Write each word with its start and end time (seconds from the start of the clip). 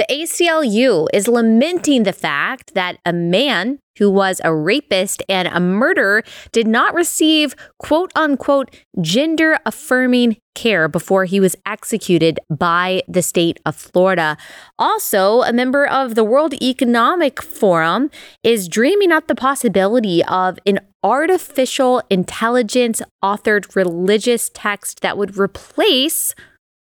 The 0.00 0.06
ACLU 0.16 1.08
is 1.12 1.28
lamenting 1.28 2.04
the 2.04 2.14
fact 2.14 2.72
that 2.72 2.96
a 3.04 3.12
man 3.12 3.80
who 3.98 4.10
was 4.10 4.40
a 4.42 4.54
rapist 4.54 5.22
and 5.28 5.46
a 5.46 5.60
murderer 5.60 6.22
did 6.52 6.66
not 6.66 6.94
receive 6.94 7.54
quote 7.76 8.10
unquote 8.16 8.74
gender 9.02 9.58
affirming 9.66 10.38
care 10.54 10.88
before 10.88 11.26
he 11.26 11.38
was 11.38 11.54
executed 11.66 12.40
by 12.48 13.02
the 13.08 13.20
state 13.20 13.60
of 13.66 13.76
Florida. 13.76 14.38
Also, 14.78 15.42
a 15.42 15.52
member 15.52 15.86
of 15.86 16.14
the 16.14 16.24
World 16.24 16.54
Economic 16.62 17.42
Forum 17.42 18.10
is 18.42 18.68
dreaming 18.68 19.12
up 19.12 19.26
the 19.26 19.34
possibility 19.34 20.24
of 20.24 20.58
an 20.64 20.80
artificial 21.04 22.00
intelligence 22.08 23.02
authored 23.22 23.76
religious 23.76 24.50
text 24.54 25.00
that 25.02 25.18
would 25.18 25.36
replace 25.36 26.34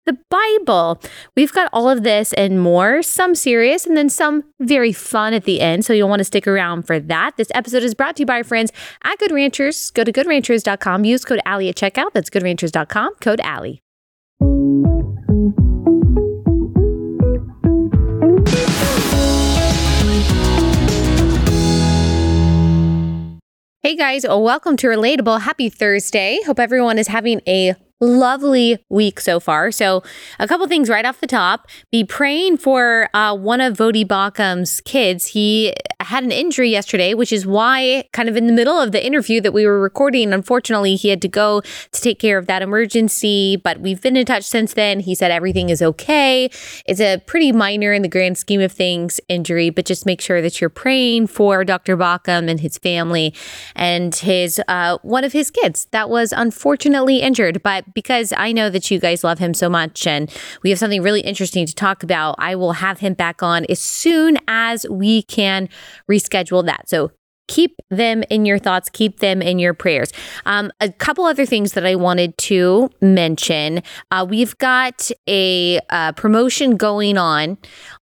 the 0.06 0.18
Bible. 0.30 1.00
We've 1.36 1.52
got 1.52 1.68
all 1.72 1.88
of 1.88 2.02
this 2.02 2.32
and 2.34 2.60
more, 2.60 3.02
some 3.02 3.34
serious 3.34 3.86
and 3.86 3.96
then 3.96 4.08
some 4.08 4.44
very 4.60 4.92
fun 4.92 5.34
at 5.34 5.44
the 5.44 5.60
end. 5.60 5.84
So 5.84 5.92
you'll 5.92 6.08
want 6.08 6.20
to 6.20 6.24
stick 6.24 6.46
around 6.46 6.86
for 6.86 6.98
that. 6.98 7.36
This 7.36 7.48
episode 7.54 7.82
is 7.82 7.94
brought 7.94 8.16
to 8.16 8.22
you 8.22 8.26
by 8.26 8.36
our 8.36 8.44
friends 8.44 8.72
at 9.04 9.18
Good 9.18 9.30
Ranchers. 9.30 9.90
Go 9.90 10.04
to 10.04 10.12
goodranchers.com. 10.12 11.04
Use 11.04 11.24
code 11.24 11.40
Allie 11.44 11.68
at 11.68 11.76
checkout. 11.76 12.12
That's 12.12 12.30
goodranchers.com. 12.30 13.14
Code 13.20 13.40
Allie. 13.40 13.82
Hey 23.82 23.96
guys, 23.96 24.24
welcome 24.28 24.76
to 24.76 24.86
Relatable. 24.86 25.40
Happy 25.40 25.68
Thursday. 25.68 26.38
Hope 26.46 26.60
everyone 26.60 26.98
is 26.98 27.08
having 27.08 27.40
a 27.48 27.74
lovely 28.00 28.78
week 28.88 29.20
so 29.20 29.38
far. 29.38 29.70
So, 29.70 30.02
a 30.38 30.48
couple 30.48 30.66
things 30.66 30.88
right 30.88 31.04
off 31.04 31.20
the 31.20 31.26
top. 31.26 31.68
Be 31.90 32.02
praying 32.02 32.56
for 32.56 33.10
uh, 33.14 33.36
one 33.36 33.60
of 33.60 33.76
Voddie 33.76 34.06
Baucham's 34.06 34.80
kids. 34.82 35.26
He 35.26 35.74
had 36.00 36.24
an 36.24 36.32
injury 36.32 36.70
yesterday, 36.70 37.12
which 37.12 37.32
is 37.32 37.46
why, 37.46 38.04
kind 38.12 38.28
of 38.28 38.36
in 38.36 38.46
the 38.46 38.52
middle 38.52 38.78
of 38.80 38.92
the 38.92 39.04
interview 39.04 39.40
that 39.42 39.52
we 39.52 39.66
were 39.66 39.80
recording, 39.80 40.32
unfortunately, 40.32 40.96
he 40.96 41.10
had 41.10 41.20
to 41.22 41.28
go 41.28 41.60
to 41.60 42.00
take 42.00 42.18
care 42.18 42.38
of 42.38 42.46
that 42.46 42.62
emergency. 42.62 43.56
But 43.56 43.80
we've 43.80 44.00
been 44.00 44.16
in 44.16 44.24
touch 44.24 44.44
since 44.44 44.74
then. 44.74 45.00
He 45.00 45.14
said 45.14 45.30
everything 45.30 45.68
is 45.68 45.82
okay. 45.82 46.50
It's 46.86 47.00
a 47.00 47.18
pretty 47.26 47.52
minor 47.52 47.92
in 47.92 48.02
the 48.02 48.08
grand 48.08 48.38
scheme 48.38 48.62
of 48.62 48.72
things 48.72 49.20
injury, 49.28 49.68
but 49.68 49.84
just 49.84 50.06
make 50.06 50.20
sure 50.20 50.40
that 50.40 50.60
you're 50.60 50.70
praying 50.70 51.26
for 51.26 51.64
Dr. 51.64 51.96
Baucham 51.96 52.48
and 52.48 52.60
his 52.60 52.78
family 52.78 53.34
and 53.76 54.14
his 54.14 54.60
uh, 54.68 54.98
one 55.02 55.24
of 55.24 55.32
his 55.32 55.50
kids 55.50 55.86
that 55.90 56.08
was 56.08 56.32
unfortunately 56.32 57.20
injured. 57.20 57.62
But 57.62 57.89
because 57.94 58.32
I 58.36 58.52
know 58.52 58.70
that 58.70 58.90
you 58.90 58.98
guys 58.98 59.24
love 59.24 59.38
him 59.38 59.54
so 59.54 59.68
much 59.68 60.06
and 60.06 60.30
we 60.62 60.70
have 60.70 60.78
something 60.78 61.02
really 61.02 61.20
interesting 61.20 61.66
to 61.66 61.74
talk 61.74 62.02
about, 62.02 62.36
I 62.38 62.54
will 62.54 62.72
have 62.72 63.00
him 63.00 63.14
back 63.14 63.42
on 63.42 63.64
as 63.68 63.80
soon 63.80 64.38
as 64.48 64.86
we 64.88 65.22
can 65.22 65.68
reschedule 66.10 66.64
that. 66.66 66.88
So 66.88 67.12
keep 67.50 67.74
them 67.90 68.22
in 68.30 68.46
your 68.46 68.58
thoughts, 68.58 68.88
keep 68.88 69.18
them 69.18 69.42
in 69.42 69.58
your 69.58 69.74
prayers. 69.74 70.12
Um, 70.46 70.70
a 70.80 70.90
couple 70.90 71.24
other 71.24 71.44
things 71.44 71.72
that 71.72 71.84
I 71.84 71.96
wanted 71.96 72.38
to 72.38 72.88
mention. 73.00 73.82
Uh, 74.10 74.24
we've 74.28 74.56
got 74.58 75.10
a 75.26 75.80
uh, 75.90 76.12
promotion 76.12 76.76
going 76.76 77.18
on 77.18 77.58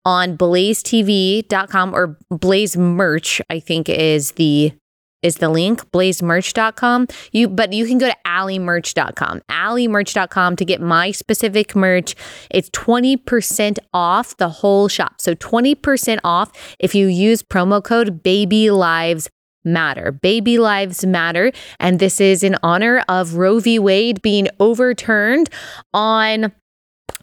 on 0.05 0.37
blazetv.com 0.37 1.95
or 1.95 2.19
blaze 2.29 2.77
merch, 2.77 3.41
I 3.49 3.61
think 3.61 3.89
is 3.89 4.33
the 4.33 4.73
is 5.23 5.37
the 5.37 5.49
link 5.49 5.91
blazemerch.com 5.91 7.07
you 7.33 7.49
but 7.49 7.73
you 7.73 7.87
can 7.87 7.99
go 7.99 8.09
to 8.09 8.17
alliemerch.com 8.27 9.41
alliemerch.com 9.51 10.57
to 10.57 10.65
get 10.65 10.81
my 10.81 11.11
specific 11.11 11.75
merch 11.75 12.15
it's 12.51 12.71
20% 12.71 13.79
off 13.93 14.37
the 14.37 14.49
whole 14.49 14.89
shop 14.89 15.21
so 15.21 15.35
20% 15.35 16.19
off 16.25 16.77
if 16.79 16.95
you 16.95 17.07
use 17.07 17.43
promo 17.43 17.83
code 17.83 18.23
baby 18.23 18.71
lives 18.71 19.29
matter. 19.67 20.13
Baby 20.13 20.59
lives 20.59 21.05
matter. 21.05 21.53
And 21.79 21.99
this 21.99 22.21
is 22.21 22.43
in 22.43 22.57
honor 22.63 23.03
of 23.09 23.35
Roe 23.35 23.59
v. 23.59 23.79
Wade 23.79 24.23
being 24.23 24.49
overturned 24.61 25.51
on 25.93 26.53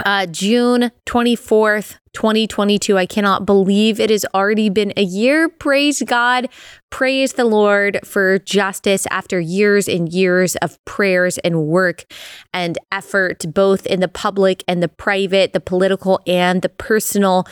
uh, 0.05 0.25
June 0.25 0.91
24th, 1.05 1.97
2022. 2.13 2.97
I 2.97 3.05
cannot 3.05 3.45
believe 3.45 3.99
it 3.99 4.09
has 4.09 4.25
already 4.33 4.69
been 4.69 4.94
a 4.97 5.03
year. 5.03 5.49
Praise 5.49 6.01
God. 6.01 6.49
Praise 6.89 7.33
the 7.33 7.45
Lord 7.45 7.99
for 8.03 8.39
justice 8.39 9.07
after 9.09 9.39
years 9.39 9.88
and 9.88 10.11
years 10.11 10.55
of 10.57 10.83
prayers 10.85 11.38
and 11.39 11.66
work 11.67 12.05
and 12.53 12.77
effort, 12.91 13.45
both 13.53 13.85
in 13.85 13.99
the 13.99 14.07
public 14.07 14.63
and 14.67 14.81
the 14.81 14.88
private, 14.88 15.53
the 15.53 15.59
political 15.59 16.19
and 16.27 16.61
the 16.61 16.69
personal 16.69 17.45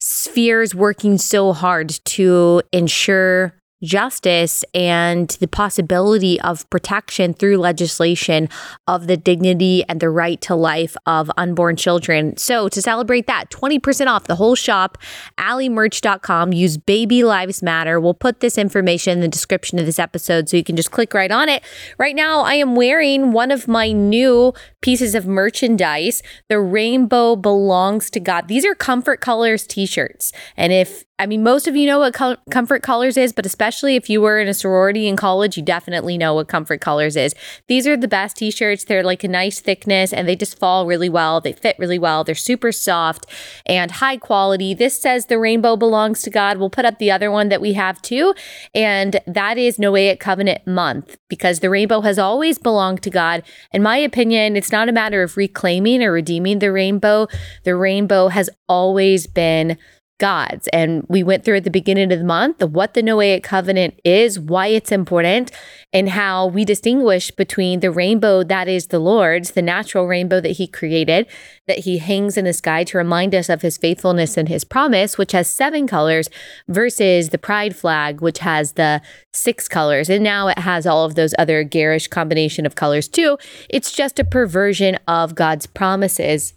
spheres, 0.00 0.74
working 0.74 1.18
so 1.18 1.52
hard 1.52 1.90
to 2.04 2.62
ensure 2.72 3.54
justice 3.82 4.64
and 4.74 5.28
the 5.40 5.48
possibility 5.48 6.40
of 6.40 6.68
protection 6.70 7.32
through 7.32 7.56
legislation 7.58 8.48
of 8.86 9.06
the 9.06 9.16
dignity 9.16 9.84
and 9.88 10.00
the 10.00 10.10
right 10.10 10.40
to 10.40 10.54
life 10.54 10.96
of 11.06 11.30
unborn 11.36 11.76
children. 11.76 12.36
So, 12.36 12.68
to 12.68 12.82
celebrate 12.82 13.26
that, 13.26 13.50
20% 13.50 14.06
off 14.06 14.24
the 14.24 14.36
whole 14.36 14.54
shop, 14.54 14.98
alliemerch.com. 15.38 16.52
Use 16.52 16.76
Baby 16.76 17.24
Lives 17.24 17.62
Matter. 17.62 18.00
We'll 18.00 18.14
put 18.14 18.40
this 18.40 18.58
information 18.58 19.12
in 19.12 19.20
the 19.20 19.28
description 19.28 19.78
of 19.78 19.86
this 19.86 19.98
episode 19.98 20.48
so 20.48 20.56
you 20.56 20.64
can 20.64 20.76
just 20.76 20.90
click 20.90 21.14
right 21.14 21.30
on 21.30 21.48
it. 21.48 21.62
Right 21.98 22.16
now, 22.16 22.40
I 22.40 22.54
am 22.54 22.74
wearing 22.74 23.32
one 23.32 23.50
of 23.50 23.68
my 23.68 23.92
new 23.92 24.52
pieces 24.80 25.14
of 25.14 25.26
merchandise. 25.26 26.22
The 26.48 26.60
rainbow 26.60 27.36
belongs 27.36 28.10
to 28.10 28.20
God. 28.20 28.48
These 28.48 28.64
are 28.64 28.74
Comfort 28.74 29.20
Colors 29.20 29.66
t 29.66 29.86
shirts. 29.86 30.32
And 30.56 30.72
if 30.72 31.04
I 31.20 31.26
mean, 31.26 31.42
most 31.42 31.66
of 31.66 31.74
you 31.74 31.84
know 31.86 31.98
what 31.98 32.14
co- 32.14 32.36
Comfort 32.48 32.82
Colors 32.82 33.16
is, 33.16 33.32
but 33.32 33.44
especially 33.44 33.96
if 33.96 34.08
you 34.08 34.20
were 34.20 34.38
in 34.38 34.46
a 34.46 34.54
sorority 34.54 35.08
in 35.08 35.16
college, 35.16 35.56
you 35.56 35.64
definitely 35.64 36.16
know 36.16 36.34
what 36.34 36.46
Comfort 36.46 36.80
Colors 36.80 37.16
is. 37.16 37.34
These 37.66 37.88
are 37.88 37.96
the 37.96 38.06
best 38.06 38.36
t 38.36 38.52
shirts. 38.52 38.84
They're 38.84 39.02
like 39.02 39.24
a 39.24 39.28
nice 39.28 39.58
thickness 39.58 40.12
and 40.12 40.28
they 40.28 40.36
just 40.36 40.58
fall 40.58 40.86
really 40.86 41.08
well. 41.08 41.40
They 41.40 41.52
fit 41.52 41.76
really 41.76 41.98
well. 41.98 42.22
They're 42.22 42.36
super 42.36 42.70
soft 42.70 43.26
and 43.66 43.90
high 43.90 44.16
quality. 44.16 44.74
This 44.74 45.00
says 45.00 45.26
the 45.26 45.40
rainbow 45.40 45.76
belongs 45.76 46.22
to 46.22 46.30
God. 46.30 46.58
We'll 46.58 46.70
put 46.70 46.84
up 46.84 46.98
the 46.98 47.10
other 47.10 47.32
one 47.32 47.48
that 47.48 47.60
we 47.60 47.72
have 47.72 48.00
too. 48.00 48.32
And 48.72 49.20
that 49.26 49.58
is 49.58 49.76
Noahic 49.76 50.20
Covenant 50.20 50.68
Month 50.68 51.16
because 51.28 51.58
the 51.58 51.70
rainbow 51.70 52.02
has 52.02 52.20
always 52.20 52.58
belonged 52.58 53.02
to 53.02 53.10
God. 53.10 53.42
In 53.72 53.82
my 53.82 53.96
opinion, 53.96 54.56
it's 54.56 54.70
not 54.70 54.88
a 54.88 54.92
matter 54.92 55.24
of 55.24 55.36
reclaiming 55.36 56.00
or 56.00 56.12
redeeming 56.12 56.60
the 56.60 56.70
rainbow. 56.70 57.26
The 57.64 57.74
rainbow 57.74 58.28
has 58.28 58.48
always 58.68 59.26
been 59.26 59.78
God's. 60.18 60.68
And 60.68 61.04
we 61.08 61.22
went 61.22 61.44
through 61.44 61.58
at 61.58 61.64
the 61.64 61.70
beginning 61.70 62.12
of 62.12 62.18
the 62.18 62.24
month 62.24 62.62
what 62.62 62.94
the 62.94 63.02
Noahic 63.02 63.44
covenant 63.44 63.98
is, 64.04 64.38
why 64.38 64.66
it's 64.66 64.92
important, 64.92 65.52
and 65.92 66.10
how 66.10 66.46
we 66.46 66.64
distinguish 66.64 67.30
between 67.30 67.80
the 67.80 67.90
rainbow 67.90 68.42
that 68.42 68.68
is 68.68 68.88
the 68.88 68.98
Lord's, 68.98 69.52
the 69.52 69.62
natural 69.62 70.06
rainbow 70.06 70.40
that 70.40 70.52
He 70.52 70.66
created, 70.66 71.26
that 71.66 71.80
He 71.80 71.98
hangs 71.98 72.36
in 72.36 72.44
the 72.44 72.52
sky 72.52 72.84
to 72.84 72.98
remind 72.98 73.34
us 73.34 73.48
of 73.48 73.62
His 73.62 73.78
faithfulness 73.78 74.36
and 74.36 74.48
His 74.48 74.64
promise, 74.64 75.16
which 75.16 75.32
has 75.32 75.48
seven 75.48 75.86
colors, 75.86 76.28
versus 76.66 77.28
the 77.28 77.38
pride 77.38 77.76
flag, 77.76 78.20
which 78.20 78.40
has 78.40 78.72
the 78.72 79.00
six 79.32 79.68
colors. 79.68 80.10
And 80.10 80.24
now 80.24 80.48
it 80.48 80.58
has 80.58 80.86
all 80.86 81.04
of 81.04 81.14
those 81.14 81.34
other 81.38 81.62
garish 81.62 82.08
combination 82.08 82.66
of 82.66 82.74
colors 82.74 83.06
too. 83.08 83.38
It's 83.70 83.92
just 83.92 84.18
a 84.18 84.24
perversion 84.24 84.98
of 85.06 85.34
God's 85.34 85.66
promises 85.66 86.54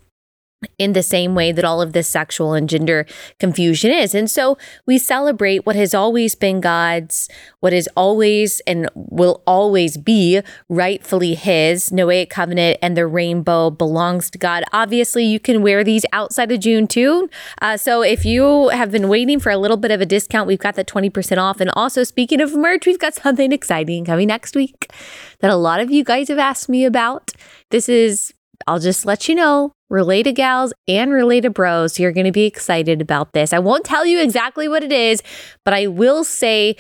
in 0.78 0.94
the 0.94 1.04
same 1.04 1.34
way 1.34 1.52
that 1.52 1.66
all 1.66 1.82
of 1.82 1.94
this 1.94 2.08
sexual 2.08 2.54
and 2.54 2.70
gender 2.70 3.06
confusion 3.40 3.92
is. 3.92 4.14
And 4.14 4.30
so 4.30 4.58
we 4.86 4.98
celebrate 4.98 5.66
what 5.66 5.76
has 5.76 5.94
always 5.94 6.36
been 6.36 6.62
God's, 6.62 7.30
what 7.62 7.74
is 7.74 7.90
always 7.96 8.60
and 8.62 8.90
will 8.94 9.42
always 9.48 9.98
be 9.98 10.42
rightfully 10.70 11.34
His. 11.34 11.90
Noahic 11.90 12.30
covenant 12.30 12.78
and 12.82 12.96
the 12.96 13.08
rainbow 13.08 13.70
belongs 13.72 14.30
to 14.32 14.38
God. 14.38 14.64
Obviously, 14.72 15.26
you 15.26 15.40
can 15.40 15.64
wear 15.64 15.84
these 15.84 16.06
outside 16.14 16.52
of 16.52 16.60
June 16.60 16.88
too. 16.88 17.30
Uh, 17.62 17.78
so 17.78 18.02
if 18.04 18.24
you 18.24 18.70
have 18.70 18.92
been 18.92 19.08
waiting 19.08 19.40
for 19.40 19.52
a 19.52 19.58
little 19.58 19.78
bit 19.78 19.92
of 19.92 20.02
a 20.02 20.06
discount, 20.06 20.48
we've 20.48 20.60
got 20.60 20.76
that 20.76 20.88
20% 20.88 21.38
off. 21.38 21.60
And 21.60 21.72
also, 21.76 22.04
speaking 22.04 22.40
of 22.40 22.56
merch, 22.56 22.86
we've 22.86 23.00
got 23.00 23.16
something 23.16 23.52
exciting 23.52 24.06
coming 24.06 24.28
next 24.28 24.56
week 24.56 24.92
that 25.40 25.50
a 25.50 25.56
lot 25.56 25.80
of 25.80 25.90
you 25.92 26.04
guys 26.04 26.28
have 26.28 26.40
asked 26.40 26.70
me 26.70 26.86
about. 26.86 27.32
This 27.72 27.90
is 27.90 28.34
I'll 28.68 28.80
just 28.80 29.06
let 29.06 29.28
you 29.28 29.36
know, 29.36 29.74
related 29.92 30.34
gals 30.34 30.74
and 30.88 31.12
related 31.12 31.54
bros, 31.54 31.96
So 31.96 32.04
you're 32.04 32.14
going 32.14 32.26
to 32.26 32.32
be 32.32 32.46
excited 32.46 33.02
about 33.02 33.34
this. 33.34 33.54
I 33.54 33.60
won't 33.60 33.86
tell 33.86 34.06
you 34.06 34.20
exactly 34.22 34.68
what 34.68 34.84
it 34.84 34.92
is, 34.92 35.22
but 35.66 35.74
I 35.74 35.88
will 35.88 36.24
say 36.24 36.78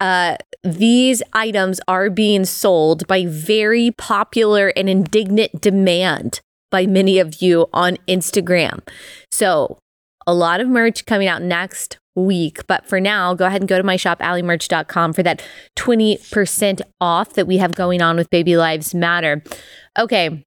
uh, 0.00 0.36
these 0.62 1.22
items 1.32 1.80
are 1.88 2.08
being 2.08 2.44
sold 2.44 3.06
by 3.06 3.26
very 3.26 3.90
popular 3.90 4.68
and 4.76 4.88
indignant 4.88 5.60
demand 5.60 6.40
by 6.70 6.86
many 6.86 7.18
of 7.18 7.42
you 7.42 7.66
on 7.72 7.98
Instagram. 8.08 8.80
So, 9.30 9.78
a 10.26 10.32
lot 10.32 10.60
of 10.60 10.68
merch 10.68 11.04
coming 11.04 11.26
out 11.26 11.42
next 11.42 11.98
week. 12.14 12.64
But 12.68 12.86
for 12.86 13.00
now, 13.00 13.34
go 13.34 13.46
ahead 13.46 13.60
and 13.60 13.68
go 13.68 13.76
to 13.76 13.82
my 13.82 13.96
shop, 13.96 14.20
alliemerch.com, 14.20 15.12
for 15.12 15.22
that 15.24 15.42
20% 15.76 16.80
off 17.00 17.32
that 17.34 17.46
we 17.46 17.56
have 17.58 17.74
going 17.74 18.00
on 18.00 18.16
with 18.16 18.30
Baby 18.30 18.56
Lives 18.56 18.94
Matter. 18.94 19.42
Okay, 19.98 20.44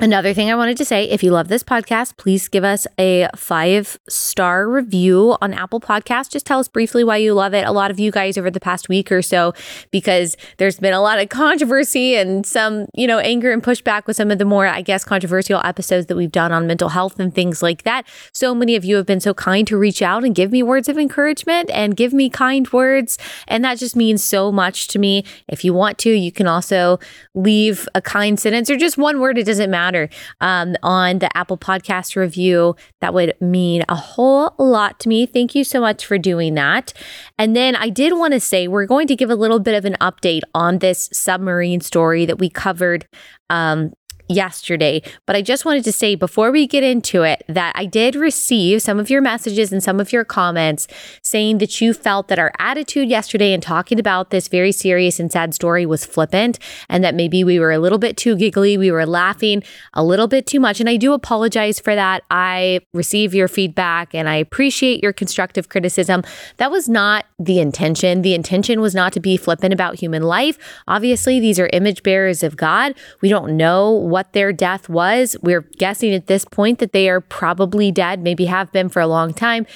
Another 0.00 0.34
thing 0.34 0.50
I 0.50 0.56
wanted 0.56 0.76
to 0.78 0.84
say 0.84 1.08
if 1.08 1.22
you 1.22 1.30
love 1.30 1.46
this 1.46 1.62
podcast, 1.62 2.16
please 2.16 2.48
give 2.48 2.64
us 2.64 2.84
a 2.98 3.28
five 3.36 3.96
star 4.08 4.68
review 4.68 5.36
on 5.40 5.54
Apple 5.54 5.78
Podcast. 5.78 6.32
Just 6.32 6.44
tell 6.46 6.58
us 6.58 6.66
briefly 6.66 7.04
why 7.04 7.18
you 7.18 7.32
love 7.32 7.54
it. 7.54 7.64
A 7.64 7.70
lot 7.70 7.92
of 7.92 8.00
you 8.00 8.10
guys 8.10 8.36
over 8.36 8.50
the 8.50 8.58
past 8.58 8.88
week 8.88 9.12
or 9.12 9.22
so, 9.22 9.54
because 9.92 10.36
there's 10.56 10.80
been 10.80 10.94
a 10.94 11.00
lot 11.00 11.20
of 11.20 11.28
controversy 11.28 12.16
and 12.16 12.44
some, 12.44 12.86
you 12.92 13.06
know, 13.06 13.20
anger 13.20 13.52
and 13.52 13.62
pushback 13.62 14.08
with 14.08 14.16
some 14.16 14.32
of 14.32 14.38
the 14.38 14.44
more, 14.44 14.66
I 14.66 14.82
guess, 14.82 15.04
controversial 15.04 15.60
episodes 15.62 16.06
that 16.06 16.16
we've 16.16 16.32
done 16.32 16.50
on 16.50 16.66
mental 16.66 16.88
health 16.88 17.20
and 17.20 17.32
things 17.32 17.62
like 17.62 17.84
that. 17.84 18.04
So 18.32 18.52
many 18.52 18.74
of 18.74 18.84
you 18.84 18.96
have 18.96 19.06
been 19.06 19.20
so 19.20 19.32
kind 19.32 19.64
to 19.68 19.78
reach 19.78 20.02
out 20.02 20.24
and 20.24 20.34
give 20.34 20.50
me 20.50 20.64
words 20.64 20.88
of 20.88 20.98
encouragement 20.98 21.70
and 21.72 21.96
give 21.96 22.12
me 22.12 22.28
kind 22.28 22.68
words. 22.72 23.16
And 23.46 23.64
that 23.64 23.78
just 23.78 23.94
means 23.94 24.24
so 24.24 24.50
much 24.50 24.88
to 24.88 24.98
me. 24.98 25.24
If 25.46 25.64
you 25.64 25.72
want 25.72 25.98
to, 25.98 26.10
you 26.10 26.32
can 26.32 26.48
also 26.48 26.98
leave 27.32 27.88
a 27.94 28.02
kind 28.02 28.40
sentence 28.40 28.68
or 28.68 28.76
just 28.76 28.98
one 28.98 29.20
word. 29.20 29.38
It 29.38 29.44
doesn't 29.44 29.70
matter 29.70 29.83
matter 29.84 30.08
um, 30.40 30.76
on 30.82 31.18
the 31.18 31.34
Apple 31.36 31.58
Podcast 31.58 32.16
review. 32.16 32.74
That 33.00 33.12
would 33.14 33.34
mean 33.40 33.84
a 33.88 33.94
whole 33.94 34.54
lot 34.58 35.00
to 35.00 35.08
me. 35.08 35.26
Thank 35.26 35.54
you 35.54 35.64
so 35.64 35.80
much 35.80 36.06
for 36.06 36.18
doing 36.18 36.54
that. 36.54 36.92
And 37.38 37.54
then 37.54 37.76
I 37.76 37.88
did 37.88 38.12
want 38.14 38.32
to 38.32 38.40
say 38.40 38.68
we're 38.68 38.86
going 38.86 39.06
to 39.08 39.16
give 39.16 39.30
a 39.30 39.36
little 39.36 39.60
bit 39.60 39.74
of 39.74 39.84
an 39.84 39.96
update 40.00 40.42
on 40.54 40.78
this 40.78 41.08
submarine 41.12 41.80
story 41.80 42.24
that 42.26 42.38
we 42.38 42.48
covered 42.48 43.06
um, 43.50 43.92
yesterday. 44.28 45.02
But 45.26 45.36
I 45.36 45.42
just 45.42 45.64
wanted 45.64 45.84
to 45.84 45.92
say 45.92 46.14
before 46.14 46.50
we 46.50 46.66
get 46.66 46.82
into 46.82 47.22
it 47.22 47.42
that 47.48 47.72
I 47.76 47.86
did 47.86 48.14
receive 48.14 48.82
some 48.82 48.98
of 48.98 49.10
your 49.10 49.20
messages 49.20 49.72
and 49.72 49.82
some 49.82 50.00
of 50.00 50.12
your 50.12 50.24
comments 50.24 50.86
saying 51.22 51.58
that 51.58 51.80
you 51.80 51.92
felt 51.92 52.28
that 52.28 52.38
our 52.38 52.52
attitude 52.58 53.08
yesterday 53.08 53.52
in 53.52 53.60
talking 53.60 53.98
about 53.98 54.30
this 54.30 54.48
very 54.48 54.72
serious 54.72 55.20
and 55.20 55.30
sad 55.30 55.54
story 55.54 55.84
was 55.84 56.06
flippant 56.06 56.58
and 56.88 57.04
that 57.04 57.14
maybe 57.14 57.44
we 57.44 57.58
were 57.58 57.72
a 57.72 57.78
little 57.78 57.98
bit 57.98 58.16
too 58.16 58.36
giggly. 58.36 58.78
We 58.78 58.90
were 58.90 59.06
laughing 59.06 59.62
a 59.92 60.04
little 60.04 60.26
bit 60.26 60.46
too 60.46 60.60
much. 60.60 60.80
And 60.80 60.88
I 60.88 60.96
do 60.96 61.12
apologize 61.12 61.78
for 61.78 61.94
that. 61.94 62.22
I 62.30 62.80
receive 62.92 63.34
your 63.34 63.48
feedback 63.48 64.14
and 64.14 64.28
I 64.28 64.36
appreciate 64.36 65.02
your 65.02 65.12
constructive 65.12 65.68
criticism. 65.68 66.22
That 66.56 66.70
was 66.70 66.88
not 66.88 67.26
the 67.38 67.60
intention. 67.60 68.22
The 68.22 68.34
intention 68.34 68.80
was 68.80 68.94
not 68.94 69.12
to 69.12 69.20
be 69.20 69.36
flippant 69.36 69.74
about 69.74 69.96
human 69.96 70.22
life. 70.22 70.58
Obviously, 70.88 71.40
these 71.40 71.60
are 71.60 71.68
image 71.72 72.02
bearers 72.02 72.42
of 72.42 72.56
God. 72.56 72.94
We 73.20 73.28
don't 73.28 73.56
know 73.56 73.90
what 74.14 74.32
their 74.32 74.52
death 74.52 74.88
was. 74.88 75.36
We're 75.42 75.62
guessing 75.76 76.14
at 76.14 76.28
this 76.28 76.44
point 76.44 76.78
that 76.78 76.92
they 76.92 77.08
are 77.08 77.20
probably 77.20 77.90
dead, 77.90 78.22
maybe 78.22 78.44
have 78.44 78.70
been 78.70 78.88
for 78.88 79.00
a 79.00 79.08
long 79.08 79.34
time. 79.34 79.66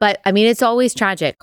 But 0.00 0.18
I 0.24 0.32
mean, 0.32 0.46
it's 0.46 0.62
always 0.62 0.94
tragic. 0.94 1.36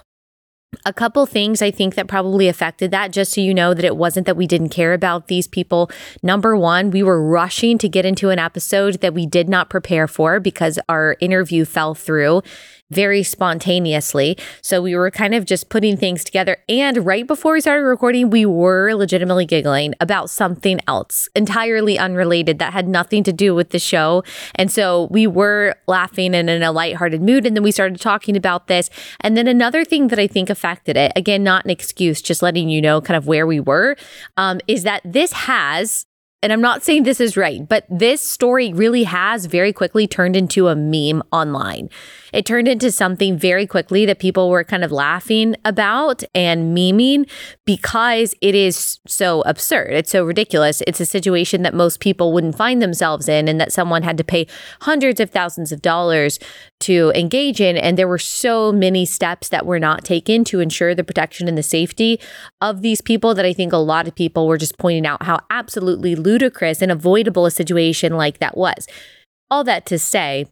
A 0.84 0.92
couple 0.92 1.28
things 1.28 1.62
I 1.62 1.70
think 1.70 1.94
that 1.94 2.08
probably 2.08 2.48
affected 2.48 2.90
that, 2.90 3.12
just 3.12 3.34
so 3.34 3.42
you 3.42 3.54
know 3.54 3.76
that 3.76 3.86
it 3.86 3.98
wasn't 3.98 4.26
that 4.26 4.36
we 4.36 4.48
didn't 4.48 4.70
care 4.70 4.94
about 4.94 5.28
these 5.28 5.48
people. 5.48 5.92
Number 6.24 6.58
one, 6.58 6.90
we 6.90 7.04
were 7.04 7.24
rushing 7.24 7.78
to 7.78 7.88
get 7.88 8.04
into 8.04 8.32
an 8.32 8.40
episode 8.40 9.02
that 9.02 9.14
we 9.14 9.28
did 9.28 9.48
not 9.48 9.70
prepare 9.70 10.08
for 10.08 10.40
because 10.40 10.80
our 10.90 11.18
interview 11.20 11.66
fell 11.66 11.94
through 11.94 12.42
very 12.92 13.24
spontaneously. 13.24 14.38
So 14.62 14.82
we 14.82 14.96
were 14.96 15.12
kind 15.12 15.36
of 15.36 15.46
just 15.46 15.70
putting 15.70 15.98
things 15.98 16.24
together. 16.24 16.58
And 16.68 17.06
right 17.06 17.26
before 17.26 17.54
we 17.54 17.62
started 17.62 17.84
recording, 17.84 18.30
we 18.30 18.46
were 18.46 18.94
legitimately 18.94 19.46
giggling 19.46 19.94
about 20.00 20.30
something 20.30 20.80
else 20.88 21.30
entirely 21.36 21.98
unrelated 22.00 22.60
that 22.60 22.74
had 22.74 22.88
nothing 22.88 23.24
to 23.24 23.34
do 23.34 23.54
with 23.54 23.70
the 23.70 23.80
show. 23.80 24.24
And 24.56 24.72
so 24.72 25.08
we 25.12 25.28
were 25.28 25.76
laughing 25.88 26.34
and 26.34 26.50
in 26.50 26.64
a 26.64 26.72
lighthearted 26.72 27.22
mood. 27.22 27.46
And 27.46 27.56
then 27.56 27.64
we 27.64 27.72
started 27.72 28.00
talking 28.02 28.36
about 28.36 28.68
this. 28.68 28.90
And 29.22 29.38
then 29.38 29.48
another 29.48 29.86
thing 29.86 30.08
that 30.08 30.20
I 30.20 30.28
think 30.28 30.50
affected 30.50 30.98
it, 30.98 31.12
again, 31.16 31.44
not 31.44 31.66
an 31.66 31.72
excuse, 31.72 32.22
just 32.22 32.42
letting 32.42 32.70
you 32.70 32.82
know 32.82 33.02
kind 33.02 33.18
of 33.18 33.28
where 33.28 33.46
we 33.46 33.60
were, 33.60 33.96
um, 34.38 34.60
is 34.68 34.84
that 34.84 35.02
this 35.06 35.32
has 35.34 36.06
and 36.42 36.54
I'm 36.54 36.62
not 36.62 36.84
saying 36.84 37.04
this 37.04 37.20
is 37.20 37.36
right, 37.36 37.68
but 37.68 37.86
this 37.90 38.22
story 38.22 38.72
really 38.72 39.04
has 39.04 39.46
very 39.46 39.74
quickly 39.74 40.08
turned 40.08 40.38
into 40.38 40.70
a 40.70 40.76
meme 40.76 41.22
online. 41.34 41.90
It 42.34 42.46
turned 42.46 42.68
into 42.68 42.92
something 42.92 43.38
very 43.38 43.66
quickly 43.66 44.06
that 44.06 44.20
people 44.20 44.50
were 44.50 44.64
kind 44.64 44.84
of 44.84 44.92
laughing 44.92 45.56
about 45.66 46.24
and 46.34 46.76
memeing 46.76 47.30
because 47.66 48.36
it 48.42 48.56
is 48.56 49.00
so 49.08 49.42
absurd. 49.42 49.92
It's 49.92 50.12
so 50.12 50.24
ridiculous. 50.24 50.82
It's 50.88 51.00
a 51.00 51.06
situation 51.06 51.64
that 51.64 51.74
most 51.74 52.00
people 52.00 52.34
wouldn't 52.34 52.58
find 52.58 52.82
themselves 52.82 53.28
in 53.28 53.48
and 53.48 53.60
that 53.60 53.72
someone 53.72 54.04
had 54.04 54.18
to 54.18 54.24
pay 54.24 54.48
hundreds 54.82 55.20
of 55.20 55.30
thousands 55.30 55.72
of 55.72 55.82
dollars 55.82 56.40
to 56.82 57.12
engage 57.16 57.60
in. 57.60 57.78
And 57.78 57.98
there 57.98 58.08
were 58.08 58.18
so 58.18 58.72
many 58.72 59.06
steps 59.06 59.50
that 59.50 59.66
were 59.66 59.80
not 59.80 60.04
taken 60.04 60.44
to 60.46 60.60
ensure 60.60 60.96
the 60.96 61.04
protection 61.04 61.48
and 61.48 61.58
the 61.58 61.64
safety 61.64 62.20
of 62.62 62.82
these 62.82 63.02
people 63.02 63.34
that 63.36 63.46
I 63.46 63.54
think 63.54 63.74
a 63.74 63.78
lot 63.78 64.08
of 64.08 64.16
people 64.16 64.48
were 64.48 64.58
just 64.58 64.78
pointing 64.78 65.06
out 65.06 65.24
how 65.24 65.40
absolutely 65.50 66.16
ludicrous 66.16 66.82
and 66.82 66.92
avoidable 66.92 67.46
a 67.46 67.52
situation 67.52 68.16
like 68.16 68.40
that 68.40 68.58
was. 68.58 68.88
All 69.52 69.64
that 69.64 69.86
to 69.88 69.98
say, 69.98 70.46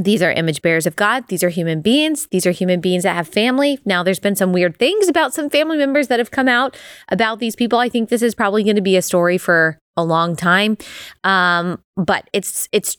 these 0.00 0.22
are 0.22 0.30
image 0.30 0.62
bearers 0.62 0.86
of 0.86 0.96
God. 0.96 1.28
These 1.28 1.42
are 1.42 1.48
human 1.48 1.80
beings. 1.80 2.28
These 2.30 2.46
are 2.46 2.50
human 2.50 2.80
beings 2.80 3.02
that 3.02 3.14
have 3.14 3.28
family. 3.28 3.78
Now, 3.84 4.02
there's 4.02 4.18
been 4.18 4.36
some 4.36 4.52
weird 4.52 4.78
things 4.78 5.08
about 5.08 5.34
some 5.34 5.50
family 5.50 5.76
members 5.76 6.08
that 6.08 6.18
have 6.18 6.30
come 6.30 6.48
out 6.48 6.76
about 7.08 7.38
these 7.38 7.56
people. 7.56 7.78
I 7.78 7.88
think 7.88 8.08
this 8.08 8.22
is 8.22 8.34
probably 8.34 8.62
going 8.62 8.76
to 8.76 8.82
be 8.82 8.96
a 8.96 9.02
story 9.02 9.38
for 9.38 9.78
a 9.96 10.04
long 10.04 10.36
time. 10.36 10.76
Um, 11.24 11.82
but 11.96 12.28
it's 12.32 12.68
it's 12.72 12.96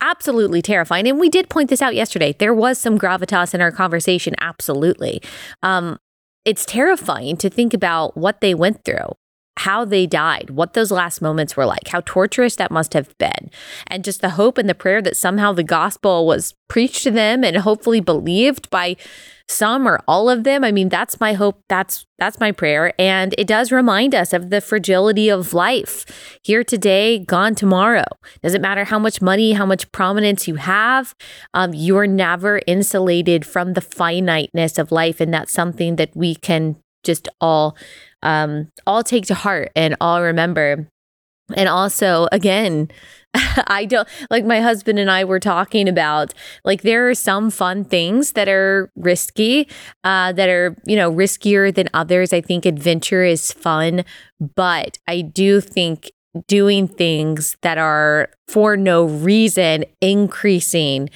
absolutely 0.00 0.62
terrifying. 0.62 1.06
And 1.06 1.18
we 1.18 1.28
did 1.28 1.50
point 1.50 1.68
this 1.68 1.82
out 1.82 1.94
yesterday. 1.94 2.34
There 2.38 2.54
was 2.54 2.78
some 2.78 2.98
gravitas 2.98 3.52
in 3.52 3.60
our 3.60 3.70
conversation. 3.70 4.34
Absolutely. 4.40 5.20
Um, 5.62 5.98
it's 6.44 6.64
terrifying 6.64 7.36
to 7.38 7.50
think 7.50 7.74
about 7.74 8.16
what 8.16 8.40
they 8.40 8.54
went 8.54 8.84
through 8.84 9.10
how 9.58 9.84
they 9.84 10.06
died, 10.06 10.50
what 10.50 10.74
those 10.74 10.90
last 10.90 11.22
moments 11.22 11.56
were 11.56 11.66
like, 11.66 11.88
how 11.88 12.02
torturous 12.04 12.56
that 12.56 12.70
must 12.70 12.92
have 12.92 13.16
been, 13.18 13.50
and 13.86 14.04
just 14.04 14.20
the 14.20 14.30
hope 14.30 14.58
and 14.58 14.68
the 14.68 14.74
prayer 14.74 15.00
that 15.00 15.16
somehow 15.16 15.52
the 15.52 15.62
gospel 15.62 16.26
was 16.26 16.54
preached 16.68 17.04
to 17.04 17.10
them 17.10 17.42
and 17.42 17.56
hopefully 17.58 18.00
believed 18.00 18.68
by 18.70 18.96
some 19.48 19.86
or 19.86 20.00
all 20.08 20.28
of 20.28 20.44
them. 20.44 20.64
I 20.64 20.72
mean, 20.72 20.88
that's 20.88 21.20
my 21.20 21.32
hope. 21.32 21.62
That's 21.68 22.04
that's 22.18 22.40
my 22.40 22.52
prayer, 22.52 22.92
and 22.98 23.34
it 23.38 23.46
does 23.46 23.72
remind 23.72 24.14
us 24.14 24.32
of 24.32 24.50
the 24.50 24.60
fragility 24.60 25.28
of 25.28 25.54
life. 25.54 26.38
Here 26.42 26.64
today, 26.64 27.18
gone 27.18 27.54
tomorrow. 27.54 28.06
Doesn't 28.42 28.62
matter 28.62 28.84
how 28.84 28.98
much 28.98 29.22
money, 29.22 29.52
how 29.52 29.66
much 29.66 29.90
prominence 29.92 30.48
you 30.48 30.56
have. 30.56 31.14
Um, 31.54 31.72
you're 31.74 32.06
never 32.06 32.60
insulated 32.66 33.46
from 33.46 33.72
the 33.72 33.80
finiteness 33.80 34.78
of 34.78 34.92
life, 34.92 35.20
and 35.20 35.32
that's 35.32 35.52
something 35.52 35.96
that 35.96 36.14
we 36.14 36.34
can 36.34 36.76
just 37.06 37.28
all 37.40 37.76
um, 38.22 38.68
all 38.86 39.02
take 39.02 39.26
to 39.26 39.34
heart 39.34 39.72
and 39.76 39.96
all 40.00 40.22
remember. 40.22 40.88
And 41.54 41.68
also, 41.68 42.26
again, 42.32 42.90
I 43.66 43.84
don't 43.84 44.08
like 44.30 44.44
my 44.44 44.60
husband 44.60 44.98
and 44.98 45.10
I 45.10 45.24
were 45.24 45.40
talking 45.40 45.88
about 45.88 46.34
like 46.64 46.82
there 46.82 47.08
are 47.08 47.14
some 47.14 47.50
fun 47.50 47.84
things 47.84 48.32
that 48.32 48.48
are 48.48 48.90
risky, 48.96 49.68
uh, 50.04 50.32
that 50.32 50.48
are, 50.48 50.76
you 50.86 50.96
know, 50.96 51.12
riskier 51.12 51.74
than 51.74 51.88
others. 51.94 52.32
I 52.32 52.40
think 52.40 52.66
adventure 52.66 53.22
is 53.22 53.52
fun, 53.52 54.04
but 54.54 54.98
I 55.06 55.20
do 55.20 55.60
think 55.60 56.10
doing 56.48 56.86
things 56.88 57.56
that 57.62 57.78
are 57.78 58.30
for 58.48 58.76
no 58.76 59.04
reason 59.04 59.84
increasing 60.00 61.08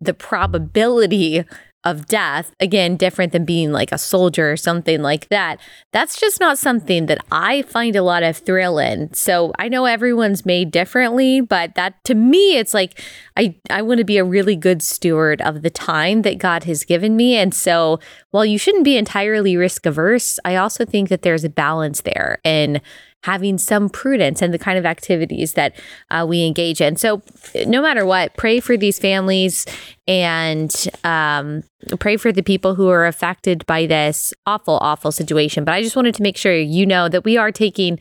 the 0.00 0.14
probability 0.14 1.44
of 1.90 2.06
death, 2.06 2.54
again, 2.60 2.96
different 2.96 3.32
than 3.32 3.44
being 3.44 3.72
like 3.72 3.92
a 3.92 3.98
soldier 3.98 4.50
or 4.50 4.56
something 4.56 5.02
like 5.02 5.28
that, 5.28 5.58
that's 5.92 6.20
just 6.20 6.40
not 6.40 6.58
something 6.58 7.06
that 7.06 7.18
I 7.32 7.62
find 7.62 7.96
a 7.96 8.02
lot 8.02 8.22
of 8.22 8.36
thrill 8.36 8.78
in. 8.78 9.12
So 9.14 9.52
I 9.58 9.68
know 9.68 9.86
everyone's 9.86 10.44
made 10.44 10.70
differently, 10.70 11.40
but 11.40 11.74
that 11.74 12.02
to 12.04 12.14
me, 12.14 12.58
it's 12.58 12.74
like 12.74 13.00
I, 13.36 13.56
I 13.70 13.82
want 13.82 13.98
to 13.98 14.04
be 14.04 14.18
a 14.18 14.24
really 14.24 14.56
good 14.56 14.82
steward 14.82 15.40
of 15.42 15.62
the 15.62 15.70
time 15.70 16.22
that 16.22 16.38
God 16.38 16.64
has 16.64 16.84
given 16.84 17.16
me. 17.16 17.36
And 17.36 17.54
so 17.54 18.00
while 18.30 18.44
you 18.44 18.58
shouldn't 18.58 18.84
be 18.84 18.96
entirely 18.96 19.56
risk 19.56 19.86
averse, 19.86 20.38
I 20.44 20.56
also 20.56 20.84
think 20.84 21.08
that 21.08 21.22
there's 21.22 21.44
a 21.44 21.50
balance 21.50 22.02
there. 22.02 22.38
And 22.44 22.80
having 23.24 23.58
some 23.58 23.88
prudence 23.88 24.42
in 24.42 24.52
the 24.52 24.58
kind 24.58 24.78
of 24.78 24.86
activities 24.86 25.54
that 25.54 25.74
uh, 26.10 26.24
we 26.28 26.44
engage 26.44 26.80
in. 26.80 26.96
So, 26.96 27.22
no 27.66 27.82
matter 27.82 28.06
what, 28.06 28.36
pray 28.36 28.60
for 28.60 28.76
these 28.76 28.98
families 28.98 29.66
and 30.06 30.74
um, 31.04 31.62
pray 31.98 32.16
for 32.16 32.32
the 32.32 32.42
people 32.42 32.74
who 32.74 32.88
are 32.88 33.06
affected 33.06 33.66
by 33.66 33.86
this 33.86 34.32
awful, 34.46 34.78
awful 34.80 35.12
situation. 35.12 35.64
But 35.64 35.74
I 35.74 35.82
just 35.82 35.96
wanted 35.96 36.14
to 36.14 36.22
make 36.22 36.36
sure 36.36 36.56
you 36.56 36.86
know 36.86 37.08
that 37.08 37.24
we 37.24 37.36
are 37.36 37.52
taking 37.52 37.98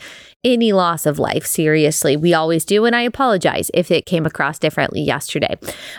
any 0.47 0.71
loss 0.71 1.05
of 1.05 1.19
life 1.19 1.45
seriously. 1.45 2.15
We 2.15 2.33
always 2.33 2.63
do. 2.63 2.85
And 2.85 2.95
I 2.95 3.01
apologize 3.01 3.69
if 3.73 3.91
it 3.91 4.05
came 4.05 4.25
across 4.25 4.57
differently 4.57 5.01
yesterday. 5.01 5.55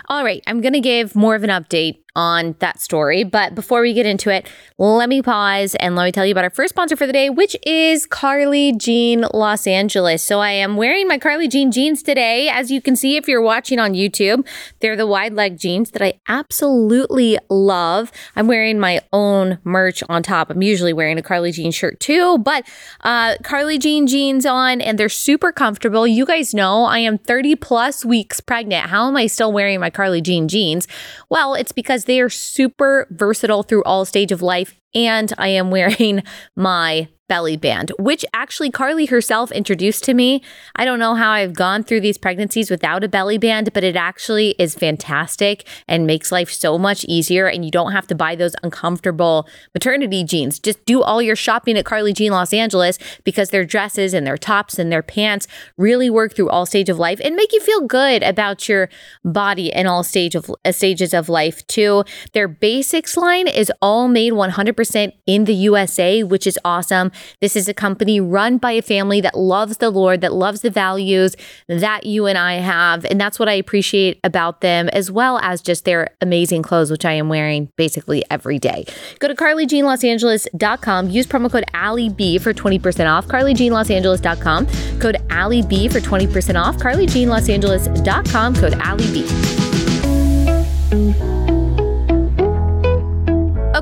All 0.09 0.23
right, 0.23 0.43
I'm 0.47 0.59
going 0.59 0.73
to 0.73 0.79
give 0.79 1.15
more 1.15 1.35
of 1.35 1.43
an 1.43 1.51
update 1.51 1.99
on 2.15 2.55
that 2.59 2.79
story. 2.79 3.23
But 3.23 3.55
before 3.55 3.81
we 3.81 3.93
get 3.93 4.05
into 4.05 4.29
it, 4.29 4.49
let 4.77 5.09
me 5.09 5.21
pause 5.21 5.75
and 5.75 5.95
let 5.95 6.05
me 6.05 6.11
tell 6.11 6.25
you 6.25 6.31
about 6.31 6.43
our 6.43 6.49
first 6.49 6.73
sponsor 6.73 6.95
for 6.95 7.07
the 7.07 7.13
day, 7.13 7.29
which 7.29 7.55
is 7.65 8.05
Carly 8.05 8.73
Jean 8.73 9.25
Los 9.33 9.67
Angeles. 9.67 10.23
So 10.23 10.39
I 10.39 10.51
am 10.51 10.75
wearing 10.75 11.07
my 11.07 11.17
Carly 11.17 11.47
Jean 11.47 11.71
jeans 11.71 12.03
today. 12.03 12.49
As 12.49 12.71
you 12.71 12.81
can 12.81 12.95
see, 12.95 13.15
if 13.15 13.27
you're 13.27 13.41
watching 13.41 13.79
on 13.79 13.93
YouTube, 13.93 14.45
they're 14.79 14.95
the 14.95 15.07
wide 15.07 15.33
leg 15.33 15.57
jeans 15.57 15.91
that 15.91 16.01
I 16.01 16.13
absolutely 16.27 17.37
love. 17.49 18.11
I'm 18.35 18.47
wearing 18.47 18.79
my 18.79 19.01
own 19.13 19.59
merch 19.63 20.03
on 20.09 20.23
top. 20.23 20.49
I'm 20.49 20.61
usually 20.61 20.93
wearing 20.93 21.17
a 21.17 21.23
Carly 21.23 21.51
Jean 21.51 21.71
shirt 21.71 21.99
too, 21.99 22.39
but 22.39 22.67
uh, 23.01 23.35
Carly 23.43 23.77
Jean 23.77 24.07
jeans 24.07 24.38
on 24.45 24.81
and 24.81 24.97
they're 24.97 25.09
super 25.09 25.51
comfortable. 25.51 26.07
You 26.07 26.25
guys 26.25 26.53
know 26.53 26.85
I 26.85 26.99
am 26.99 27.17
30 27.17 27.55
plus 27.55 28.03
weeks 28.03 28.39
pregnant. 28.39 28.87
How 28.87 29.07
am 29.07 29.15
I 29.15 29.27
still 29.27 29.51
wearing 29.51 29.79
my 29.79 29.89
Carly 29.89 30.21
Jean 30.21 30.47
jeans? 30.47 30.87
Well, 31.29 31.53
it's 31.53 31.71
because 31.71 32.05
they 32.05 32.19
are 32.21 32.29
super 32.29 33.07
versatile 33.09 33.63
through 33.63 33.83
all 33.83 34.05
stage 34.05 34.31
of 34.31 34.41
life 34.41 34.79
and 34.93 35.31
I 35.37 35.49
am 35.49 35.71
wearing 35.71 36.23
my 36.55 37.07
belly 37.29 37.55
band, 37.55 37.93
which 37.97 38.25
actually 38.33 38.71
Carly 38.71 39.05
herself 39.05 39.51
introduced 39.53 40.03
to 40.03 40.13
me. 40.13 40.41
I 40.75 40.83
don't 40.83 40.99
know 40.99 41.15
how 41.15 41.31
I've 41.31 41.53
gone 41.53 41.83
through 41.83 42.01
these 42.01 42.17
pregnancies 42.17 42.69
without 42.69 43.05
a 43.05 43.07
belly 43.07 43.37
band, 43.37 43.71
but 43.73 43.85
it 43.85 43.95
actually 43.95 44.55
is 44.59 44.75
fantastic 44.75 45.65
and 45.87 46.05
makes 46.05 46.31
life 46.31 46.51
so 46.51 46.77
much 46.77 47.05
easier. 47.05 47.47
And 47.47 47.63
you 47.63 47.71
don't 47.71 47.93
have 47.93 48.07
to 48.07 48.15
buy 48.15 48.35
those 48.35 48.55
uncomfortable 48.63 49.47
maternity 49.73 50.25
jeans. 50.25 50.59
Just 50.59 50.83
do 50.85 51.01
all 51.01 51.21
your 51.21 51.37
shopping 51.37 51.77
at 51.77 51.85
Carly 51.85 52.11
Jean 52.11 52.31
Los 52.31 52.51
Angeles 52.51 52.99
because 53.23 53.51
their 53.51 53.63
dresses 53.63 54.13
and 54.13 54.27
their 54.27 54.37
tops 54.37 54.79
and 54.79 54.91
their 54.91 55.03
pants 55.03 55.47
really 55.77 56.09
work 56.09 56.35
through 56.35 56.49
all 56.49 56.65
stage 56.65 56.89
of 56.89 56.99
life 56.99 57.21
and 57.23 57.35
make 57.35 57.53
you 57.53 57.61
feel 57.61 57.81
good 57.81 58.23
about 58.23 58.67
your 58.67 58.89
body 59.23 59.71
in 59.71 59.85
all 59.85 60.03
stage 60.03 60.33
of 60.33 60.51
uh, 60.65 60.71
stages 60.71 61.13
of 61.13 61.29
life 61.29 61.65
too. 61.67 62.03
Their 62.33 62.47
basics 62.47 63.15
line 63.15 63.47
is 63.47 63.71
all 63.81 64.07
made 64.07 64.33
100% 64.33 65.13
in 65.27 65.45
the 65.45 65.53
USA, 65.53 66.23
which 66.23 66.47
is 66.47 66.57
awesome. 66.65 67.11
This 67.41 67.55
is 67.55 67.67
a 67.67 67.73
company 67.73 68.19
run 68.19 68.57
by 68.57 68.71
a 68.71 68.81
family 68.81 69.21
that 69.21 69.37
loves 69.37 69.77
the 69.77 69.89
Lord, 69.89 70.21
that 70.21 70.33
loves 70.33 70.61
the 70.61 70.69
values 70.69 71.35
that 71.67 72.05
you 72.05 72.25
and 72.25 72.37
I 72.37 72.55
have. 72.55 73.05
And 73.05 73.19
that's 73.19 73.39
what 73.39 73.49
I 73.49 73.53
appreciate 73.53 74.19
about 74.23 74.61
them, 74.61 74.89
as 74.89 75.11
well 75.11 75.39
as 75.39 75.61
just 75.61 75.85
their 75.85 76.09
amazing 76.21 76.63
clothes, 76.63 76.91
which 76.91 77.05
I 77.05 77.13
am 77.13 77.29
wearing 77.29 77.71
basically 77.75 78.23
every 78.29 78.59
day. 78.59 78.85
Go 79.19 79.27
to 79.27 79.35
carlyjeanlosangeles.com, 79.35 81.09
use 81.09 81.27
promo 81.27 81.51
code 81.51 81.65
AllieB 81.73 82.41
for 82.41 82.53
20% 82.53 83.09
off. 83.09 83.27
carlyjeanlosangeles.com, 83.27 84.65
code 84.99 85.17
AllieB 85.29 85.91
for 85.91 85.99
20% 85.99 86.61
off. 86.61 86.77
carlyjeanlosangeles.com, 86.77 88.55
code 88.55 88.73
AllieB. 88.73 89.59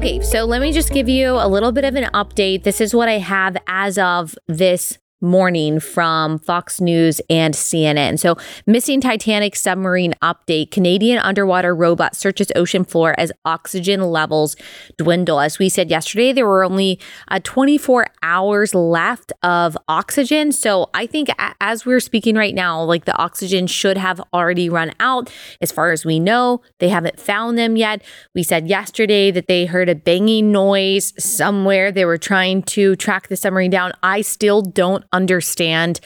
Okay, 0.08 0.22
so 0.22 0.46
let 0.46 0.62
me 0.62 0.72
just 0.72 0.94
give 0.94 1.10
you 1.10 1.32
a 1.34 1.50
little 1.50 1.74
bit 1.74 1.84
of 1.84 1.96
an 1.96 2.06
update. 2.14 2.64
This 2.64 2.80
is 2.80 2.94
what 2.94 3.10
I 3.10 3.18
have 3.18 3.58
as 3.68 3.98
of 3.98 4.38
this 4.48 4.98
morning 5.22 5.80
from 5.80 6.38
Fox 6.38 6.80
News 6.80 7.20
and 7.30 7.54
CNN. 7.54 8.20
So, 8.20 8.38
missing 8.66 9.02
Titanic 9.02 9.56
submarine 9.56 10.14
update. 10.22 10.70
Canadian 10.70 11.18
underwater 11.20 11.74
robot 11.74 12.16
searches 12.16 12.52
ocean 12.56 12.84
floor 12.84 13.16
as 13.18 13.32
oxygen 13.44 14.02
levels 14.02 14.56
dwindle. 14.98 15.40
As 15.40 15.58
we 15.58 15.70
said 15.70 15.90
yesterday, 15.90 16.34
there 16.34 16.46
were 16.46 16.64
only 16.64 17.00
uh, 17.30 17.40
24 17.44 18.08
hours 18.22 18.76
left 18.76 19.34
of 19.42 19.78
oxygen. 19.88 20.52
So, 20.52 20.90
I 20.94 21.08
think 21.08 21.30
as 21.60 21.86
we're 21.86 22.00
speaking 22.00 22.36
right 22.36 22.54
now, 22.54 22.84
like 22.84 23.06
the 23.06 23.18
oxygen 23.18 23.66
should 23.66 23.98
have 23.98 24.22
already 24.34 24.70
run 24.70 24.92
out. 25.00 25.32
As 25.62 25.72
far 25.72 25.92
as 25.92 26.06
we 26.06 26.20
know, 26.20 26.62
they 26.80 26.90
haven't 26.90 27.20
found 27.20 27.58
them 27.58 27.76
yet. 27.76 28.04
We 28.36 28.44
said 28.44 28.68
yesterday 28.68 29.32
that 29.32 29.48
they 29.48 29.66
heard 29.66 29.90
a 29.90 29.96
banging 29.96 30.52
noise 30.52 31.14
somewhere. 31.18 31.92
They 31.92 32.06
were 32.06 32.18
trying 32.18 32.62
to 32.64 32.96
track 32.96 33.30
the 33.30 33.36
submarine 33.36 33.72
down. 33.72 33.94
I 34.04 34.22
still 34.22 34.62
don't 34.62 35.04
understand 35.12 36.00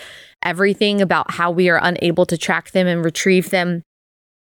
everything 0.44 1.02
about 1.02 1.32
how 1.32 1.52
we 1.52 1.70
are 1.70 1.80
unable 1.82 2.26
to 2.26 2.38
track 2.38 2.72
them 2.72 2.88
and 2.88 3.06
retrieve 3.06 3.50
them 3.50 3.84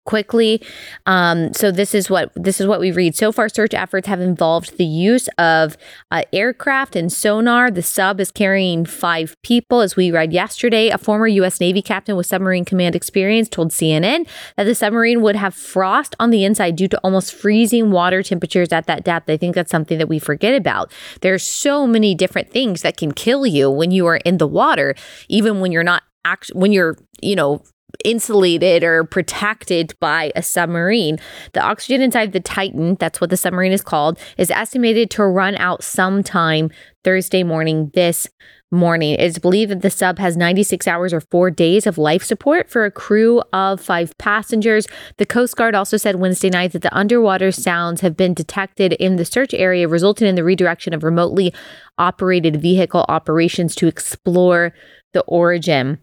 quickly. 0.09 0.63
Um, 1.05 1.53
so 1.53 1.71
this 1.71 1.95
is 1.95 2.09
what 2.09 2.33
this 2.35 2.63
is 2.63 2.67
what 2.67 2.81
we 2.81 2.91
read. 2.91 3.15
So 3.15 3.31
far, 3.31 3.51
search 3.51 3.75
efforts 3.75 4.09
have 4.09 4.23
involved 4.23 4.79
the 4.79 4.87
use 4.87 5.29
of 5.37 5.77
uh, 6.11 6.23
aircraft 6.33 6.97
and 6.97 7.13
sonar. 7.13 7.71
The 7.71 7.83
sub 7.83 8.19
is 8.19 8.31
carrying 8.31 8.87
five 8.87 9.37
people, 9.43 9.83
as 9.83 9.97
we 9.97 10.11
read 10.11 10.33
yesterday. 10.33 10.89
A 10.89 10.97
former 10.97 11.27
U.S. 11.27 11.61
Navy 11.61 11.83
captain 11.83 12.17
with 12.17 12.25
submarine 12.25 12.65
command 12.65 12.97
experience 12.97 13.51
told 13.51 13.71
CNN 13.71 14.27
that 14.57 14.65
the 14.65 14.75
submarine 14.75 15.21
would 15.21 15.37
have 15.37 15.55
frost 15.55 16.17
on 16.19 16.31
the 16.31 16.43
inside 16.43 16.77
due 16.77 16.89
to 16.89 16.99
almost 17.05 17.35
freezing 17.35 17.91
water 17.91 18.23
temperatures 18.23 18.73
at 18.73 18.87
that 18.87 19.05
depth. 19.05 19.29
I 19.29 19.37
think 19.37 19.55
that's 19.55 19.71
something 19.71 19.99
that 19.99 20.09
we 20.09 20.19
forget 20.19 20.55
about. 20.55 20.91
There's 21.21 21.43
so 21.43 21.87
many 21.87 22.15
different 22.15 22.51
things 22.51 22.81
that 22.81 22.97
can 22.97 23.13
kill 23.13 23.47
you 23.47 23.71
when 23.71 23.91
you 23.91 24.07
are 24.07 24.17
in 24.17 24.39
the 24.39 24.47
water, 24.49 24.95
even 25.29 25.61
when 25.61 25.71
you're 25.71 25.85
not 25.85 26.03
act 26.25 26.51
when 26.55 26.73
you're 26.73 26.97
you 27.21 27.37
know 27.37 27.63
insulated 28.05 28.85
or 28.85 29.05
protected 29.05 29.95
by 30.01 30.33
a 30.37 30.43
submarine. 30.43 31.19
The 31.53 31.61
oxygen 31.61 32.03
inside 32.03 32.33
the 32.33 32.41
Titan, 32.41 32.97
that's 32.97 33.21
what 33.21 33.31
the 33.31 33.37
submarine 33.37 33.73
is 33.73 33.83
called, 33.83 34.19
is 34.37 34.51
estimated 34.51 35.11
to 35.13 35.25
run 35.25 35.57
out 35.57 35.83
sometime 35.83 36.71
Thursday 37.05 37.43
morning 37.43 37.91
this 37.95 38.29
morning. 38.71 39.15
It 39.15 39.21
is 39.21 39.39
believed 39.39 39.71
that 39.71 39.83
the 39.83 39.91
sub 39.91 40.19
has 40.19 40.37
96 40.37 40.87
hours 40.87 41.15
or 41.15 41.21
four 41.21 41.51
days 41.51 41.87
of 41.87 41.97
life 41.97 42.23
support 42.23 42.69
for 42.69 42.85
a 42.85 42.91
crew 42.91 43.43
of 43.53 43.81
five 43.81 44.17
passengers. 44.19 44.87
The 45.17 45.27
Coast 45.27 45.57
Guard 45.57 45.75
also 45.75 45.97
said 45.97 46.17
Wednesday 46.17 46.51
night 46.51 46.73
that 46.73 46.83
the 46.83 46.95
underwater 46.95 47.51
sounds 47.51 48.03
have 48.03 48.17
been 48.17 48.35
detected 48.35 48.93
in 48.95 49.17
the 49.17 49.25
search 49.25 49.55
area, 49.55 49.89
resulting 49.89 50.29
in 50.29 50.35
the 50.35 50.45
redirection 50.45 50.93
of 50.93 51.03
remotely 51.03 51.55
operated 51.97 52.61
vehicle 52.61 53.07
operations 53.09 53.75
to 53.77 53.87
explore 53.87 54.75
the 55.15 55.23
origin. 55.23 55.99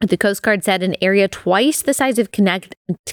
The 0.00 0.18
Coast 0.18 0.42
Guard 0.42 0.62
said 0.62 0.82
an 0.82 0.94
area 1.00 1.26
twice 1.26 1.80
the 1.80 1.94
size 1.94 2.18
of 2.18 2.30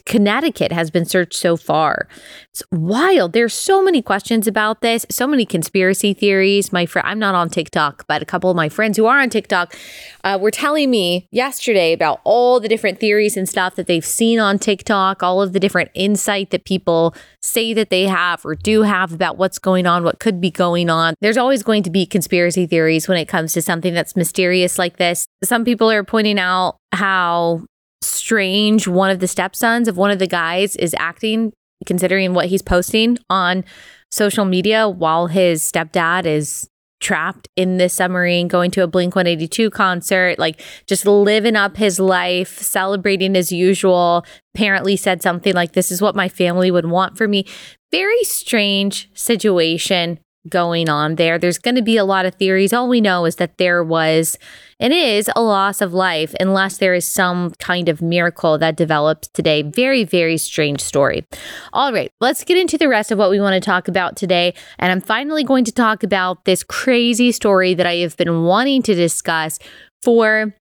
Connecticut 0.05 0.71
has 0.71 0.91
been 0.91 1.05
searched 1.05 1.33
so 1.33 1.57
far. 1.57 2.07
It's 2.51 2.61
wild. 2.71 3.33
There's 3.33 3.53
so 3.53 3.81
many 3.81 4.03
questions 4.03 4.45
about 4.45 4.81
this, 4.81 5.03
so 5.09 5.25
many 5.25 5.45
conspiracy 5.45 6.13
theories. 6.13 6.71
My 6.71 6.85
friend, 6.85 7.07
I'm 7.07 7.17
not 7.17 7.33
on 7.33 7.49
TikTok, 7.49 8.05
but 8.07 8.21
a 8.21 8.25
couple 8.25 8.51
of 8.51 8.55
my 8.55 8.69
friends 8.69 8.97
who 8.97 9.07
are 9.07 9.19
on 9.19 9.31
TikTok 9.31 9.75
uh, 10.23 10.37
were 10.39 10.51
telling 10.51 10.91
me 10.91 11.27
yesterday 11.31 11.91
about 11.91 12.21
all 12.23 12.59
the 12.59 12.67
different 12.67 12.99
theories 12.99 13.35
and 13.35 13.49
stuff 13.49 13.75
that 13.75 13.87
they've 13.87 14.05
seen 14.05 14.39
on 14.39 14.59
TikTok, 14.59 15.23
all 15.23 15.41
of 15.41 15.53
the 15.53 15.59
different 15.59 15.89
insight 15.95 16.51
that 16.51 16.65
people 16.65 17.15
say 17.41 17.73
that 17.73 17.89
they 17.89 18.05
have 18.05 18.45
or 18.45 18.53
do 18.53 18.83
have 18.83 19.11
about 19.11 19.37
what's 19.37 19.57
going 19.57 19.87
on, 19.87 20.03
what 20.03 20.19
could 20.19 20.39
be 20.39 20.51
going 20.51 20.89
on. 20.91 21.15
There's 21.19 21.37
always 21.37 21.63
going 21.63 21.81
to 21.83 21.89
be 21.89 22.05
conspiracy 22.05 22.67
theories 22.67 23.07
when 23.07 23.17
it 23.17 23.27
comes 23.27 23.53
to 23.53 23.61
something 23.61 23.95
that's 23.95 24.15
mysterious 24.15 24.77
like 24.77 24.97
this. 24.97 25.25
Some 25.43 25.65
people 25.65 25.89
are 25.89 26.03
pointing 26.03 26.37
out 26.37 26.77
how 26.91 27.65
strange 28.03 28.87
one 28.87 29.09
of 29.09 29.19
the 29.19 29.27
stepsons 29.27 29.87
of 29.87 29.97
one 29.97 30.11
of 30.11 30.19
the 30.19 30.27
guys 30.27 30.75
is 30.75 30.95
acting, 30.97 31.53
considering 31.85 32.33
what 32.33 32.47
he's 32.47 32.61
posting 32.61 33.17
on 33.29 33.63
social 34.11 34.45
media 34.45 34.87
while 34.87 35.27
his 35.27 35.63
stepdad 35.63 36.25
is 36.25 36.69
trapped 37.03 37.49
in 37.55 37.77
this 37.77 37.93
submarine, 37.93 38.47
going 38.47 38.71
to 38.71 38.81
a 38.81 38.87
Blink 38.87 39.15
182 39.15 39.69
concert, 39.69 40.39
like 40.39 40.61
just 40.87 41.05
living 41.05 41.55
up 41.55 41.77
his 41.77 41.99
life, 41.99 42.57
celebrating 42.59 43.35
as 43.35 43.51
usual. 43.51 44.25
Apparently, 44.55 44.95
said 44.95 45.21
something 45.21 45.53
like, 45.53 45.73
This 45.73 45.91
is 45.91 46.01
what 46.01 46.15
my 46.15 46.29
family 46.29 46.71
would 46.71 46.85
want 46.85 47.17
for 47.17 47.27
me. 47.27 47.45
Very 47.91 48.23
strange 48.23 49.09
situation 49.13 50.19
going 50.49 50.89
on 50.89 51.15
there. 51.15 51.37
There's 51.39 51.57
going 51.57 51.75
to 51.75 51.81
be 51.81 51.97
a 51.97 52.05
lot 52.05 52.25
of 52.25 52.35
theories. 52.35 52.73
All 52.73 52.89
we 52.89 53.01
know 53.01 53.25
is 53.25 53.37
that 53.37 53.57
there 53.57 53.83
was 53.83 54.37
and 54.79 54.91
is 54.91 55.29
a 55.35 55.41
loss 55.41 55.79
of 55.81 55.93
life 55.93 56.35
unless 56.39 56.77
there 56.77 56.93
is 56.93 57.07
some 57.07 57.51
kind 57.59 57.87
of 57.87 58.01
miracle 58.01 58.57
that 58.57 58.75
develops 58.75 59.29
today. 59.29 59.61
Very, 59.61 60.03
very 60.03 60.37
strange 60.37 60.81
story. 60.81 61.25
All 61.71 61.93
right, 61.93 62.11
let's 62.19 62.43
get 62.43 62.57
into 62.57 62.77
the 62.77 62.89
rest 62.89 63.11
of 63.11 63.17
what 63.17 63.29
we 63.29 63.39
want 63.39 63.53
to 63.53 63.65
talk 63.65 63.87
about 63.87 64.17
today. 64.17 64.53
And 64.79 64.91
I'm 64.91 65.01
finally 65.01 65.43
going 65.43 65.63
to 65.65 65.71
talk 65.71 66.03
about 66.03 66.45
this 66.45 66.63
crazy 66.63 67.31
story 67.31 67.73
that 67.73 67.87
I 67.87 67.95
have 67.97 68.17
been 68.17 68.43
wanting 68.43 68.81
to 68.83 68.95
discuss 68.95 69.59
for 70.01 70.53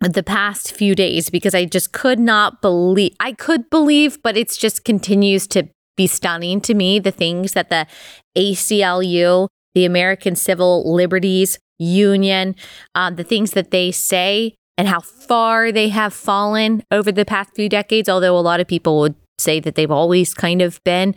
the 0.00 0.22
past 0.22 0.72
few 0.72 0.94
days 0.94 1.30
because 1.30 1.54
I 1.54 1.66
just 1.66 1.92
could 1.92 2.18
not 2.18 2.62
believe 2.62 3.14
I 3.20 3.32
could 3.32 3.68
believe 3.68 4.22
but 4.22 4.34
it's 4.34 4.56
just 4.56 4.82
continues 4.82 5.46
to 5.48 5.68
be 6.00 6.06
stunning 6.06 6.62
to 6.62 6.72
me 6.72 6.98
the 6.98 7.10
things 7.10 7.52
that 7.52 7.68
the 7.68 7.86
ACLU, 8.34 9.48
the 9.74 9.84
American 9.84 10.34
Civil 10.34 10.90
Liberties 10.90 11.58
Union, 11.78 12.56
um, 12.94 13.16
the 13.16 13.24
things 13.24 13.50
that 13.50 13.70
they 13.70 13.90
say 13.90 14.54
and 14.78 14.88
how 14.88 15.00
far 15.00 15.70
they 15.70 15.90
have 15.90 16.14
fallen 16.14 16.82
over 16.90 17.12
the 17.12 17.26
past 17.26 17.50
few 17.54 17.68
decades, 17.68 18.08
although 18.08 18.38
a 18.38 18.40
lot 18.40 18.60
of 18.60 18.66
people 18.66 18.98
would 19.00 19.14
say 19.38 19.60
that 19.60 19.74
they've 19.74 19.90
always 19.90 20.32
kind 20.32 20.62
of 20.62 20.82
been. 20.84 21.14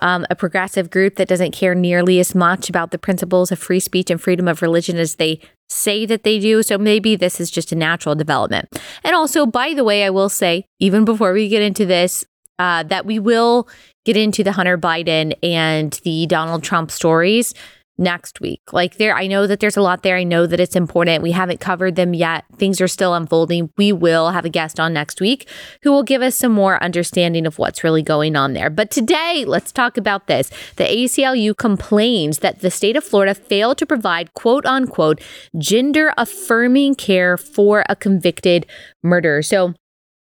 Um, 0.00 0.24
a 0.30 0.36
progressive 0.36 0.90
group 0.90 1.16
that 1.16 1.26
doesn't 1.26 1.50
care 1.50 1.74
nearly 1.74 2.20
as 2.20 2.32
much 2.32 2.68
about 2.68 2.92
the 2.92 2.98
principles 2.98 3.50
of 3.50 3.58
free 3.58 3.80
speech 3.80 4.10
and 4.10 4.20
freedom 4.20 4.46
of 4.46 4.62
religion 4.62 4.96
as 4.96 5.16
they 5.16 5.40
say 5.68 6.06
that 6.06 6.22
they 6.22 6.38
do. 6.38 6.62
So 6.62 6.78
maybe 6.78 7.16
this 7.16 7.40
is 7.40 7.50
just 7.50 7.72
a 7.72 7.74
natural 7.74 8.14
development. 8.14 8.68
And 9.02 9.16
also, 9.16 9.44
by 9.44 9.74
the 9.74 9.82
way, 9.82 10.04
I 10.04 10.10
will 10.10 10.28
say, 10.28 10.66
even 10.78 11.04
before 11.04 11.32
we 11.32 11.48
get 11.48 11.62
into 11.62 11.84
this, 11.84 12.24
uh, 12.58 12.82
that 12.84 13.06
we 13.06 13.18
will 13.18 13.68
get 14.08 14.16
into 14.16 14.42
the 14.42 14.52
Hunter 14.52 14.78
Biden 14.78 15.34
and 15.42 15.92
the 16.02 16.26
Donald 16.26 16.62
Trump 16.62 16.90
stories 16.90 17.52
next 17.98 18.40
week. 18.40 18.72
Like 18.72 18.96
there, 18.96 19.14
I 19.14 19.26
know 19.26 19.46
that 19.46 19.60
there's 19.60 19.76
a 19.76 19.82
lot 19.82 20.02
there. 20.02 20.16
I 20.16 20.24
know 20.24 20.46
that 20.46 20.60
it's 20.60 20.76
important. 20.76 21.22
We 21.22 21.32
haven't 21.32 21.60
covered 21.60 21.94
them 21.96 22.14
yet. 22.14 22.46
Things 22.56 22.80
are 22.80 22.88
still 22.88 23.12
unfolding. 23.12 23.70
We 23.76 23.92
will 23.92 24.30
have 24.30 24.46
a 24.46 24.48
guest 24.48 24.80
on 24.80 24.94
next 24.94 25.20
week 25.20 25.46
who 25.82 25.92
will 25.92 26.04
give 26.04 26.22
us 26.22 26.36
some 26.36 26.52
more 26.52 26.82
understanding 26.82 27.44
of 27.44 27.58
what's 27.58 27.84
really 27.84 28.02
going 28.02 28.34
on 28.34 28.54
there. 28.54 28.70
But 28.70 28.90
today, 28.90 29.44
let's 29.46 29.72
talk 29.72 29.98
about 29.98 30.26
this. 30.26 30.48
The 30.76 30.84
ACLU 30.84 31.54
complains 31.58 32.38
that 32.38 32.60
the 32.60 32.70
state 32.70 32.96
of 32.96 33.04
Florida 33.04 33.34
failed 33.34 33.76
to 33.76 33.84
provide 33.84 34.32
quote 34.32 34.64
unquote 34.64 35.20
gender 35.58 36.14
affirming 36.16 36.94
care 36.94 37.36
for 37.36 37.84
a 37.90 37.96
convicted 37.96 38.64
murderer. 39.02 39.42
So 39.42 39.74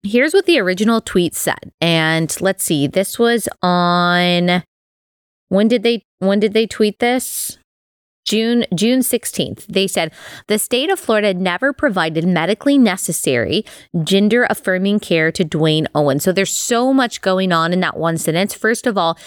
here's 0.05 0.33
what 0.33 0.45
the 0.45 0.59
original 0.59 1.01
tweet 1.01 1.35
said. 1.35 1.71
And 1.81 2.35
let's 2.39 2.63
see, 2.63 2.87
this 2.87 3.19
was 3.19 3.49
on 3.61 4.63
when 5.49 5.67
did 5.67 5.83
they 5.83 6.03
when 6.19 6.39
did 6.39 6.53
they 6.53 6.67
tweet 6.67 6.99
this? 6.99 7.57
June 8.25 8.65
June 8.73 9.01
16th. 9.01 9.67
They 9.67 9.87
said 9.87 10.11
the 10.47 10.57
state 10.57 10.89
of 10.89 10.99
Florida 10.99 11.33
never 11.33 11.73
provided 11.73 12.25
medically 12.25 12.77
necessary 12.77 13.63
gender 14.03 14.47
affirming 14.49 14.99
care 14.99 15.31
to 15.31 15.43
Duane 15.43 15.87
Owen. 15.93 16.19
So 16.19 16.31
there's 16.31 16.53
so 16.53 16.91
much 16.91 17.21
going 17.21 17.51
on 17.51 17.71
in 17.71 17.81
that 17.81 17.97
one 17.97 18.17
sentence. 18.17 18.53
First 18.55 18.87
of 18.87 18.97
all, 18.97 19.17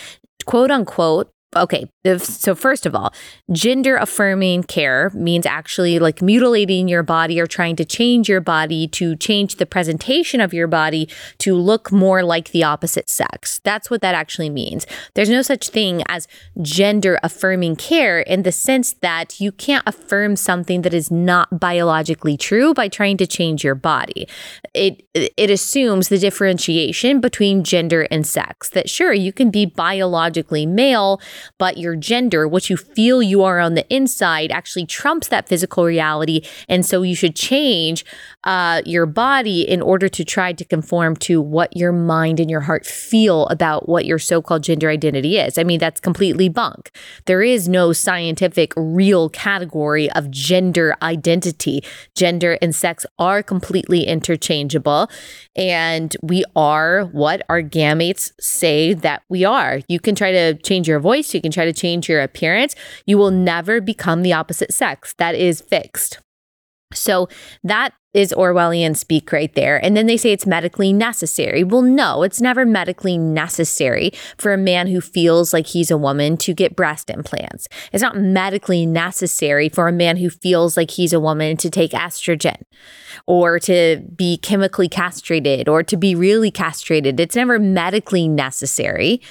quote 0.47 0.71
unquote, 0.71 1.31
okay, 1.57 1.89
so 2.19 2.55
first 2.55 2.85
of 2.85 2.95
all, 2.95 3.13
gender 3.53 3.97
affirming 3.97 4.63
care 4.65 5.11
means 5.15 5.47
actually 5.47 5.99
like 5.99 6.21
mutilating 6.21 6.89
your 6.89 7.03
body 7.03 7.41
or 7.41 7.47
trying 7.47 7.75
to 7.77 7.85
change 7.85 8.29
your 8.29 8.41
body 8.41 8.87
to 8.89 9.17
change 9.17 9.57
the 9.57 9.67
presentation 9.67 10.41
of 10.41 10.53
your 10.53 10.67
body 10.67 11.09
to 11.39 11.55
look 11.55 11.91
more 11.91 12.23
like 12.23 12.51
the 12.51 12.63
opposite 12.63 13.09
sex. 13.09 13.61
That's 13.65 13.91
what 13.91 14.03
that 14.03 14.15
actually 14.15 14.51
means. 14.51 14.87
There's 15.15 15.31
no 15.31 15.43
such 15.43 15.71
thing 15.71 16.03
as 16.09 16.29
gender 16.61 17.19
affirming 17.23 17.77
care 17.77 18.21
in 18.21 18.43
the 18.43 18.53
sense 18.53 18.93
that 19.01 19.41
you 19.41 19.51
can't 19.51 19.85
affirm 19.87 20.37
something 20.37 20.83
that 20.83 20.95
is 20.95 21.11
not 21.11 21.59
biologically 21.59 22.37
true 22.37 22.75
by 22.75 22.89
trying 22.89 23.17
to 23.17 23.27
change 23.27 23.65
your 23.65 23.75
body. 23.75 24.29
It 24.75 25.03
it 25.15 25.51
assumes 25.51 26.09
the 26.09 26.19
differentiation 26.19 27.21
between 27.21 27.65
gender 27.65 28.03
and 28.11 28.27
sex. 28.27 28.69
That 28.71 28.91
sure, 28.91 29.13
you 29.13 29.33
can 29.33 29.51
be 29.51 29.65
biologically 29.65 30.67
male 30.67 31.21
but 31.59 31.79
your 31.79 31.97
gender, 31.97 32.47
what 32.47 32.71
you 32.71 32.77
feel 32.77 33.23
you 33.23 33.43
are 33.43 33.59
on 33.59 33.75
the 33.75 33.87
inside, 33.95 34.51
actually 34.51 34.87
trumps 34.87 35.29
that 35.29 35.49
physical 35.49 35.85
reality. 35.85 36.43
And 36.69 36.85
so 36.85 37.03
you 37.03 37.15
should 37.15 37.37
change 37.37 38.05
uh, 38.49 38.81
your 38.87 39.05
body 39.05 39.61
in 39.61 39.83
order 39.83 40.09
to 40.09 40.25
try 40.25 40.55
to 40.55 40.65
conform 40.65 41.15
to 41.15 41.39
what 41.39 41.77
your 41.77 41.93
mind 41.93 42.41
and 42.41 42.51
your 42.51 42.63
heart 42.63 42.87
feel 42.87 43.47
about 43.49 43.87
what 43.87 44.07
your 44.07 44.19
so 44.19 44.41
called 44.41 44.63
gender 44.63 44.89
identity 44.89 45.37
is. 45.37 45.59
I 45.59 45.65
mean, 45.65 45.79
that's 45.79 46.01
completely 46.01 46.49
bunk. 46.49 46.91
There 47.27 47.43
is 47.43 47.69
no 47.69 47.93
scientific, 47.93 48.73
real 48.75 49.29
category 49.29 50.11
of 50.13 50.31
gender 50.31 50.97
identity. 51.03 51.85
Gender 52.15 52.57
and 52.63 52.75
sex 52.75 53.05
are 53.19 53.43
completely 53.43 54.05
interchangeable. 54.05 55.11
And 55.55 56.17
we 56.23 56.43
are 56.57 57.05
what 57.13 57.43
our 57.51 57.61
gametes 57.61 58.33
say 58.41 58.95
that 58.95 59.25
we 59.29 59.45
are. 59.45 59.81
You 59.89 60.01
can 60.01 60.15
try 60.15 60.33
to 60.33 60.55
change 60.55 60.89
your 60.89 61.01
voice, 61.01 61.35
you 61.35 61.43
can 61.43 61.53
try 61.53 61.67
to 61.67 61.75
change 61.75 62.09
your 62.09 62.23
appearance. 62.23 62.75
You 63.05 63.19
will 63.19 63.31
never 63.31 63.83
become 63.83 64.23
the 64.23 64.33
opposite 64.33 64.73
sex. 64.73 65.15
That 65.19 65.35
is 65.35 65.61
fixed. 65.61 66.21
So 66.95 67.29
that 67.63 67.93
is 68.19 68.35
Orwellian 68.37 68.97
speak 68.97 69.31
right 69.31 69.55
there. 69.55 69.83
And 69.83 69.97
then 69.97 70.07
they 70.07 70.17
say 70.17 70.33
it's 70.33 70.45
medically 70.45 70.93
necessary. 70.93 71.63
Well, 71.63 71.83
no, 71.83 72.25
it's 72.25 72.41
never 72.41 72.67
medically 72.67 73.17
necessary 73.17 74.11
for 74.37 74.53
a 74.53 74.59
man 74.59 74.89
who 74.89 75.01
feels 75.01 75.53
like 75.53 75.69
he's 75.69 75.89
a 75.93 75.97
woman 75.97 76.37
to 76.39 76.53
get 76.53 76.75
breast 76.75 77.11
implants. 77.11 77.69
It's 77.93 78.03
not 78.03 78.17
medically 78.17 78.87
necessary 78.87 79.69
for 79.69 79.87
a 79.87 79.93
man 79.93 80.17
who 80.17 80.31
feels 80.31 80.77
like 80.77 80.91
he's 80.91 81.13
a 81.13 81.21
woman 81.21 81.57
to 81.59 81.71
take 81.71 81.93
estrogen 81.93 82.61
or 83.29 83.61
to 83.61 84.03
be 84.17 84.37
chemically 84.37 84.89
castrated 84.89 85.69
or 85.69 85.85
to 85.85 85.97
be 85.97 86.17
really 86.17 86.51
castrated. 86.51 87.21
It's 87.21 87.37
never 87.37 87.61
medically 87.61 88.27
necessary 88.27 89.23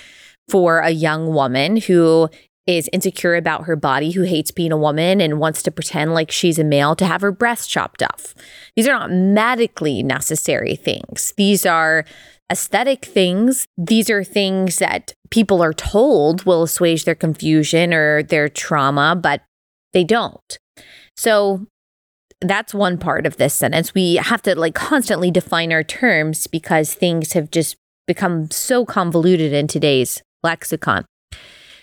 for 0.48 0.80
a 0.80 0.92
young 0.92 1.34
woman 1.34 1.76
who 1.76 2.30
is 2.68 2.90
insecure 2.92 3.36
about 3.36 3.64
her 3.64 3.76
body, 3.76 4.12
who 4.12 4.24
hates 4.24 4.52
being 4.52 4.72
a 4.72 4.78
woman 4.78 5.22
and 5.22 5.40
wants 5.40 5.64
to 5.64 5.72
pretend 5.72 6.14
like 6.14 6.30
she's 6.30 6.60
a 6.60 6.64
male 6.64 6.96
to 6.98 7.06
have 7.06 7.22
her 7.22 7.32
breasts 7.32 7.68
chopped 7.68 8.04
off. 8.04 8.36
These 8.76 8.88
are 8.88 9.00
not 9.00 9.12
medically 9.12 10.04
necessary 10.04 10.76
things. 10.76 11.34
These 11.38 11.66
are 11.66 12.06
aesthetic 12.52 13.06
things. 13.06 13.68
These 13.78 14.10
are 14.10 14.24
things 14.24 14.78
that 14.78 15.14
people 15.30 15.64
are 15.64 15.74
told 15.74 16.44
will 16.46 16.64
assuage 16.64 17.06
their 17.06 17.16
confusion 17.16 17.94
or 17.94 18.24
their 18.24 18.50
trauma, 18.50 19.16
but 19.16 19.42
they 19.94 20.04
don't. 20.04 20.58
So 21.16 21.66
that's 22.42 22.74
one 22.74 22.98
part 22.98 23.26
of 23.26 23.38
this 23.38 23.54
sentence. 23.54 23.94
We 23.94 24.16
have 24.16 24.42
to 24.44 24.58
like 24.58 24.76
constantly 24.76 25.32
define 25.32 25.72
our 25.72 25.84
terms 25.84 26.48
because 26.48 26.94
things 26.94 27.34
have 27.34 27.50
just 27.50 27.78
become 28.06 28.52
so 28.52 28.86
convoluted 28.86 29.54
in 29.54 29.68
today's 29.68 30.22
lexicon. 30.44 31.06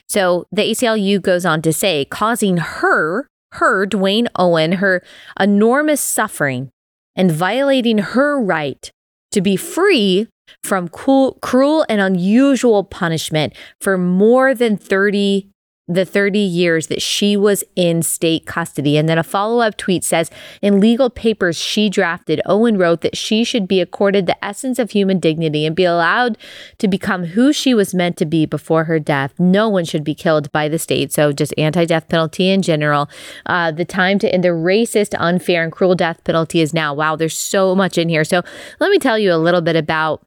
So 0.08 0.46
the 0.52 0.62
ACLU 0.62 1.20
goes 1.20 1.44
on 1.44 1.62
to 1.62 1.72
say, 1.72 2.04
causing 2.04 2.58
her, 2.58 3.26
her, 3.52 3.86
Duane 3.86 4.28
Owen, 4.36 4.72
her 4.72 5.02
enormous 5.38 6.00
suffering 6.00 6.70
and 7.16 7.30
violating 7.30 7.98
her 7.98 8.40
right 8.40 8.90
to 9.30 9.40
be 9.40 9.56
free 9.56 10.28
from 10.62 10.88
cruel 10.88 11.86
and 11.88 12.00
unusual 12.00 12.84
punishment 12.84 13.54
for 13.80 13.96
more 13.96 14.54
than 14.54 14.76
30 14.76 15.48
the 15.86 16.04
30 16.04 16.38
years 16.38 16.86
that 16.86 17.02
she 17.02 17.36
was 17.36 17.62
in 17.76 18.02
state 18.02 18.46
custody. 18.46 18.96
And 18.96 19.08
then 19.08 19.18
a 19.18 19.22
follow 19.22 19.60
up 19.60 19.76
tweet 19.76 20.02
says 20.02 20.30
In 20.62 20.80
legal 20.80 21.10
papers 21.10 21.56
she 21.56 21.90
drafted, 21.90 22.40
Owen 22.46 22.78
wrote 22.78 23.02
that 23.02 23.16
she 23.16 23.44
should 23.44 23.68
be 23.68 23.80
accorded 23.80 24.26
the 24.26 24.42
essence 24.42 24.78
of 24.78 24.92
human 24.92 25.20
dignity 25.20 25.66
and 25.66 25.76
be 25.76 25.84
allowed 25.84 26.38
to 26.78 26.88
become 26.88 27.24
who 27.24 27.52
she 27.52 27.74
was 27.74 27.94
meant 27.94 28.16
to 28.16 28.24
be 28.24 28.46
before 28.46 28.84
her 28.84 28.98
death. 28.98 29.38
No 29.38 29.68
one 29.68 29.84
should 29.84 30.04
be 30.04 30.14
killed 30.14 30.50
by 30.52 30.68
the 30.68 30.78
state. 30.78 31.12
So, 31.12 31.32
just 31.32 31.52
anti 31.58 31.84
death 31.84 32.08
penalty 32.08 32.48
in 32.48 32.62
general. 32.62 33.10
Uh, 33.44 33.70
the 33.70 33.84
time 33.84 34.18
to 34.20 34.32
end 34.32 34.44
the 34.44 34.48
racist, 34.48 35.14
unfair, 35.18 35.62
and 35.62 35.72
cruel 35.72 35.94
death 35.94 36.24
penalty 36.24 36.60
is 36.60 36.72
now. 36.72 36.94
Wow, 36.94 37.16
there's 37.16 37.36
so 37.36 37.74
much 37.74 37.98
in 37.98 38.08
here. 38.08 38.24
So, 38.24 38.42
let 38.80 38.90
me 38.90 38.98
tell 38.98 39.18
you 39.18 39.32
a 39.32 39.36
little 39.36 39.60
bit 39.60 39.76
about 39.76 40.24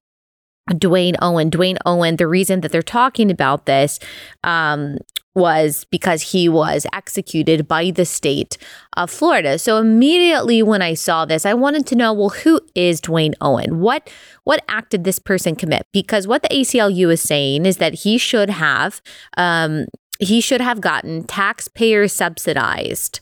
Duane 0.77 1.15
Owen. 1.21 1.49
Duane 1.49 1.77
Owen, 1.85 2.17
the 2.17 2.27
reason 2.27 2.61
that 2.61 2.71
they're 2.71 2.81
talking 2.81 3.31
about 3.31 3.65
this 3.65 3.99
um, 4.43 4.97
was 5.35 5.85
because 5.91 6.21
he 6.21 6.49
was 6.49 6.87
executed 6.93 7.67
by 7.67 7.91
the 7.91 8.05
state 8.05 8.57
of 8.97 9.11
Florida. 9.11 9.59
So 9.59 9.77
immediately 9.77 10.63
when 10.63 10.81
I 10.81 10.95
saw 10.95 11.25
this, 11.25 11.45
I 11.45 11.53
wanted 11.53 11.85
to 11.87 11.95
know, 11.95 12.11
well, 12.11 12.29
who 12.29 12.59
is 12.73 12.99
Duane 12.99 13.35
Owen? 13.39 13.79
What 13.79 14.09
what 14.45 14.63
act 14.67 14.91
did 14.91 15.03
this 15.03 15.19
person 15.19 15.55
commit? 15.55 15.83
Because 15.93 16.27
what 16.27 16.41
the 16.41 16.49
ACLU 16.49 17.11
is 17.11 17.21
saying 17.21 17.65
is 17.65 17.77
that 17.77 17.93
he 17.93 18.17
should 18.17 18.49
have 18.49 19.01
um, 19.37 19.85
he 20.19 20.41
should 20.41 20.61
have 20.61 20.81
gotten 20.81 21.23
taxpayer 21.23 22.07
subsidized 22.07 23.19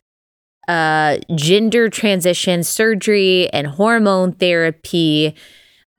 uh, 0.67 1.17
gender 1.35 1.89
transition 1.89 2.63
surgery 2.63 3.49
and 3.51 3.67
hormone 3.67 4.31
therapy 4.31 5.35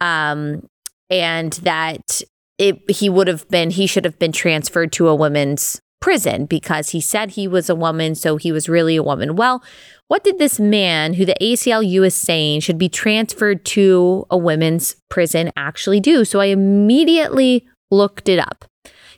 um, 0.01 0.67
and 1.11 1.53
that 1.55 2.23
it, 2.59 2.90
he 2.90 3.09
would 3.09 3.29
have 3.29 3.49
been 3.49 3.71
he 3.71 3.87
should 3.87 4.05
have 4.05 4.19
been 4.19 4.33
transferred 4.33 4.92
to 4.92 5.09
a 5.09 5.14
women's 5.14 5.81
prison 6.01 6.47
because 6.47 6.90
he 6.90 7.01
said 7.01 7.33
he 7.33 7.49
was 7.49 7.69
a 7.69 7.75
woman, 7.75 8.14
so 8.14 8.37
he 8.37 8.53
was 8.53 8.69
really 8.69 8.97
a 8.97 9.03
woman. 9.03 9.37
Well, 9.37 9.62
what 10.09 10.23
did 10.23 10.38
this 10.38 10.61
man, 10.61 11.14
who 11.14 11.25
the 11.25 11.37
ACLU 11.40 12.07
is 12.07 12.14
saying 12.14 12.61
should 12.61 12.79
be 12.79 12.88
transferred 12.88 13.64
to 13.66 14.25
a 14.31 14.38
women's 14.38 14.97
prison, 15.09 15.51
actually 15.57 16.01
do? 16.01 16.25
So 16.25 16.40
I 16.40 16.47
immediately 16.47 17.66
looked 17.90 18.29
it 18.29 18.38
up. 18.38 18.64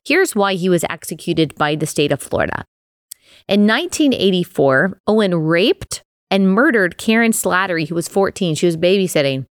Here's 0.05 0.35
why 0.35 0.55
he 0.55 0.69
was 0.69 0.85
executed 0.89 1.55
by 1.57 1.75
the 1.77 1.87
state 1.87 2.13
of 2.13 2.23
Florida. 2.23 2.65
In 3.49 3.67
1984, 3.67 5.01
Owen 5.07 5.35
raped 5.35 6.03
and 6.31 6.53
murdered 6.53 6.99
Karen 6.99 7.33
Slattery, 7.33 7.89
who 7.89 7.95
was 7.95 8.09
14. 8.09 8.55
She 8.55 8.67
was 8.67 8.77
babysitting 8.77 9.47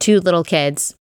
two 0.00 0.20
little 0.20 0.44
kids. 0.44 0.94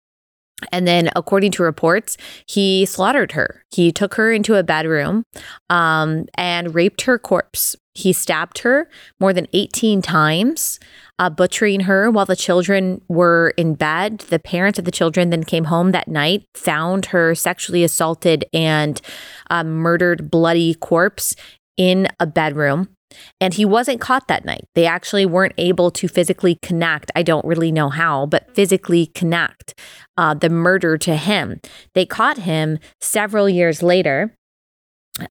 And 0.71 0.87
then, 0.87 1.09
according 1.15 1.51
to 1.51 1.63
reports, 1.63 2.17
he 2.47 2.85
slaughtered 2.85 3.33
her. 3.33 3.63
He 3.71 3.91
took 3.91 4.13
her 4.15 4.31
into 4.31 4.55
a 4.55 4.63
bedroom 4.63 5.23
um, 5.69 6.25
and 6.35 6.73
raped 6.73 7.01
her 7.01 7.19
corpse. 7.19 7.75
He 7.93 8.13
stabbed 8.13 8.59
her 8.59 8.89
more 9.19 9.33
than 9.33 9.47
18 9.53 10.01
times, 10.01 10.79
uh, 11.19 11.29
butchering 11.29 11.81
her 11.81 12.09
while 12.11 12.25
the 12.25 12.35
children 12.35 13.01
were 13.07 13.53
in 13.57 13.75
bed. 13.75 14.19
The 14.19 14.39
parents 14.39 14.79
of 14.79 14.85
the 14.85 14.91
children 14.91 15.29
then 15.29 15.43
came 15.43 15.65
home 15.65 15.91
that 15.91 16.07
night, 16.07 16.45
found 16.53 17.07
her 17.07 17.35
sexually 17.35 17.83
assaulted 17.83 18.45
and 18.53 19.01
uh, 19.49 19.63
murdered, 19.63 20.29
bloody 20.29 20.75
corpse 20.75 21.35
in 21.77 22.07
a 22.19 22.27
bedroom. 22.27 22.94
And 23.41 23.53
he 23.53 23.65
wasn't 23.65 24.01
caught 24.01 24.27
that 24.27 24.45
night. 24.45 24.65
They 24.75 24.85
actually 24.85 25.25
weren't 25.25 25.53
able 25.57 25.91
to 25.91 26.07
physically 26.07 26.55
connect. 26.61 27.11
I 27.15 27.23
don't 27.23 27.45
really 27.45 27.71
know 27.71 27.89
how, 27.89 28.25
but 28.25 28.53
physically 28.55 29.07
connect 29.07 29.73
uh, 30.17 30.33
the 30.33 30.49
murder 30.49 30.97
to 30.99 31.15
him. 31.15 31.59
They 31.93 32.05
caught 32.05 32.37
him 32.39 32.79
several 33.01 33.49
years 33.49 33.81
later. 33.83 34.33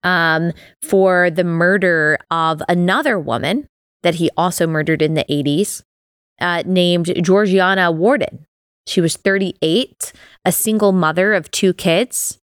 um, 0.03 0.53
for 0.83 1.31
the 1.31 1.45
murder 1.45 2.19
of 2.31 2.63
another 2.69 3.19
woman 3.19 3.67
that 4.03 4.17
he 4.17 4.31
also 4.37 4.67
murdered 4.67 5.03
in 5.03 5.15
the 5.15 5.25
80s, 5.31 5.83
uh, 6.41 6.63
named 6.67 7.07
Georgianna 7.23 7.93
Worden. 7.93 8.47
She 8.87 9.01
was 9.01 9.17
38, 9.17 10.13
a 10.45 10.53
single 10.53 10.93
mother 10.93 11.33
of 11.33 11.51
two 11.51 11.73
kids, 11.73 12.39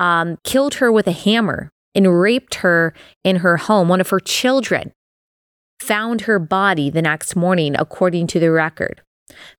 um, 0.00 0.38
killed 0.42 0.74
her 0.74 0.90
with 0.90 1.06
a 1.06 1.12
hammer 1.12 1.70
and 1.94 2.20
raped 2.20 2.56
her 2.56 2.94
in 3.22 3.36
her 3.36 3.56
home. 3.56 3.88
One 3.88 4.00
of 4.00 4.10
her 4.10 4.20
children 4.20 4.92
found 5.80 6.22
her 6.22 6.38
body 6.38 6.90
the 6.90 7.02
next 7.02 7.36
morning, 7.36 7.74
according 7.78 8.26
to 8.28 8.40
the 8.40 8.50
record. 8.50 9.02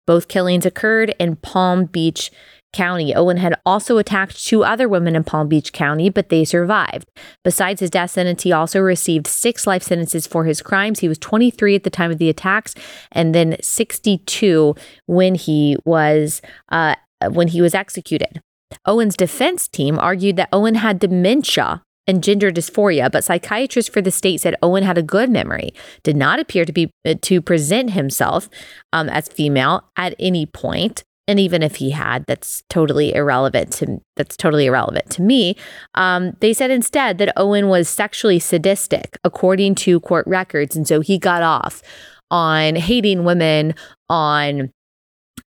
Both 0.06 0.28
killings 0.28 0.66
occurred 0.66 1.14
in 1.20 1.38
Palm 1.38 1.86
Beach 1.86 2.32
County. 2.74 3.16
Owen 3.16 3.38
had 3.38 3.56
also 3.66 3.98
attacked 3.98 4.46
two 4.46 4.64
other 4.64 4.90
women 4.90 5.16
in 5.16 5.24
Palm 5.24 5.48
Beach 5.48 5.72
County, 5.72 6.10
but 6.10 6.30
they 6.30 6.44
survived. 6.44 7.10
Besides 7.44 7.80
his 7.80 7.90
death 7.90 8.12
sentence, 8.12 8.44
he 8.44 8.52
also 8.52 8.80
received 8.80 9.28
six 9.28 9.66
life 9.66 9.82
sentences 9.82 10.28
for 10.28 10.44
his 10.44 10.62
crimes. 10.62 11.00
He 11.00 11.08
was 11.08 11.18
23 11.18 11.76
at 11.76 11.84
the 11.84 11.90
time 11.90 12.12
of 12.12 12.18
the 12.18 12.30
attacks, 12.30 12.76
and 13.12 13.34
then 13.34 13.56
62 13.62 14.76
when 15.06 15.36
he 15.36 15.78
was 15.86 16.42
uh, 16.70 16.96
when 17.32 17.48
he 17.48 17.62
was 17.62 17.74
executed. 17.74 18.42
Owen's 18.86 19.16
defense 19.16 19.68
team 19.68 19.98
argued 19.98 20.36
that 20.36 20.50
Owen 20.52 20.76
had 20.76 21.00
dementia 21.00 21.82
and 22.08 22.24
gender 22.24 22.52
dysphoria, 22.52 23.12
but 23.12 23.24
psychiatrists 23.24 23.92
for 23.92 24.02
the 24.02 24.12
state 24.12 24.42
said 24.42 24.56
Owen 24.62 24.84
had 24.84 24.98
a 24.98 25.04
good 25.04 25.30
memory, 25.30 25.74
did 26.04 26.16
not 26.16 26.40
appear 26.40 26.66
to 26.66 26.72
be 26.72 26.92
uh, 27.06 27.16
to 27.22 27.42
present 27.42 27.92
himself 27.92 28.50
um, 28.94 29.10
as 29.10 29.28
female 29.28 29.84
at 29.98 30.16
any 30.20 30.46
point. 30.46 31.04
And 31.28 31.40
even 31.40 31.64
if 31.64 31.78
he 31.78 31.90
had 31.90 32.24
that's 32.28 32.62
totally 32.70 33.16
irrelevant 33.16 33.74
to 33.74 34.00
that's 34.16 34.38
totally 34.38 34.68
irrelevant 34.68 35.10
to 35.12 35.24
me. 35.24 35.56
Um, 35.96 36.38
they 36.40 36.54
said 36.54 36.70
instead 36.70 37.18
that 37.18 37.34
owen 37.36 37.68
was 37.68 37.90
sexually 37.90 38.38
sadistic 38.38 39.18
according 39.24 39.76
to 39.76 40.00
court 40.02 40.28
records. 40.28 40.76
And 40.76 40.88
so 40.88 41.02
he 41.02 41.18
got 41.18 41.42
off 41.42 41.82
on 42.30 42.76
hating 42.76 43.24
women 43.24 43.74
on 44.08 44.72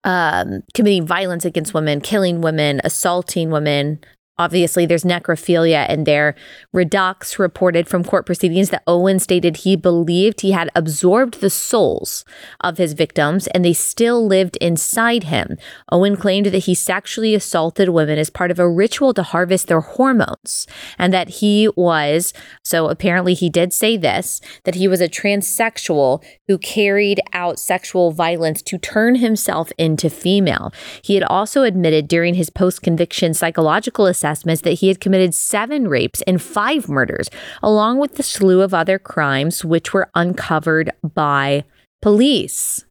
um, 0.03 0.61
committing 0.75 1.07
violence 1.07 1.45
against 1.45 1.73
women 1.73 2.01
killing 2.01 2.41
women 2.41 2.79
assaulting 2.83 3.49
women 3.49 3.99
Obviously, 4.39 4.87
there's 4.87 5.03
necrophilia 5.03 5.87
in 5.87 6.05
there. 6.05 6.33
Reduxx 6.73 7.37
reported 7.37 7.87
from 7.87 8.03
court 8.03 8.25
proceedings 8.25 8.71
that 8.71 8.81
Owen 8.87 9.19
stated 9.19 9.57
he 9.57 9.75
believed 9.75 10.41
he 10.41 10.53
had 10.53 10.71
absorbed 10.73 11.39
the 11.39 11.51
souls 11.51 12.25
of 12.59 12.79
his 12.79 12.93
victims 12.93 13.45
and 13.47 13.63
they 13.63 13.73
still 13.73 14.25
lived 14.25 14.55
inside 14.55 15.25
him. 15.25 15.55
Owen 15.91 16.17
claimed 16.17 16.47
that 16.47 16.63
he 16.63 16.73
sexually 16.73 17.35
assaulted 17.35 17.89
women 17.89 18.17
as 18.17 18.31
part 18.31 18.49
of 18.49 18.57
a 18.57 18.67
ritual 18.67 19.13
to 19.13 19.21
harvest 19.21 19.67
their 19.67 19.81
hormones 19.81 20.65
and 20.97 21.13
that 21.13 21.29
he 21.29 21.69
was, 21.75 22.33
so 22.63 22.89
apparently 22.89 23.35
he 23.35 23.51
did 23.51 23.71
say 23.71 23.97
this, 23.97 24.41
that 24.63 24.75
he 24.75 24.87
was 24.87 24.99
a 24.99 25.07
transsexual 25.07 26.23
who 26.47 26.57
carried 26.57 27.21
out 27.33 27.59
sexual 27.59 28.09
violence 28.09 28.63
to 28.63 28.79
turn 28.79 29.13
himself 29.13 29.71
into 29.77 30.09
female. 30.09 30.73
He 31.03 31.13
had 31.13 31.23
also 31.23 31.61
admitted 31.61 32.07
during 32.07 32.33
his 32.33 32.49
post 32.49 32.81
conviction 32.81 33.35
psychological 33.35 34.07
assessment 34.07 34.22
assessments 34.23 34.61
that 34.61 34.73
he 34.73 34.87
had 34.87 35.01
committed 35.01 35.35
seven 35.35 35.87
rapes 35.87 36.21
and 36.23 36.41
five 36.41 36.87
murders, 36.87 37.29
along 37.61 37.99
with 37.99 38.15
the 38.15 38.23
slew 38.23 38.61
of 38.61 38.73
other 38.73 38.97
crimes 38.97 39.65
which 39.65 39.93
were 39.93 40.09
uncovered 40.15 40.91
by 41.13 41.63
police. 42.01 42.85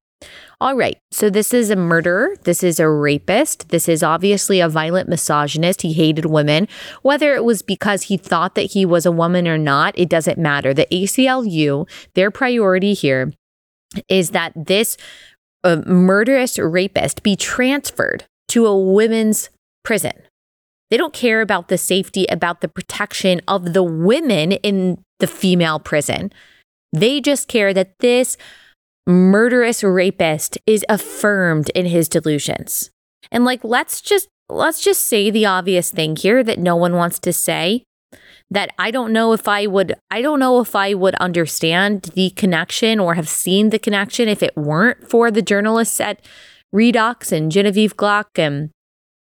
All 0.61 0.77
right, 0.77 0.97
so 1.11 1.29
this 1.29 1.53
is 1.53 1.71
a 1.71 1.77
murderer. 1.77 2.37
This 2.45 2.62
is 2.62 2.79
a 2.79 2.88
rapist. 2.88 3.71
This 3.71 3.88
is 3.88 4.05
obviously 4.05 4.61
a 4.61 4.68
violent 4.68 5.09
misogynist. 5.09 5.83
He 5.83 5.92
hated 5.92 6.27
women. 6.27 6.68
Whether 7.03 7.35
it 7.35 7.45
was 7.45 7.62
because 7.62 8.03
he 8.03 8.16
thought 8.16 8.55
that 8.55 8.73
he 8.73 8.87
was 8.87 9.05
a 9.05 9.11
woman 9.11 9.49
or 9.49 9.59
not, 9.59 9.99
it 9.99 10.09
doesn't 10.09 10.38
matter. 10.38 10.73
The 10.73 10.87
ACLU, 10.92 11.88
their 12.14 12.31
priority 12.31 12.95
here 12.95 13.33
is 14.09 14.31
that 14.31 14.53
this 14.55 14.97
uh, 15.64 15.83
murderous 15.85 16.59
rapist 16.59 17.25
be 17.25 17.35
transferred 17.35 18.25
to 18.49 18.66
a 18.66 18.79
women's 18.79 19.51
prison. 19.83 20.12
They 20.92 20.98
don't 20.98 21.14
care 21.14 21.40
about 21.40 21.68
the 21.68 21.78
safety, 21.78 22.26
about 22.26 22.61
the 22.61 22.68
protection 22.68 23.40
of 23.48 23.72
the 23.72 23.83
women 23.83 24.52
in 24.52 25.02
the 25.20 25.26
female 25.26 25.78
prison. 25.78 26.31
They 26.92 27.18
just 27.18 27.48
care 27.48 27.72
that 27.72 27.98
this 28.00 28.37
murderous 29.07 29.83
rapist 29.83 30.59
is 30.66 30.85
affirmed 30.90 31.70
in 31.70 31.87
his 31.87 32.11
delusions. 32.11 32.90
And 33.31 33.46
like 33.46 33.64
let's 33.64 34.02
just 34.02 34.28
let's 34.50 34.83
just 34.83 35.07
say 35.07 35.31
the 35.31 35.46
obvious 35.46 35.90
thing 35.90 36.14
here 36.14 36.44
that 36.44 36.59
no 36.59 36.76
one 36.76 36.94
wants 36.94 37.18
to 37.20 37.33
say 37.33 37.85
that 38.50 38.68
I 38.78 38.90
don't 38.90 39.14
know 39.14 39.33
if 39.33 39.48
I 39.48 39.66
would 39.66 39.94
I 40.11 40.20
don't 40.20 40.40
know 40.40 40.61
if 40.61 40.76
I 40.76 40.92
would 40.92 41.14
understand 41.14 42.11
the 42.14 42.28
connection 42.37 43.00
or 43.00 43.14
have 43.14 43.31
seen 43.31 43.70
the 43.70 43.78
connection 43.78 44.28
if 44.28 44.42
it 44.42 44.55
weren't 44.59 45.09
for 45.09 45.31
the 45.31 45.40
journalists 45.40 46.02
at 46.02 46.22
Reduxx 46.70 47.33
and 47.33 47.50
Genevieve 47.50 47.96
Gluck 47.96 48.38
and 48.38 48.68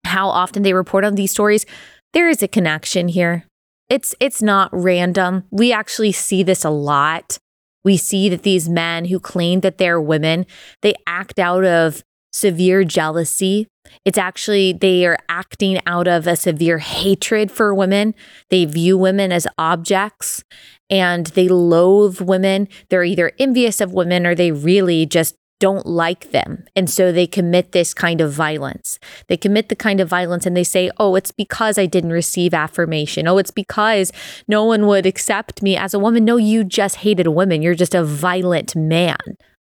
how 0.04 0.28
often 0.28 0.62
they 0.62 0.72
report 0.72 1.04
on 1.04 1.14
these 1.14 1.30
stories, 1.30 1.66
there 2.12 2.28
is 2.28 2.42
a 2.42 2.48
connection 2.48 3.08
here. 3.08 3.44
It's 3.90 4.14
it's 4.20 4.42
not 4.42 4.70
random. 4.72 5.44
We 5.50 5.72
actually 5.72 6.12
see 6.12 6.42
this 6.42 6.64
a 6.64 6.70
lot. 6.70 7.38
We 7.84 7.96
see 7.96 8.28
that 8.30 8.42
these 8.42 8.68
men 8.68 9.06
who 9.06 9.20
claim 9.20 9.60
that 9.60 9.78
they're 9.78 10.00
women, 10.00 10.46
they 10.80 10.94
act 11.06 11.38
out 11.38 11.64
of 11.64 12.02
severe 12.32 12.82
jealousy. 12.82 13.68
It's 14.04 14.18
actually 14.18 14.72
they 14.72 15.04
are 15.06 15.18
acting 15.28 15.80
out 15.86 16.08
of 16.08 16.26
a 16.26 16.36
severe 16.36 16.78
hatred 16.78 17.50
for 17.50 17.74
women. 17.74 18.14
They 18.50 18.64
view 18.64 18.96
women 18.96 19.30
as 19.30 19.46
objects 19.58 20.42
and 20.88 21.26
they 21.28 21.48
loathe 21.48 22.20
women. 22.20 22.68
They're 22.88 23.04
either 23.04 23.32
envious 23.38 23.80
of 23.80 23.92
women 23.92 24.26
or 24.26 24.34
they 24.34 24.50
really 24.50 25.06
just 25.06 25.36
don't 25.60 25.86
like 25.86 26.30
them. 26.30 26.64
And 26.76 26.90
so 26.90 27.12
they 27.12 27.26
commit 27.26 27.72
this 27.72 27.94
kind 27.94 28.20
of 28.20 28.32
violence. 28.32 28.98
They 29.28 29.36
commit 29.36 29.68
the 29.68 29.76
kind 29.76 30.00
of 30.00 30.08
violence 30.08 30.46
and 30.46 30.56
they 30.56 30.64
say, 30.64 30.90
oh, 30.98 31.14
it's 31.14 31.30
because 31.30 31.78
I 31.78 31.86
didn't 31.86 32.10
receive 32.10 32.52
affirmation. 32.52 33.28
Oh, 33.28 33.38
it's 33.38 33.50
because 33.50 34.12
no 34.48 34.64
one 34.64 34.86
would 34.86 35.06
accept 35.06 35.62
me 35.62 35.76
as 35.76 35.94
a 35.94 35.98
woman. 35.98 36.24
No, 36.24 36.36
you 36.36 36.64
just 36.64 36.96
hated 36.96 37.28
women. 37.28 37.62
You're 37.62 37.74
just 37.74 37.94
a 37.94 38.04
violent 38.04 38.76
man. 38.76 39.16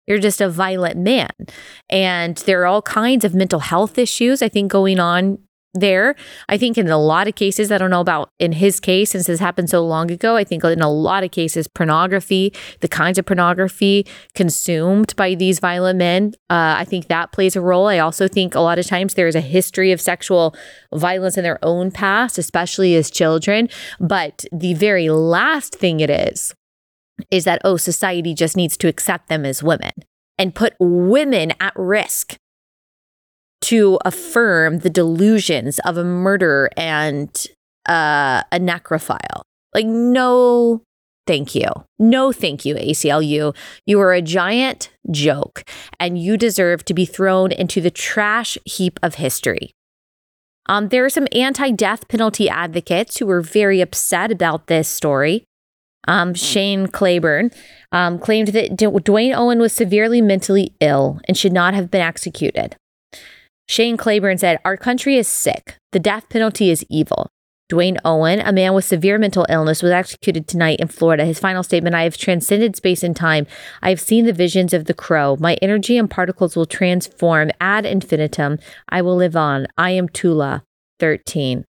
You're 0.06 0.18
just 0.18 0.40
a 0.40 0.48
violent 0.48 0.96
man. 0.96 1.30
And 1.88 2.36
there 2.38 2.62
are 2.62 2.66
all 2.66 2.82
kinds 2.82 3.24
of 3.24 3.34
mental 3.34 3.60
health 3.60 3.98
issues, 3.98 4.42
I 4.42 4.48
think, 4.48 4.70
going 4.70 4.98
on 4.98 5.38
there. 5.74 6.14
I 6.48 6.58
think 6.58 6.76
in 6.76 6.88
a 6.88 6.98
lot 6.98 7.28
of 7.28 7.34
cases, 7.34 7.72
I 7.72 7.78
don't 7.78 7.90
know 7.90 8.00
about 8.00 8.30
in 8.38 8.52
his 8.52 8.80
case, 8.80 9.10
since 9.10 9.26
this 9.26 9.40
happened 9.40 9.70
so 9.70 9.84
long 9.84 10.10
ago, 10.10 10.36
I 10.36 10.44
think 10.44 10.64
in 10.64 10.80
a 10.80 10.90
lot 10.90 11.24
of 11.24 11.30
cases, 11.30 11.68
pornography, 11.68 12.52
the 12.80 12.88
kinds 12.88 13.18
of 13.18 13.26
pornography 13.26 14.06
consumed 14.34 15.14
by 15.16 15.34
these 15.34 15.58
violent 15.60 15.98
men, 15.98 16.32
uh, 16.50 16.76
I 16.78 16.84
think 16.84 17.08
that 17.08 17.32
plays 17.32 17.56
a 17.56 17.60
role. 17.60 17.86
I 17.86 17.98
also 17.98 18.28
think 18.28 18.54
a 18.54 18.60
lot 18.60 18.78
of 18.78 18.86
times 18.86 19.14
there 19.14 19.28
is 19.28 19.34
a 19.34 19.40
history 19.40 19.92
of 19.92 20.00
sexual 20.00 20.54
violence 20.94 21.36
in 21.36 21.44
their 21.44 21.58
own 21.62 21.90
past, 21.90 22.38
especially 22.38 22.94
as 22.94 23.10
children. 23.10 23.68
But 24.00 24.44
the 24.52 24.74
very 24.74 25.08
last 25.08 25.74
thing 25.74 26.00
it 26.00 26.10
is, 26.10 26.54
is 27.30 27.44
that, 27.44 27.60
oh, 27.64 27.76
society 27.76 28.34
just 28.34 28.56
needs 28.56 28.76
to 28.78 28.88
accept 28.88 29.28
them 29.28 29.44
as 29.44 29.62
women 29.62 29.92
and 30.38 30.54
put 30.54 30.74
women 30.80 31.52
at 31.60 31.72
risk 31.76 32.38
to 33.62 33.98
affirm 34.04 34.80
the 34.80 34.90
delusions 34.90 35.78
of 35.80 35.96
a 35.96 36.04
murderer 36.04 36.70
and 36.76 37.46
uh, 37.88 38.42
a 38.52 38.58
necrophile. 38.58 39.42
Like, 39.74 39.86
no, 39.86 40.82
thank 41.26 41.54
you. 41.54 41.68
No, 41.98 42.32
thank 42.32 42.64
you, 42.64 42.74
ACLU. 42.74 43.54
You 43.86 44.00
are 44.00 44.12
a 44.12 44.22
giant 44.22 44.90
joke 45.10 45.64
and 45.98 46.18
you 46.18 46.36
deserve 46.36 46.84
to 46.86 46.94
be 46.94 47.04
thrown 47.04 47.52
into 47.52 47.80
the 47.80 47.90
trash 47.90 48.58
heap 48.64 49.00
of 49.02 49.16
history. 49.16 49.72
Um, 50.66 50.88
there 50.88 51.04
are 51.04 51.10
some 51.10 51.26
anti 51.32 51.70
death 51.70 52.08
penalty 52.08 52.48
advocates 52.48 53.18
who 53.18 53.26
were 53.26 53.40
very 53.40 53.80
upset 53.80 54.30
about 54.30 54.66
this 54.66 54.88
story. 54.88 55.44
Um, 56.08 56.34
Shane 56.34 56.88
Claiborne 56.88 57.50
um, 57.92 58.18
claimed 58.18 58.48
that 58.48 58.76
Duane 58.76 59.34
Owen 59.34 59.60
was 59.60 59.72
severely 59.72 60.20
mentally 60.20 60.74
ill 60.80 61.20
and 61.28 61.36
should 61.36 61.52
not 61.52 61.74
have 61.74 61.90
been 61.90 62.00
executed. 62.00 62.76
Shane 63.68 63.96
Claiborne 63.96 64.38
said, 64.38 64.58
Our 64.64 64.76
country 64.76 65.16
is 65.16 65.28
sick. 65.28 65.76
The 65.92 65.98
death 65.98 66.28
penalty 66.28 66.70
is 66.70 66.84
evil. 66.88 67.30
Duane 67.72 67.96
Owen, 68.04 68.40
a 68.40 68.52
man 68.52 68.74
with 68.74 68.84
severe 68.84 69.16
mental 69.16 69.46
illness, 69.48 69.82
was 69.82 69.92
executed 69.92 70.46
tonight 70.46 70.78
in 70.78 70.88
Florida. 70.88 71.24
His 71.24 71.38
final 71.38 71.62
statement 71.62 71.94
I 71.94 72.02
have 72.02 72.18
transcended 72.18 72.76
space 72.76 73.02
and 73.02 73.16
time. 73.16 73.46
I 73.80 73.88
have 73.88 73.98
seen 73.98 74.26
the 74.26 74.32
visions 74.34 74.74
of 74.74 74.84
the 74.84 74.92
crow. 74.92 75.38
My 75.40 75.54
energy 75.62 75.96
and 75.96 76.10
particles 76.10 76.54
will 76.54 76.66
transform 76.66 77.50
ad 77.62 77.86
infinitum. 77.86 78.58
I 78.90 79.00
will 79.00 79.16
live 79.16 79.36
on. 79.36 79.68
I 79.78 79.92
am 79.92 80.10
Tula, 80.10 80.64
13. 81.00 81.64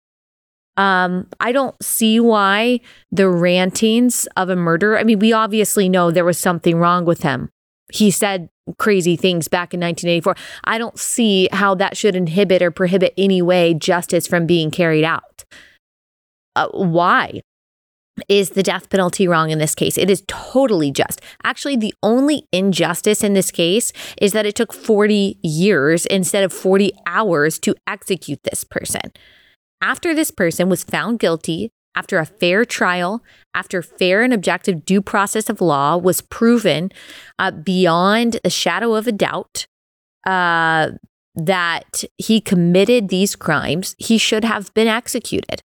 Um, 0.75 1.27
I 1.39 1.53
don't 1.53 1.81
see 1.81 2.19
why 2.19 2.81
the 3.09 3.29
rantings 3.29 4.27
of 4.35 4.49
a 4.49 4.57
murderer. 4.57 4.99
I 4.99 5.05
mean, 5.05 5.19
we 5.19 5.31
obviously 5.31 5.87
know 5.87 6.11
there 6.11 6.25
was 6.25 6.37
something 6.37 6.77
wrong 6.79 7.05
with 7.05 7.21
him. 7.21 7.49
He 7.93 8.11
said 8.11 8.49
crazy 8.77 9.15
things 9.15 9.47
back 9.47 9.73
in 9.73 9.79
1984. 9.79 10.35
I 10.63 10.77
don't 10.77 10.97
see 10.97 11.49
how 11.51 11.75
that 11.75 11.97
should 11.97 12.15
inhibit 12.15 12.61
or 12.61 12.71
prohibit 12.71 13.13
any 13.17 13.41
way 13.41 13.73
justice 13.73 14.27
from 14.27 14.45
being 14.45 14.71
carried 14.71 15.03
out. 15.03 15.45
Uh, 16.55 16.67
why? 16.71 17.41
is 18.29 18.51
the 18.51 18.63
death 18.63 18.89
penalty 18.89 19.27
wrong 19.27 19.49
in 19.49 19.59
this 19.59 19.75
case? 19.75 19.97
It 19.97 20.09
is 20.09 20.23
totally 20.27 20.91
just. 20.91 21.21
Actually, 21.43 21.77
the 21.77 21.93
only 22.03 22.47
injustice 22.51 23.23
in 23.23 23.33
this 23.33 23.51
case 23.51 23.91
is 24.21 24.33
that 24.33 24.45
it 24.45 24.55
took 24.55 24.73
40 24.73 25.39
years 25.41 26.05
instead 26.05 26.43
of 26.43 26.53
40 26.53 26.91
hours 27.05 27.59
to 27.59 27.75
execute 27.87 28.39
this 28.43 28.63
person. 28.63 29.01
After 29.81 30.13
this 30.13 30.31
person 30.31 30.69
was 30.69 30.83
found 30.83 31.19
guilty, 31.19 31.71
after 31.95 32.17
a 32.17 32.25
fair 32.25 32.65
trial, 32.65 33.23
after 33.53 33.81
fair 33.81 34.21
and 34.21 34.33
objective 34.33 34.85
due 34.85 35.01
process 35.01 35.49
of 35.49 35.61
law 35.61 35.97
was 35.97 36.21
proven 36.21 36.91
uh, 37.39 37.51
beyond 37.51 38.39
a 38.43 38.49
shadow 38.49 38.95
of 38.95 39.07
a 39.07 39.11
doubt 39.11 39.65
uh, 40.25 40.89
that 41.35 42.03
he 42.17 42.39
committed 42.39 43.09
these 43.09 43.35
crimes, 43.35 43.95
he 43.97 44.17
should 44.17 44.43
have 44.43 44.73
been 44.73 44.87
executed. 44.87 45.61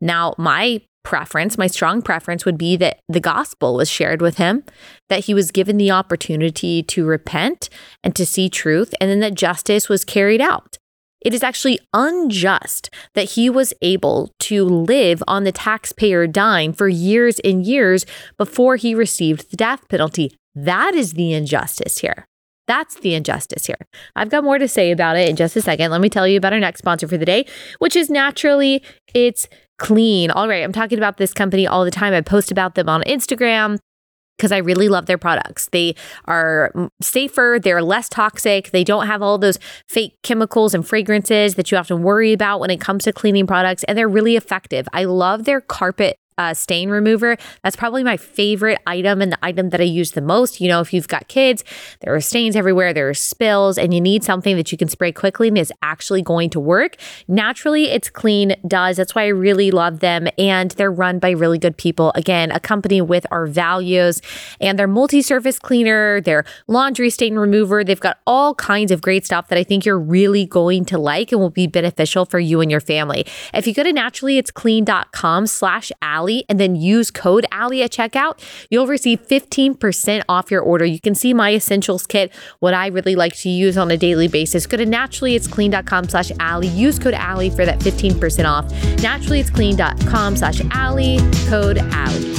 Now, 0.00 0.34
my 0.38 0.82
preference, 1.04 1.56
my 1.56 1.66
strong 1.66 2.02
preference 2.02 2.44
would 2.44 2.58
be 2.58 2.76
that 2.76 3.00
the 3.08 3.20
gospel 3.20 3.74
was 3.74 3.90
shared 3.90 4.20
with 4.20 4.38
him, 4.38 4.64
that 5.08 5.26
he 5.26 5.34
was 5.34 5.50
given 5.50 5.76
the 5.76 5.90
opportunity 5.90 6.82
to 6.82 7.04
repent 7.04 7.68
and 8.02 8.16
to 8.16 8.26
see 8.26 8.48
truth, 8.48 8.94
and 9.00 9.10
then 9.10 9.20
that 9.20 9.34
justice 9.34 9.88
was 9.88 10.04
carried 10.04 10.40
out. 10.40 10.78
It 11.24 11.34
is 11.34 11.42
actually 11.42 11.80
unjust 11.92 12.90
that 13.14 13.32
he 13.32 13.48
was 13.48 13.72
able 13.82 14.30
to 14.40 14.64
live 14.64 15.22
on 15.26 15.44
the 15.44 15.52
taxpayer 15.52 16.26
dime 16.26 16.72
for 16.72 16.86
years 16.86 17.40
and 17.40 17.64
years 17.64 18.04
before 18.36 18.76
he 18.76 18.94
received 18.94 19.50
the 19.50 19.56
death 19.56 19.88
penalty. 19.88 20.36
That 20.54 20.94
is 20.94 21.14
the 21.14 21.32
injustice 21.32 21.98
here. 21.98 22.26
That's 22.66 22.96
the 22.96 23.14
injustice 23.14 23.66
here. 23.66 23.76
I've 24.16 24.30
got 24.30 24.44
more 24.44 24.58
to 24.58 24.68
say 24.68 24.90
about 24.90 25.16
it 25.16 25.28
in 25.28 25.36
just 25.36 25.56
a 25.56 25.60
second. 25.60 25.90
Let 25.90 26.00
me 26.00 26.08
tell 26.08 26.28
you 26.28 26.38
about 26.38 26.52
our 26.52 26.60
next 26.60 26.78
sponsor 26.78 27.08
for 27.08 27.18
the 27.18 27.26
day, 27.26 27.46
which 27.78 27.96
is 27.96 28.08
naturally 28.08 28.82
it's 29.14 29.48
clean. 29.78 30.30
All 30.30 30.48
right, 30.48 30.62
I'm 30.62 30.72
talking 30.72 30.98
about 30.98 31.16
this 31.16 31.34
company 31.34 31.66
all 31.66 31.84
the 31.84 31.90
time. 31.90 32.14
I 32.14 32.20
post 32.20 32.50
about 32.50 32.74
them 32.74 32.88
on 32.88 33.02
Instagram 33.02 33.78
because 34.36 34.52
I 34.52 34.58
really 34.58 34.88
love 34.88 35.06
their 35.06 35.18
products. 35.18 35.68
They 35.72 35.94
are 36.26 36.72
safer, 37.00 37.58
they're 37.62 37.82
less 37.82 38.08
toxic, 38.08 38.70
they 38.70 38.84
don't 38.84 39.06
have 39.06 39.22
all 39.22 39.38
those 39.38 39.58
fake 39.88 40.16
chemicals 40.22 40.74
and 40.74 40.86
fragrances 40.86 41.54
that 41.54 41.70
you 41.70 41.76
have 41.76 41.88
to 41.88 41.96
worry 41.96 42.32
about 42.32 42.60
when 42.60 42.70
it 42.70 42.80
comes 42.80 43.04
to 43.04 43.12
cleaning 43.12 43.46
products, 43.46 43.84
and 43.84 43.96
they're 43.96 44.08
really 44.08 44.36
effective. 44.36 44.88
I 44.92 45.04
love 45.04 45.44
their 45.44 45.60
carpet 45.60 46.18
uh, 46.38 46.54
stain 46.54 46.90
remover. 46.90 47.36
That's 47.62 47.76
probably 47.76 48.02
my 48.02 48.16
favorite 48.16 48.78
item 48.86 49.22
and 49.22 49.32
the 49.32 49.38
item 49.42 49.70
that 49.70 49.80
I 49.80 49.84
use 49.84 50.12
the 50.12 50.20
most. 50.20 50.60
You 50.60 50.68
know, 50.68 50.80
if 50.80 50.92
you've 50.92 51.08
got 51.08 51.28
kids, 51.28 51.64
there 52.00 52.14
are 52.14 52.20
stains 52.20 52.56
everywhere, 52.56 52.92
there 52.92 53.08
are 53.08 53.14
spills, 53.14 53.78
and 53.78 53.94
you 53.94 54.00
need 54.00 54.24
something 54.24 54.56
that 54.56 54.72
you 54.72 54.78
can 54.78 54.88
spray 54.88 55.12
quickly 55.12 55.48
and 55.48 55.58
is 55.58 55.72
actually 55.82 56.22
going 56.22 56.50
to 56.50 56.60
work. 56.60 56.96
Naturally, 57.28 57.90
it's 57.90 58.10
clean, 58.10 58.56
does. 58.66 58.96
That's 58.96 59.14
why 59.14 59.24
I 59.24 59.28
really 59.28 59.70
love 59.70 60.00
them. 60.00 60.28
And 60.38 60.70
they're 60.72 60.92
run 60.92 61.18
by 61.18 61.30
really 61.30 61.58
good 61.58 61.76
people. 61.76 62.12
Again, 62.14 62.50
a 62.50 62.60
company 62.60 63.00
with 63.00 63.26
our 63.30 63.46
values 63.46 64.20
and 64.60 64.78
their 64.78 64.88
multi 64.88 65.22
surface 65.22 65.58
cleaner, 65.58 66.20
their 66.20 66.44
laundry 66.66 67.10
stain 67.10 67.36
remover. 67.36 67.84
They've 67.84 68.00
got 68.00 68.18
all 68.26 68.54
kinds 68.54 68.90
of 68.90 69.00
great 69.00 69.24
stuff 69.24 69.48
that 69.48 69.58
I 69.58 69.64
think 69.64 69.84
you're 69.84 69.98
really 69.98 70.46
going 70.46 70.84
to 70.86 70.98
like 70.98 71.32
and 71.32 71.40
will 71.40 71.50
be 71.50 71.66
beneficial 71.66 72.24
for 72.24 72.38
you 72.38 72.60
and 72.60 72.70
your 72.70 72.80
family. 72.80 73.26
If 73.52 73.66
you 73.66 73.74
go 73.74 73.82
to 73.82 73.92
naturallyitsclean.com 73.92 75.46
slash 75.46 75.92
Allie 76.24 76.44
and 76.48 76.58
then 76.58 76.74
use 76.74 77.10
code 77.10 77.44
Allie 77.52 77.82
at 77.82 77.90
checkout, 77.90 78.40
you'll 78.70 78.86
receive 78.86 79.20
15% 79.28 80.22
off 80.26 80.50
your 80.50 80.62
order. 80.62 80.86
You 80.86 80.98
can 80.98 81.14
see 81.14 81.34
my 81.34 81.54
essentials 81.54 82.06
kit, 82.06 82.32
what 82.60 82.72
I 82.72 82.86
really 82.86 83.14
like 83.14 83.36
to 83.36 83.50
use 83.50 83.76
on 83.76 83.90
a 83.90 83.96
daily 83.98 84.26
basis. 84.26 84.66
Go 84.66 84.78
to 84.78 84.86
naturallyitsclean.com 84.86 86.08
slash 86.08 86.32
Allie. 86.40 86.68
Use 86.68 86.98
code 86.98 87.12
Allie 87.12 87.50
for 87.50 87.66
that 87.66 87.78
15% 87.80 88.48
off. 88.48 88.66
Naturallyitsclean.com 89.02 90.36
slash 90.36 90.62
Allie, 90.70 91.18
code 91.46 91.78
Allie. 91.78 92.34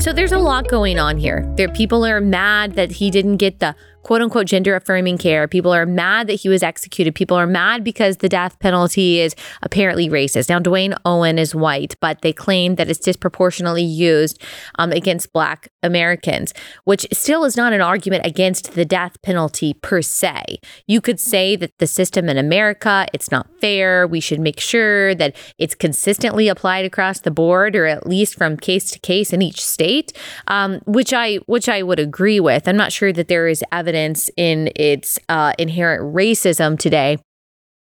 So 0.00 0.14
there's 0.14 0.32
a 0.32 0.38
lot 0.38 0.68
going 0.68 0.98
on 0.98 1.18
here. 1.18 1.44
There 1.56 1.68
people 1.68 2.06
are 2.06 2.22
mad 2.22 2.76
that 2.76 2.92
he 2.92 3.10
didn't 3.10 3.36
get 3.36 3.58
the 3.58 3.76
quote 4.08 4.22
unquote 4.22 4.46
gender 4.46 4.74
affirming 4.74 5.18
care. 5.18 5.46
People 5.46 5.70
are 5.70 5.84
mad 5.84 6.28
that 6.28 6.40
he 6.40 6.48
was 6.48 6.62
executed. 6.62 7.14
People 7.14 7.36
are 7.36 7.46
mad 7.46 7.84
because 7.84 8.16
the 8.16 8.28
death 8.28 8.58
penalty 8.58 9.20
is 9.20 9.36
apparently 9.60 10.08
racist. 10.08 10.48
Now, 10.48 10.58
Duane 10.58 10.94
Owen 11.04 11.38
is 11.38 11.54
white, 11.54 11.94
but 12.00 12.22
they 12.22 12.32
claim 12.32 12.76
that 12.76 12.88
it's 12.88 13.00
disproportionately 13.00 13.82
used 13.82 14.42
um, 14.78 14.92
against 14.92 15.30
Black 15.34 15.68
Americans, 15.82 16.54
which 16.84 17.06
still 17.12 17.44
is 17.44 17.54
not 17.54 17.74
an 17.74 17.82
argument 17.82 18.24
against 18.24 18.72
the 18.72 18.86
death 18.86 19.20
penalty 19.20 19.74
per 19.74 20.00
se. 20.00 20.58
You 20.86 21.02
could 21.02 21.20
say 21.20 21.54
that 21.56 21.76
the 21.76 21.86
system 21.86 22.30
in 22.30 22.38
America, 22.38 23.06
it's 23.12 23.30
not 23.30 23.46
fair. 23.60 24.06
We 24.06 24.20
should 24.20 24.40
make 24.40 24.58
sure 24.58 25.14
that 25.16 25.36
it's 25.58 25.74
consistently 25.74 26.48
applied 26.48 26.86
across 26.86 27.20
the 27.20 27.30
board, 27.30 27.76
or 27.76 27.84
at 27.84 28.06
least 28.06 28.36
from 28.36 28.56
case 28.56 28.90
to 28.92 28.98
case 29.00 29.34
in 29.34 29.42
each 29.42 29.62
state, 29.62 30.14
um, 30.46 30.80
which 30.86 31.12
I 31.12 31.36
which 31.44 31.68
I 31.68 31.82
would 31.82 31.98
agree 31.98 32.40
with. 32.40 32.66
I'm 32.66 32.78
not 32.78 32.90
sure 32.90 33.12
that 33.12 33.28
there 33.28 33.48
is 33.48 33.62
evidence 33.70 33.97
evidence 33.98 34.30
in 34.36 34.70
its 34.76 35.18
uh, 35.28 35.52
inherent 35.58 36.14
racism 36.14 36.78
today 36.78 37.18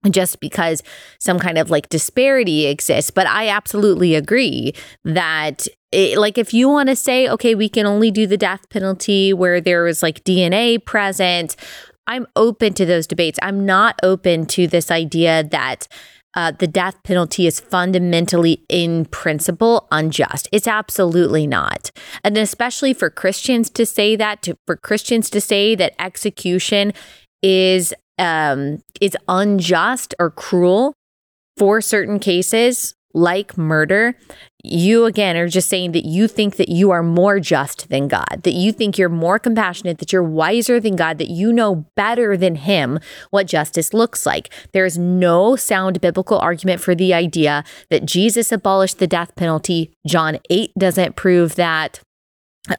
just 0.09 0.39
because 0.39 0.81
some 1.19 1.39
kind 1.39 1.57
of 1.57 1.69
like 1.69 1.89
disparity 1.89 2.67
exists. 2.67 3.11
But 3.11 3.27
I 3.27 3.49
absolutely 3.49 4.15
agree 4.15 4.73
that. 5.03 5.67
It, 5.91 6.19
like 6.19 6.37
if 6.37 6.53
you 6.53 6.69
want 6.69 6.87
to 6.89 6.95
say 6.95 7.27
okay 7.27 7.55
we 7.55 7.67
can 7.67 7.87
only 7.87 8.11
do 8.11 8.27
the 8.27 8.37
death 8.37 8.69
penalty 8.69 9.33
where 9.33 9.59
there 9.59 9.87
is 9.87 10.03
like 10.03 10.23
dna 10.23 10.85
present 10.85 11.55
i'm 12.05 12.27
open 12.35 12.75
to 12.75 12.85
those 12.85 13.07
debates 13.07 13.39
i'm 13.41 13.65
not 13.65 13.99
open 14.03 14.45
to 14.45 14.67
this 14.67 14.91
idea 14.91 15.43
that 15.45 15.87
uh, 16.35 16.51
the 16.51 16.67
death 16.67 17.01
penalty 17.03 17.47
is 17.47 17.59
fundamentally, 17.59 18.63
in 18.69 19.05
principle, 19.05 19.87
unjust. 19.91 20.47
It's 20.51 20.67
absolutely 20.67 21.47
not. 21.47 21.91
And 22.23 22.37
especially 22.37 22.93
for 22.93 23.09
Christians 23.09 23.69
to 23.71 23.85
say 23.85 24.15
that, 24.15 24.41
to, 24.43 24.55
for 24.67 24.75
Christians 24.75 25.29
to 25.31 25.41
say 25.41 25.75
that 25.75 25.93
execution 25.99 26.93
is 27.41 27.93
um, 28.19 28.83
is 28.99 29.15
unjust 29.27 30.13
or 30.19 30.29
cruel 30.29 30.93
for 31.57 31.81
certain 31.81 32.19
cases, 32.19 32.93
like 33.13 33.57
murder, 33.57 34.15
you 34.63 35.05
again 35.05 35.37
are 35.37 35.47
just 35.47 35.69
saying 35.69 35.93
that 35.93 36.05
you 36.05 36.27
think 36.27 36.57
that 36.57 36.69
you 36.69 36.91
are 36.91 37.01
more 37.01 37.39
just 37.39 37.89
than 37.89 38.07
God, 38.07 38.41
that 38.43 38.53
you 38.53 38.71
think 38.71 38.97
you're 38.97 39.09
more 39.09 39.39
compassionate, 39.39 39.99
that 39.99 40.11
you're 40.11 40.23
wiser 40.23 40.79
than 40.79 40.95
God, 40.95 41.17
that 41.17 41.29
you 41.29 41.53
know 41.53 41.87
better 41.95 42.35
than 42.35 42.55
Him 42.55 42.99
what 43.29 43.47
justice 43.47 43.93
looks 43.93 44.25
like. 44.25 44.49
There 44.73 44.85
is 44.85 44.97
no 44.97 45.55
sound 45.55 46.01
biblical 46.01 46.39
argument 46.39 46.81
for 46.81 46.93
the 46.93 47.13
idea 47.13 47.63
that 47.89 48.05
Jesus 48.05 48.51
abolished 48.51 48.99
the 48.99 49.07
death 49.07 49.35
penalty. 49.35 49.91
John 50.05 50.39
8 50.49 50.71
doesn't 50.77 51.15
prove 51.15 51.55
that. 51.55 52.01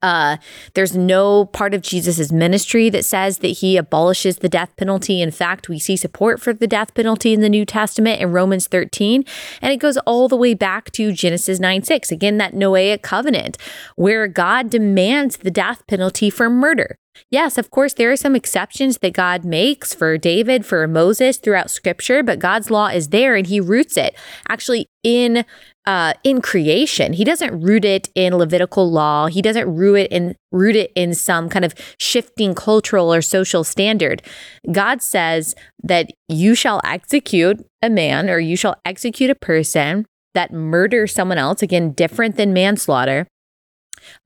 Uh, 0.03 0.37
there's 0.75 0.95
no 0.95 1.47
part 1.47 1.75
of 1.75 1.83
Jesus's 1.83 2.33
ministry 2.33 2.91
that 2.91 3.05
says 3.05 3.39
that 3.39 3.49
he 3.49 3.77
abolishes 3.77 4.37
the 4.37 4.49
death 4.49 4.75
penalty. 4.77 5.23
In 5.23 5.31
fact, 5.31 5.69
we 5.69 5.79
see 5.79 5.97
support 5.97 6.41
for 6.41 6.53
the 6.53 6.67
death 6.67 6.95
penalty 6.95 7.33
in 7.33 7.41
the 7.41 7.49
New 7.49 7.65
Testament 7.65 8.21
in 8.21 8.31
Romans 8.31 8.67
13. 8.67 9.25
And 9.63 9.73
it 9.73 9.79
goes 9.79 9.97
all 9.99 10.29
the 10.29 10.37
way 10.37 10.55
back 10.55 10.91
to 10.93 11.13
Genesis 11.13 11.59
9 11.59 11.83
6. 11.83 12.13
Again, 12.13 12.39
that 12.39 12.53
Noahic 12.53 13.03
covenant 13.03 13.57
where 13.97 14.27
God 14.29 14.71
demands 14.71 15.39
the 15.39 15.51
death 15.51 15.87
penalty 15.87 16.31
for 16.31 16.51
murder. 16.51 16.99
Yes, 17.31 17.59
of 17.59 17.71
course, 17.71 17.95
there 17.95 18.11
are 18.11 18.17
some 18.17 18.35
exceptions 18.35 18.99
that 18.99 19.13
God 19.13 19.45
makes 19.45 19.93
for 19.93 20.17
David, 20.17 20.65
for 20.65 20.87
Moses 20.87 21.37
throughout 21.37 21.71
scripture, 21.71 22.23
but 22.23 22.39
God's 22.39 22.71
law 22.71 22.87
is 22.87 23.09
there 23.09 23.35
and 23.35 23.47
he 23.47 23.61
roots 23.61 23.97
it 23.97 24.15
actually 24.49 24.89
in 25.03 25.45
uh, 25.91 26.13
in 26.23 26.41
creation. 26.41 27.13
He 27.15 27.25
doesn't 27.25 27.63
root 27.63 27.85
it 27.85 28.11
in 28.15 28.37
Levitical 28.37 28.89
law. 28.89 29.27
He 29.27 29.43
doesn't 29.43 29.75
root 29.75 29.97
it 29.97 30.13
in 30.13 30.37
root 30.53 30.77
it 30.77 30.93
in 30.95 31.15
some 31.15 31.49
kind 31.49 31.65
of 31.65 31.75
shifting 31.99 32.55
cultural 32.55 33.13
or 33.13 33.21
social 33.21 33.65
standard. 33.65 34.23
God 34.71 35.03
says 35.03 35.57
that 35.83 36.13
you 36.29 36.55
shall 36.55 36.81
execute 36.85 37.67
a 37.83 37.91
man 37.91 38.31
or 38.31 38.39
you 38.39 38.55
shall 38.55 38.77
execute 38.85 39.31
a 39.31 39.35
person 39.35 40.07
that 40.33 40.53
murders 40.53 41.13
someone 41.13 41.39
else, 41.39 41.61
again, 41.61 41.91
different 41.91 42.37
than 42.37 42.53
manslaughter, 42.53 43.27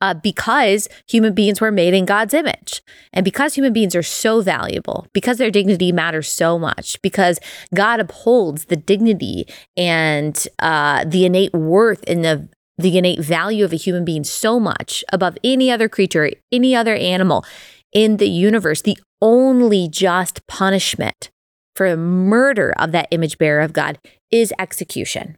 uh, 0.01 0.15
because 0.15 0.89
human 1.09 1.35
beings 1.35 1.61
were 1.61 1.73
made 1.73 1.95
in 1.95 2.05
God's 2.05 2.35
image. 2.35 2.83
And 3.13 3.25
because 3.25 3.55
human 3.55 3.73
beings 3.73 3.95
are 3.95 4.03
so 4.03 4.41
valuable, 4.41 5.07
because 5.13 5.39
their 5.39 5.51
dignity 5.51 5.93
matters 5.93 6.29
so 6.29 6.59
much, 6.59 7.01
because 7.03 7.39
God 7.75 8.01
upholds 8.01 8.67
the 8.67 8.77
dignity 8.77 9.47
and 9.77 10.47
uh, 10.59 11.05
the 11.05 11.25
innate 11.25 11.53
worth 11.53 12.05
and 12.07 12.25
the 12.25 12.49
the 12.77 12.99
innate 12.99 13.21
value 13.21 13.65
of 13.65 13.73
a 13.73 13.77
human 13.77 14.05
being 14.05 14.25
so 14.25 14.59
much 14.59 15.05
above 15.13 15.39
any 15.45 15.71
other 15.71 15.89
creature, 15.89 16.31
any 16.51 16.75
other 16.75 16.97
animal 16.97 17.45
in 17.93 18.17
the 18.17 18.29
universe, 18.29 18.83
the 18.83 18.99
only 19.23 19.89
just 19.89 20.45
punishment 20.49 21.31
for 21.77 21.91
the 21.91 21.97
murder 21.97 22.75
of 22.79 22.93
that 22.93 23.09
image 23.11 23.39
bearer 23.39 23.61
of 23.61 23.73
God 23.73 23.99
is 24.31 24.53
execution. 24.59 25.37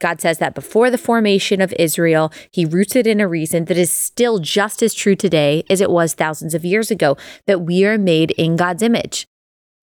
God 0.00 0.20
says 0.20 0.38
that 0.38 0.54
before 0.54 0.90
the 0.90 0.98
formation 0.98 1.60
of 1.60 1.74
Israel, 1.78 2.32
he 2.52 2.64
roots 2.64 2.94
it 2.96 3.06
in 3.06 3.20
a 3.20 3.28
reason 3.28 3.64
that 3.66 3.76
is 3.76 3.92
still 3.92 4.38
just 4.38 4.82
as 4.82 4.94
true 4.94 5.16
today 5.16 5.64
as 5.68 5.80
it 5.80 5.90
was 5.90 6.14
thousands 6.14 6.54
of 6.54 6.64
years 6.64 6.90
ago, 6.90 7.16
that 7.46 7.62
we 7.62 7.84
are 7.84 7.98
made 7.98 8.30
in 8.32 8.56
God's 8.56 8.82
image. 8.82 9.26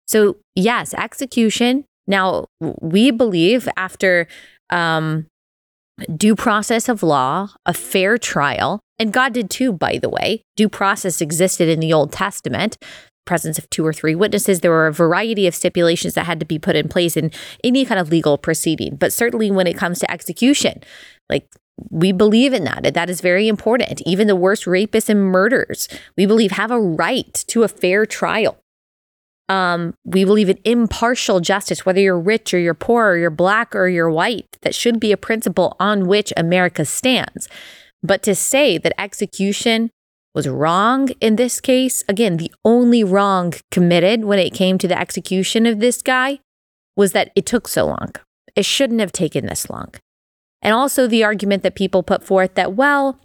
So, 0.07 0.37
yes, 0.55 0.93
execution. 0.93 1.83
Now, 2.07 2.45
we 2.59 3.11
believe 3.11 3.67
after 3.75 4.27
um, 4.69 5.27
due 6.15 6.35
process 6.35 6.87
of 6.87 7.03
law, 7.03 7.49
a 7.65 7.73
fair 7.73 8.17
trial, 8.17 8.79
and 8.99 9.11
God 9.11 9.33
did 9.33 9.49
too, 9.49 9.73
by 9.73 9.97
the 9.97 10.09
way. 10.09 10.41
Due 10.55 10.69
process 10.69 11.21
existed 11.21 11.67
in 11.67 11.79
the 11.79 11.93
Old 11.93 12.11
Testament, 12.11 12.77
presence 13.27 13.59
of 13.59 13.69
two 13.69 13.85
or 13.85 13.93
three 13.93 14.15
witnesses. 14.15 14.61
There 14.61 14.71
were 14.71 14.87
a 14.87 14.93
variety 14.93 15.45
of 15.45 15.53
stipulations 15.53 16.15
that 16.15 16.25
had 16.25 16.39
to 16.39 16.45
be 16.45 16.57
put 16.57 16.75
in 16.75 16.87
place 16.87 17.15
in 17.15 17.31
any 17.63 17.85
kind 17.85 17.99
of 17.99 18.09
legal 18.09 18.37
proceeding. 18.37 18.95
But 18.95 19.13
certainly 19.13 19.51
when 19.51 19.67
it 19.67 19.77
comes 19.77 19.99
to 19.99 20.11
execution, 20.11 20.81
like 21.29 21.47
we 21.91 22.11
believe 22.11 22.53
in 22.53 22.63
that. 22.63 22.93
That 22.93 23.09
is 23.09 23.21
very 23.21 23.47
important. 23.47 24.01
Even 24.01 24.27
the 24.27 24.35
worst 24.35 24.65
rapists 24.65 25.09
and 25.09 25.23
murderers, 25.23 25.87
we 26.17 26.25
believe, 26.25 26.51
have 26.51 26.71
a 26.71 26.79
right 26.81 27.33
to 27.47 27.63
a 27.63 27.67
fair 27.67 28.05
trial. 28.05 28.57
Um, 29.49 29.93
we 30.03 30.25
believe 30.25 30.49
in 30.49 30.59
impartial 30.65 31.39
justice, 31.39 31.85
whether 31.85 32.01
you're 32.01 32.19
rich 32.19 32.53
or 32.53 32.59
you're 32.59 32.73
poor 32.73 33.11
or 33.11 33.17
you're 33.17 33.29
black 33.29 33.75
or 33.75 33.87
you're 33.87 34.09
white. 34.09 34.57
That 34.61 34.75
should 34.75 34.99
be 34.99 35.11
a 35.11 35.17
principle 35.17 35.77
on 35.79 36.07
which 36.07 36.33
America 36.35 36.83
stands. 36.83 37.47
But 38.03 38.23
to 38.23 38.35
say 38.35 38.77
that 38.77 38.99
execution 38.99 39.91
was 40.37 40.47
wrong 40.47 41.09
in 41.19 41.35
this 41.35 41.59
case, 41.59 42.03
again, 42.07 42.37
the 42.37 42.53
only 42.63 43.03
wrong 43.03 43.53
committed 43.71 44.23
when 44.23 44.37
it 44.37 44.53
came 44.53 44.77
to 44.77 44.87
the 44.87 44.97
execution 44.97 45.65
of 45.65 45.79
this 45.79 46.03
guy 46.03 46.39
was 46.95 47.11
that 47.13 47.31
it 47.35 47.47
took 47.47 47.67
so 47.67 47.87
long. 47.87 48.11
It 48.55 48.63
shouldn't 48.63 48.99
have 48.99 49.11
taken 49.11 49.47
this 49.47 49.67
long. 49.67 49.95
And 50.61 50.75
also 50.75 51.07
the 51.07 51.23
argument 51.23 51.63
that 51.63 51.73
people 51.73 52.03
put 52.03 52.23
forth 52.23 52.53
that, 52.53 52.73
well, 52.73 53.19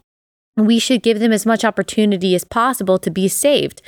we 0.57 0.79
should 0.79 1.03
give 1.03 1.20
them 1.20 1.33
as 1.33 1.44
much 1.44 1.66
opportunity 1.66 2.35
as 2.35 2.44
possible 2.44 2.98
to 3.01 3.11
be 3.11 3.29
saved. 3.29 3.83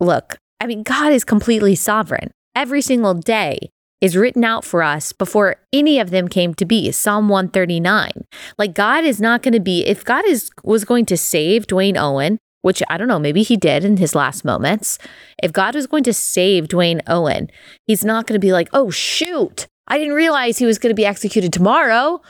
Look, 0.00 0.38
I 0.60 0.66
mean, 0.66 0.84
God 0.84 1.12
is 1.12 1.24
completely 1.24 1.74
sovereign. 1.74 2.30
Every 2.54 2.80
single 2.80 3.12
day 3.12 3.68
is 4.00 4.16
written 4.16 4.44
out 4.44 4.64
for 4.64 4.82
us 4.82 5.12
before 5.12 5.56
any 5.72 5.98
of 5.98 6.10
them 6.10 6.28
came 6.28 6.54
to 6.54 6.64
be. 6.64 6.90
Psalm 6.92 7.28
139. 7.28 8.10
Like 8.56 8.74
God 8.74 9.04
is 9.04 9.20
not 9.20 9.42
going 9.42 9.54
to 9.54 9.60
be 9.60 9.86
if 9.86 10.04
God 10.04 10.24
is 10.26 10.50
was 10.62 10.84
going 10.84 11.06
to 11.06 11.16
save 11.16 11.66
Duane 11.66 11.96
Owen, 11.96 12.38
which 12.62 12.82
I 12.88 12.96
don't 12.96 13.08
know, 13.08 13.18
maybe 13.18 13.42
he 13.42 13.56
did 13.56 13.84
in 13.84 13.96
his 13.96 14.14
last 14.14 14.44
moments. 14.44 14.98
If 15.42 15.52
God 15.52 15.74
was 15.74 15.86
going 15.86 16.04
to 16.04 16.12
save 16.12 16.68
Duane 16.68 17.02
Owen, 17.06 17.50
he's 17.86 18.04
not 18.04 18.26
going 18.26 18.40
to 18.40 18.44
be 18.44 18.52
like, 18.52 18.68
"Oh 18.72 18.90
shoot, 18.90 19.66
I 19.86 19.98
didn't 19.98 20.14
realize 20.14 20.58
he 20.58 20.66
was 20.66 20.78
going 20.78 20.90
to 20.90 21.00
be 21.00 21.06
executed 21.06 21.52
tomorrow." 21.52 22.20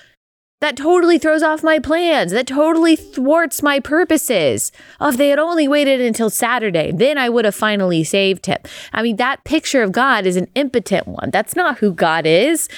That 0.61 0.77
totally 0.77 1.19
throws 1.19 1.43
off 1.43 1.63
my 1.63 1.79
plans. 1.79 2.33
That 2.33 2.49
totally 2.49 2.97
thwarts 2.97 3.63
my 3.63 3.79
purposes. 3.79 4.73
Oh, 4.99 5.11
if 5.11 5.17
they 5.17 5.29
had 5.29 5.39
only 5.39 5.69
waited 5.69 6.01
until 6.01 6.31
Saturday, 6.31 6.91
then 6.91 7.17
I 7.17 7.29
would 7.29 7.45
have 7.45 7.55
finally 7.55 8.03
saved 8.03 8.47
him. 8.47 8.59
I 8.93 9.03
mean, 9.03 9.17
that 9.17 9.45
picture 9.45 9.85
of 9.85 9.93
God 9.93 10.27
is 10.27 10.37
an 10.37 10.49
impotent 10.57 11.07
one. 11.07 11.31
That's 11.31 11.55
not 11.55 11.79
who 11.79 11.93
God 11.93 12.27
is. 12.27 12.69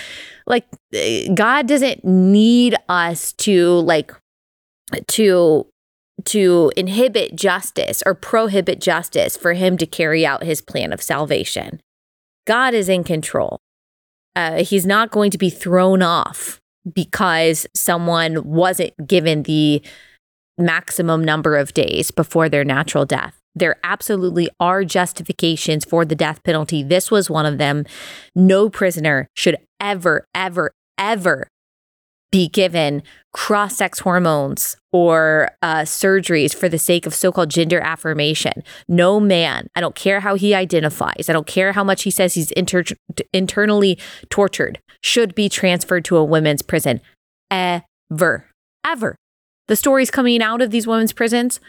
Like, 0.47 0.67
God 1.35 1.67
doesn't 1.67 2.05
need 2.05 2.75
us 2.89 3.33
to, 3.35 3.81
like, 3.81 4.13
to 5.09 5.67
to 6.27 6.71
inhibit 6.77 7.35
justice 7.35 8.03
or 8.05 8.15
prohibit 8.15 8.79
justice 8.79 9.39
for 9.39 9.55
him 9.55 9.79
to 9.79 9.87
carry 9.87 10.27
out 10.27 10.43
his 10.43 10.61
plan 10.61 10.93
of 10.93 11.01
salvation. 11.01 11.81
God 12.47 12.75
is 12.75 12.91
in 12.91 13.05
control. 13.05 13.59
Uh, 14.37 14.63
he's 14.63 14.85
not 14.85 15.11
going 15.11 15.31
to 15.31 15.39
be 15.39 15.49
thrown 15.49 16.03
off 16.03 16.60
because 16.93 17.67
someone 17.75 18.45
wasn't 18.45 18.93
given 19.07 19.43
the 19.45 19.83
maximum 20.59 21.25
number 21.25 21.57
of 21.57 21.75
days 21.75 22.11
before 22.11 22.49
their 22.49 22.65
natural 22.65 23.07
death. 23.07 23.41
There 23.55 23.77
absolutely 23.83 24.49
are 24.61 24.85
justifications 24.85 25.85
for 25.85 26.05
the 26.05 26.15
death 26.15 26.43
penalty. 26.45 26.83
This 26.83 27.11
was 27.11 27.29
one 27.29 27.47
of 27.47 27.59
them. 27.59 27.85
No 28.35 28.71
prisoner 28.71 29.29
should 29.35 29.57
ever, 29.81 30.25
ever, 30.35 30.73
ever 30.99 31.49
be 32.31 32.49
given 32.49 33.03
cross 33.33 33.77
sex 33.77 34.01
hormones 34.01 34.77
or 34.93 35.51
uh, 35.63 35.83
surgeries 35.83 36.55
for 36.55 36.69
the 36.69 36.79
sake 36.79 37.07
of 37.07 37.15
so 37.15 37.31
called 37.33 37.51
gender 37.51 37.81
affirmation. 37.81 38.53
No 38.89 39.21
man, 39.21 39.69
I 39.75 39.81
don't 39.81 39.95
care 39.95 40.21
how 40.21 40.35
he 40.35 40.55
identifies, 40.55 41.29
I 41.29 41.33
don't 41.33 41.47
care 41.47 41.73
how 41.73 41.85
much 41.85 42.03
he 42.03 42.11
says 42.11 42.35
he's 42.35 42.51
inter- 42.53 42.85
internally 43.33 43.99
tortured, 44.29 44.81
should 45.03 45.35
be 45.35 45.49
transferred 45.49 46.05
to 46.07 46.17
a 46.17 46.25
women's 46.25 46.63
prison 46.63 47.01
ever. 47.51 48.47
Ever. 48.85 49.17
The 49.69 49.77
stories 49.77 50.11
coming 50.11 50.43
out 50.43 50.63
of 50.63 50.71
these 50.71 50.87
women's 50.87 51.13
prisons 51.13 51.61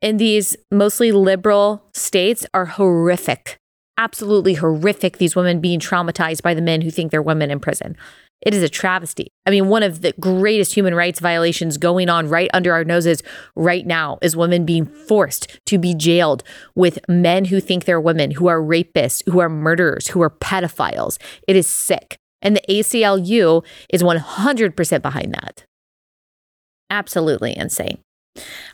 in 0.00 0.16
these 0.16 0.56
mostly 0.70 1.12
liberal 1.12 1.84
states 1.94 2.46
are 2.52 2.66
horrific. 2.66 3.56
Absolutely 3.96 4.54
horrific. 4.54 5.18
These 5.18 5.36
women 5.36 5.60
being 5.60 5.78
traumatized 5.78 6.42
by 6.42 6.54
the 6.54 6.60
men 6.60 6.80
who 6.80 6.90
think 6.90 7.10
they're 7.10 7.22
women 7.22 7.50
in 7.50 7.60
prison. 7.60 7.96
It 8.40 8.54
is 8.54 8.62
a 8.62 8.68
travesty. 8.68 9.28
I 9.46 9.50
mean, 9.50 9.68
one 9.68 9.82
of 9.82 10.02
the 10.02 10.12
greatest 10.20 10.74
human 10.74 10.94
rights 10.94 11.18
violations 11.18 11.78
going 11.78 12.08
on 12.08 12.28
right 12.28 12.50
under 12.52 12.72
our 12.72 12.84
noses 12.84 13.22
right 13.56 13.86
now 13.86 14.18
is 14.20 14.36
women 14.36 14.66
being 14.66 14.84
forced 14.84 15.60
to 15.66 15.78
be 15.78 15.94
jailed 15.94 16.44
with 16.74 16.98
men 17.08 17.46
who 17.46 17.60
think 17.60 17.84
they're 17.84 18.00
women, 18.00 18.32
who 18.32 18.46
are 18.48 18.60
rapists, 18.60 19.22
who 19.30 19.40
are 19.40 19.48
murderers, 19.48 20.08
who 20.08 20.20
are 20.22 20.30
pedophiles. 20.30 21.18
It 21.48 21.56
is 21.56 21.66
sick. 21.66 22.16
And 22.42 22.56
the 22.56 22.62
ACLU 22.68 23.64
is 23.88 24.02
100% 24.02 25.02
behind 25.02 25.34
that. 25.34 25.64
Absolutely 26.90 27.56
insane. 27.56 27.98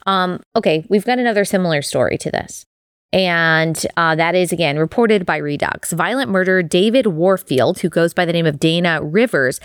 Um, 0.07 0.41
okay, 0.57 0.85
we've 0.89 1.05
got 1.05 1.19
another 1.19 1.45
similar 1.45 1.81
story 1.81 2.19
to 2.19 2.31
this. 2.31 2.67
And 3.13 3.85
uh, 3.97 4.15
that 4.15 4.35
is 4.35 4.53
again 4.53 4.79
reported 4.79 5.27
by 5.27 5.41
Reduxx. 5.41 5.93
Violent 5.93 6.31
murderer 6.31 6.63
David 6.63 7.09
Warfield, 7.09 7.81
who 7.81 7.89
goes 7.89 8.15
by 8.15 8.25
the 8.25 8.33
name 8.33 8.47
of 8.47 8.61
Dana 8.61 9.03
Rivers, 9.03 9.59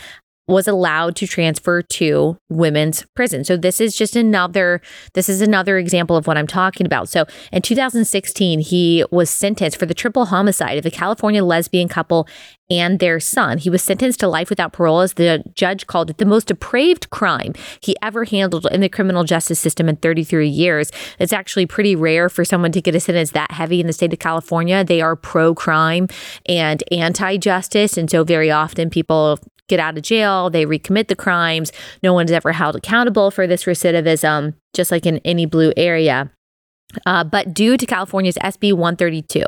was 0.47 0.67
allowed 0.67 1.15
to 1.15 1.27
transfer 1.27 1.81
to 1.81 2.37
women's 2.49 3.05
prison. 3.15 3.43
So 3.43 3.57
this 3.57 3.81
is 3.81 3.95
just 3.95 4.15
another 4.15 4.81
this 5.13 5.27
is 5.27 5.41
another 5.41 5.77
example 5.77 6.15
of 6.15 6.27
what 6.27 6.37
I'm 6.37 6.47
talking 6.47 6.85
about. 6.85 7.09
So 7.09 7.25
in 7.51 7.61
2016 7.61 8.59
he 8.59 9.03
was 9.11 9.29
sentenced 9.29 9.77
for 9.77 9.85
the 9.85 9.93
triple 9.93 10.25
homicide 10.25 10.77
of 10.77 10.85
a 10.85 10.91
California 10.91 11.43
lesbian 11.43 11.87
couple 11.87 12.27
and 12.69 12.99
their 12.99 13.19
son. 13.19 13.57
He 13.57 13.69
was 13.69 13.83
sentenced 13.83 14.19
to 14.21 14.27
life 14.27 14.49
without 14.49 14.73
parole 14.73 15.01
as 15.01 15.13
the 15.13 15.43
judge 15.53 15.87
called 15.87 16.09
it 16.09 16.17
the 16.17 16.25
most 16.25 16.47
depraved 16.47 17.09
crime 17.09 17.53
he 17.79 17.95
ever 18.01 18.25
handled 18.25 18.67
in 18.71 18.81
the 18.81 18.89
criminal 18.89 19.23
justice 19.23 19.59
system 19.59 19.87
in 19.87 19.97
33 19.97 20.47
years. 20.47 20.91
It's 21.19 21.33
actually 21.33 21.65
pretty 21.65 21.95
rare 21.95 22.29
for 22.29 22.45
someone 22.45 22.71
to 22.71 22.81
get 22.81 22.95
a 22.95 22.99
sentence 22.99 23.31
that 23.31 23.51
heavy 23.51 23.79
in 23.79 23.87
the 23.87 23.93
state 23.93 24.13
of 24.13 24.19
California. 24.19 24.83
They 24.83 25.01
are 25.01 25.15
pro 25.15 25.53
crime 25.53 26.07
and 26.47 26.83
anti 26.91 27.37
justice. 27.37 27.97
And 27.97 28.09
so 28.09 28.23
very 28.23 28.51
often 28.51 28.89
people 28.89 29.39
get 29.67 29.79
out 29.79 29.97
of 29.97 30.03
jail, 30.03 30.49
they 30.49 30.65
recommit 30.65 31.07
the 31.07 31.15
crimes. 31.15 31.71
No 32.03 32.13
one's 32.13 32.31
ever 32.31 32.51
held 32.51 32.75
accountable 32.75 33.31
for 33.31 33.47
this 33.47 33.65
recidivism, 33.65 34.53
just 34.73 34.91
like 34.91 35.05
in 35.05 35.19
any 35.25 35.45
blue 35.45 35.73
area. 35.75 36.31
Uh, 37.05 37.23
but 37.23 37.53
due 37.53 37.77
to 37.77 37.85
California's 37.85 38.37
SB 38.37 38.73
132, 38.73 39.43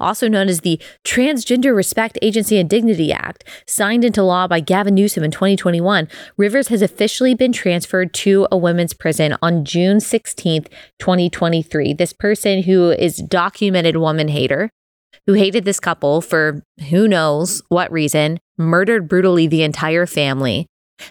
also 0.00 0.28
known 0.28 0.48
as 0.48 0.60
the 0.60 0.80
Transgender 1.04 1.74
Respect 1.74 2.18
Agency 2.22 2.58
and 2.58 2.70
Dignity 2.70 3.12
Act, 3.12 3.44
signed 3.66 4.04
into 4.04 4.22
law 4.22 4.46
by 4.46 4.60
Gavin 4.60 4.94
Newsom 4.94 5.24
in 5.24 5.30
2021, 5.30 6.08
Rivers 6.36 6.68
has 6.68 6.82
officially 6.82 7.34
been 7.34 7.52
transferred 7.52 8.14
to 8.14 8.46
a 8.50 8.56
women's 8.56 8.92
prison 8.92 9.36
on 9.42 9.64
June 9.64 9.98
16th, 9.98 10.68
2023. 10.98 11.92
This 11.92 12.12
person 12.12 12.62
who 12.62 12.90
is 12.90 13.16
documented 13.16 13.96
woman 13.96 14.28
hater, 14.28 14.70
who 15.26 15.34
hated 15.34 15.64
this 15.64 15.80
couple 15.80 16.20
for 16.20 16.62
who 16.90 17.08
knows 17.08 17.62
what 17.68 17.90
reason, 17.90 18.38
murdered 18.56 19.08
brutally 19.08 19.46
the 19.46 19.62
entire 19.62 20.06
family. 20.06 20.66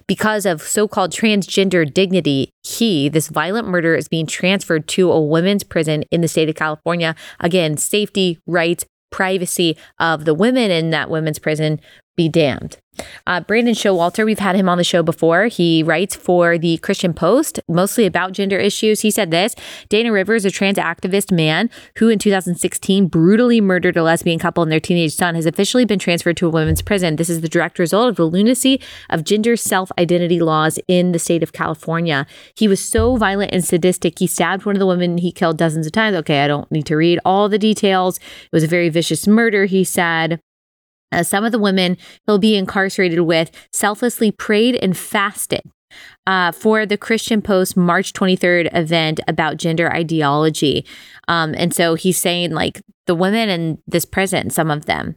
Because 0.08 0.46
of 0.46 0.62
so 0.62 0.88
called 0.88 1.12
transgender 1.12 1.92
dignity, 1.92 2.50
he, 2.64 3.08
this 3.08 3.28
violent 3.28 3.68
murderer, 3.68 3.96
is 3.96 4.08
being 4.08 4.26
transferred 4.26 4.88
to 4.90 5.12
a 5.12 5.22
women's 5.22 5.64
prison 5.64 6.04
in 6.12 6.22
the 6.22 6.28
state 6.28 6.50
of 6.50 6.56
California. 6.56 7.16
Again, 7.40 7.78
safety, 7.78 8.40
rights, 8.48 8.86
privacy 9.12 9.78
of 10.00 10.26
the 10.26 10.34
women 10.34 10.72
in 10.72 10.90
that 10.90 11.10
women's 11.10 11.40
prison 11.40 11.80
be 12.16 12.30
damned. 12.30 12.78
Uh, 13.28 13.42
Brandon 13.42 13.74
Showalter, 13.74 14.26
we've 14.26 14.40
had 14.40 14.56
him 14.56 14.70
on 14.70 14.78
the 14.78 14.84
show 14.84 15.04
before. 15.04 15.48
He 15.48 15.84
writes 15.84 16.16
for 16.16 16.58
the 16.58 16.78
Christian 16.78 17.14
Post, 17.14 17.60
mostly 17.68 18.06
about 18.06 18.32
gender 18.32 18.58
issues. 18.58 19.02
He 19.02 19.12
said 19.12 19.32
this 19.32 19.56
Dana 19.90 20.12
Rivers, 20.12 20.46
a 20.46 20.52
trans 20.52 20.78
activist 20.78 21.32
man 21.32 21.70
who 21.98 22.10
in 22.10 22.20
2016 22.20 23.08
brutally 23.08 23.62
murdered 23.62 23.98
a 23.98 24.04
lesbian 24.04 24.40
couple 24.40 24.64
and 24.64 24.72
their 24.72 24.80
teenage 24.80 25.16
son, 25.16 25.36
has 25.36 25.46
officially 25.46 25.86
been 25.86 26.00
transferred 26.00 26.38
to 26.38 26.48
a 26.48 26.50
women's 26.50 26.82
prison. 26.82 27.16
This 27.16 27.30
is 27.30 27.42
the 27.42 27.50
direct 27.50 27.80
result 27.80 28.10
of 28.10 28.16
the 28.16 28.26
lunacy 28.26 28.82
of 29.10 29.24
gender 29.24 29.56
self 29.56 29.92
identity 29.98 30.40
laws 30.40 30.80
in 30.88 31.12
the 31.12 31.20
state 31.20 31.44
of 31.44 31.54
California. 31.54 32.26
He 32.56 32.68
was 32.68 32.80
so 32.80 33.18
violent 33.18 33.52
and 33.54 33.64
sadistic, 33.64 34.20
he 34.20 34.28
stabbed 34.28 34.66
one 34.66 34.76
of 34.76 34.80
the 34.80 34.88
women 34.88 35.18
he 35.18 35.32
killed 35.32 35.58
dozens 35.58 35.86
of 35.86 35.92
times. 35.92 36.16
Okay, 36.18 36.44
I 36.44 36.48
don't 36.48 36.72
need 36.72 36.86
to 36.86 36.96
read 36.96 37.20
all 37.26 37.50
the 37.50 37.60
details. 37.60 38.18
It 38.18 38.52
was 38.52 38.64
a 38.64 38.68
very 38.68 38.90
vicious 38.90 39.28
murder, 39.28 39.66
he 39.66 39.84
said. 39.84 40.40
Uh, 41.12 41.24
some 41.24 41.44
of 41.44 41.52
the 41.52 41.60
women 41.60 41.98
he'll 42.26 42.40
be 42.40 42.56
incarcerated 42.56 43.20
with 43.22 43.52
selflessly 43.72 44.32
prayed 44.32 44.76
and 44.76 44.98
fasted 44.98 45.62
uh, 46.28 46.52
for 46.52 46.86
the 46.86 46.98
Christian 46.98 47.42
Post 47.42 47.78
March 47.78 48.14
23rd 48.14 48.70
event 48.76 49.20
about 49.28 49.58
gender 49.58 49.92
ideology. 49.92 50.86
Um, 51.28 51.54
and 51.58 51.74
so 51.74 51.96
he's 51.96 52.18
saying, 52.18 52.52
like, 52.52 52.82
the 53.08 53.16
women 53.16 53.50
in 53.50 53.78
this 53.88 54.06
prison, 54.06 54.50
some 54.50 54.72
of 54.72 54.86
them, 54.86 55.16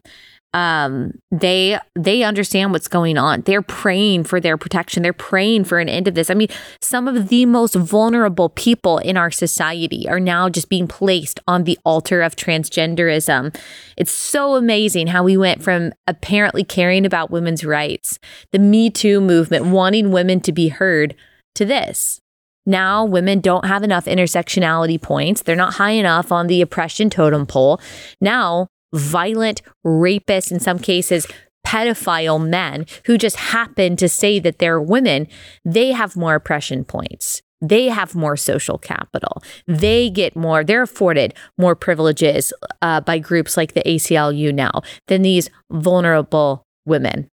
um 0.54 1.12
they 1.30 1.78
they 1.94 2.22
understand 2.22 2.72
what's 2.72 2.88
going 2.88 3.18
on. 3.18 3.42
They're 3.42 3.60
praying 3.60 4.24
for 4.24 4.40
their 4.40 4.56
protection. 4.56 5.02
They're 5.02 5.12
praying 5.12 5.64
for 5.64 5.78
an 5.78 5.88
end 5.88 6.08
of 6.08 6.14
this. 6.14 6.30
I 6.30 6.34
mean 6.34 6.48
some 6.80 7.06
of 7.06 7.28
the 7.28 7.44
most 7.44 7.74
vulnerable 7.74 8.48
people 8.48 8.98
in 8.98 9.16
our 9.18 9.30
society 9.30 10.08
are 10.08 10.20
now 10.20 10.48
just 10.48 10.70
being 10.70 10.88
placed 10.88 11.38
on 11.46 11.64
the 11.64 11.78
altar 11.84 12.22
of 12.22 12.34
transgenderism. 12.34 13.54
It's 13.96 14.10
so 14.12 14.56
amazing 14.56 15.08
how 15.08 15.22
we 15.22 15.36
went 15.36 15.62
from 15.62 15.92
apparently 16.06 16.64
caring 16.64 17.04
about 17.04 17.30
women's 17.30 17.64
rights 17.64 18.18
the 18.52 18.58
me 18.58 18.88
too 18.88 19.20
movement 19.20 19.66
wanting 19.66 20.12
women 20.12 20.40
to 20.40 20.52
be 20.52 20.68
heard 20.68 21.14
to 21.56 21.66
this. 21.66 22.20
Now 22.64 23.04
women 23.04 23.40
don't 23.40 23.66
have 23.66 23.82
enough 23.82 24.06
intersectionality 24.06 25.00
points. 25.00 25.42
They're 25.42 25.56
not 25.56 25.74
high 25.74 25.92
enough 25.92 26.32
on 26.32 26.46
the 26.46 26.62
oppression 26.62 27.10
totem 27.10 27.46
pole. 27.46 27.80
Now 28.20 28.68
violent 28.92 29.62
rapists, 29.84 30.52
in 30.52 30.60
some 30.60 30.78
cases, 30.78 31.26
pedophile 31.66 32.46
men 32.46 32.86
who 33.06 33.18
just 33.18 33.36
happen 33.36 33.96
to 33.96 34.08
say 34.08 34.38
that 34.38 34.58
they're 34.58 34.80
women, 34.80 35.26
they 35.64 35.92
have 35.92 36.16
more 36.16 36.34
oppression 36.34 36.84
points. 36.84 37.42
They 37.60 37.86
have 37.86 38.14
more 38.14 38.36
social 38.36 38.78
capital. 38.78 39.42
They 39.66 40.10
get 40.10 40.36
more, 40.36 40.62
they're 40.62 40.82
afforded 40.82 41.34
more 41.58 41.74
privileges 41.74 42.52
uh, 42.80 43.00
by 43.00 43.18
groups 43.18 43.56
like 43.56 43.74
the 43.74 43.82
ACLU 43.82 44.54
now 44.54 44.82
than 45.08 45.22
these 45.22 45.50
vulnerable 45.70 46.62
women. 46.86 47.28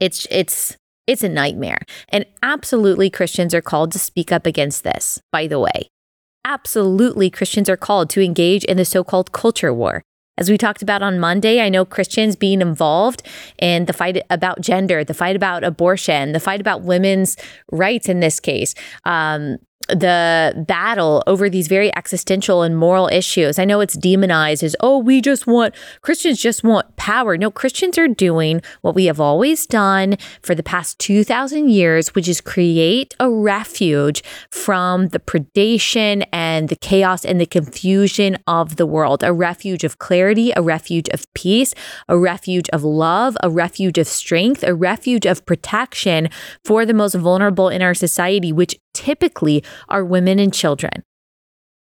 It's, 0.00 0.26
it's, 0.30 0.76
it's 1.06 1.22
a 1.22 1.28
nightmare. 1.28 1.82
And 2.08 2.24
absolutely, 2.42 3.10
Christians 3.10 3.54
are 3.54 3.62
called 3.62 3.92
to 3.92 3.98
speak 3.98 4.32
up 4.32 4.46
against 4.46 4.82
this, 4.82 5.20
by 5.30 5.46
the 5.46 5.60
way. 5.60 5.88
Absolutely, 6.44 7.28
Christians 7.30 7.68
are 7.68 7.76
called 7.76 8.08
to 8.10 8.22
engage 8.22 8.64
in 8.64 8.76
the 8.76 8.84
so 8.84 9.04
called 9.04 9.32
culture 9.32 9.72
war. 9.72 10.02
As 10.38 10.50
we 10.50 10.58
talked 10.58 10.82
about 10.82 11.02
on 11.02 11.18
Monday, 11.18 11.60
I 11.60 11.68
know 11.68 11.84
Christians 11.84 12.36
being 12.36 12.60
involved 12.60 13.22
in 13.58 13.86
the 13.86 13.92
fight 13.92 14.22
about 14.28 14.60
gender, 14.60 15.02
the 15.02 15.14
fight 15.14 15.34
about 15.34 15.64
abortion, 15.64 16.32
the 16.32 16.40
fight 16.40 16.60
about 16.60 16.82
women's 16.82 17.36
rights 17.72 18.08
in 18.08 18.20
this 18.20 18.38
case, 18.38 18.74
um, 19.04 19.58
the 19.88 20.64
battle 20.66 21.22
over 21.26 21.48
these 21.48 21.68
very 21.68 21.94
existential 21.96 22.62
and 22.62 22.76
moral 22.76 23.08
issues. 23.08 23.58
I 23.58 23.64
know 23.64 23.80
it's 23.80 23.96
demonized 23.96 24.62
as, 24.62 24.74
oh, 24.80 24.98
we 24.98 25.20
just 25.20 25.46
want, 25.46 25.74
Christians 26.02 26.40
just 26.40 26.64
want 26.64 26.96
power. 26.96 27.36
No, 27.36 27.50
Christians 27.50 27.98
are 27.98 28.08
doing 28.08 28.62
what 28.82 28.94
we 28.94 29.06
have 29.06 29.20
always 29.20 29.66
done 29.66 30.16
for 30.42 30.54
the 30.54 30.62
past 30.62 30.98
2,000 30.98 31.68
years, 31.68 32.14
which 32.14 32.28
is 32.28 32.40
create 32.40 33.14
a 33.20 33.30
refuge 33.30 34.22
from 34.50 35.08
the 35.08 35.20
predation 35.20 36.26
and 36.32 36.68
the 36.68 36.76
chaos 36.76 37.24
and 37.24 37.40
the 37.40 37.46
confusion 37.46 38.36
of 38.46 38.76
the 38.76 38.86
world, 38.86 39.22
a 39.22 39.32
refuge 39.32 39.84
of 39.84 39.98
clarity, 39.98 40.52
a 40.56 40.62
refuge 40.62 41.08
of 41.10 41.32
peace, 41.34 41.74
a 42.08 42.18
refuge 42.18 42.68
of 42.70 42.82
love, 42.82 43.36
a 43.42 43.50
refuge 43.50 43.98
of 43.98 44.06
strength, 44.06 44.62
a 44.62 44.74
refuge 44.74 45.26
of 45.26 45.44
protection 45.46 46.28
for 46.64 46.84
the 46.84 46.94
most 46.94 47.14
vulnerable 47.14 47.68
in 47.68 47.82
our 47.82 47.94
society, 47.94 48.52
which 48.52 48.76
typically 48.96 49.62
are 49.88 50.04
women 50.04 50.38
and 50.38 50.52
children. 50.52 51.02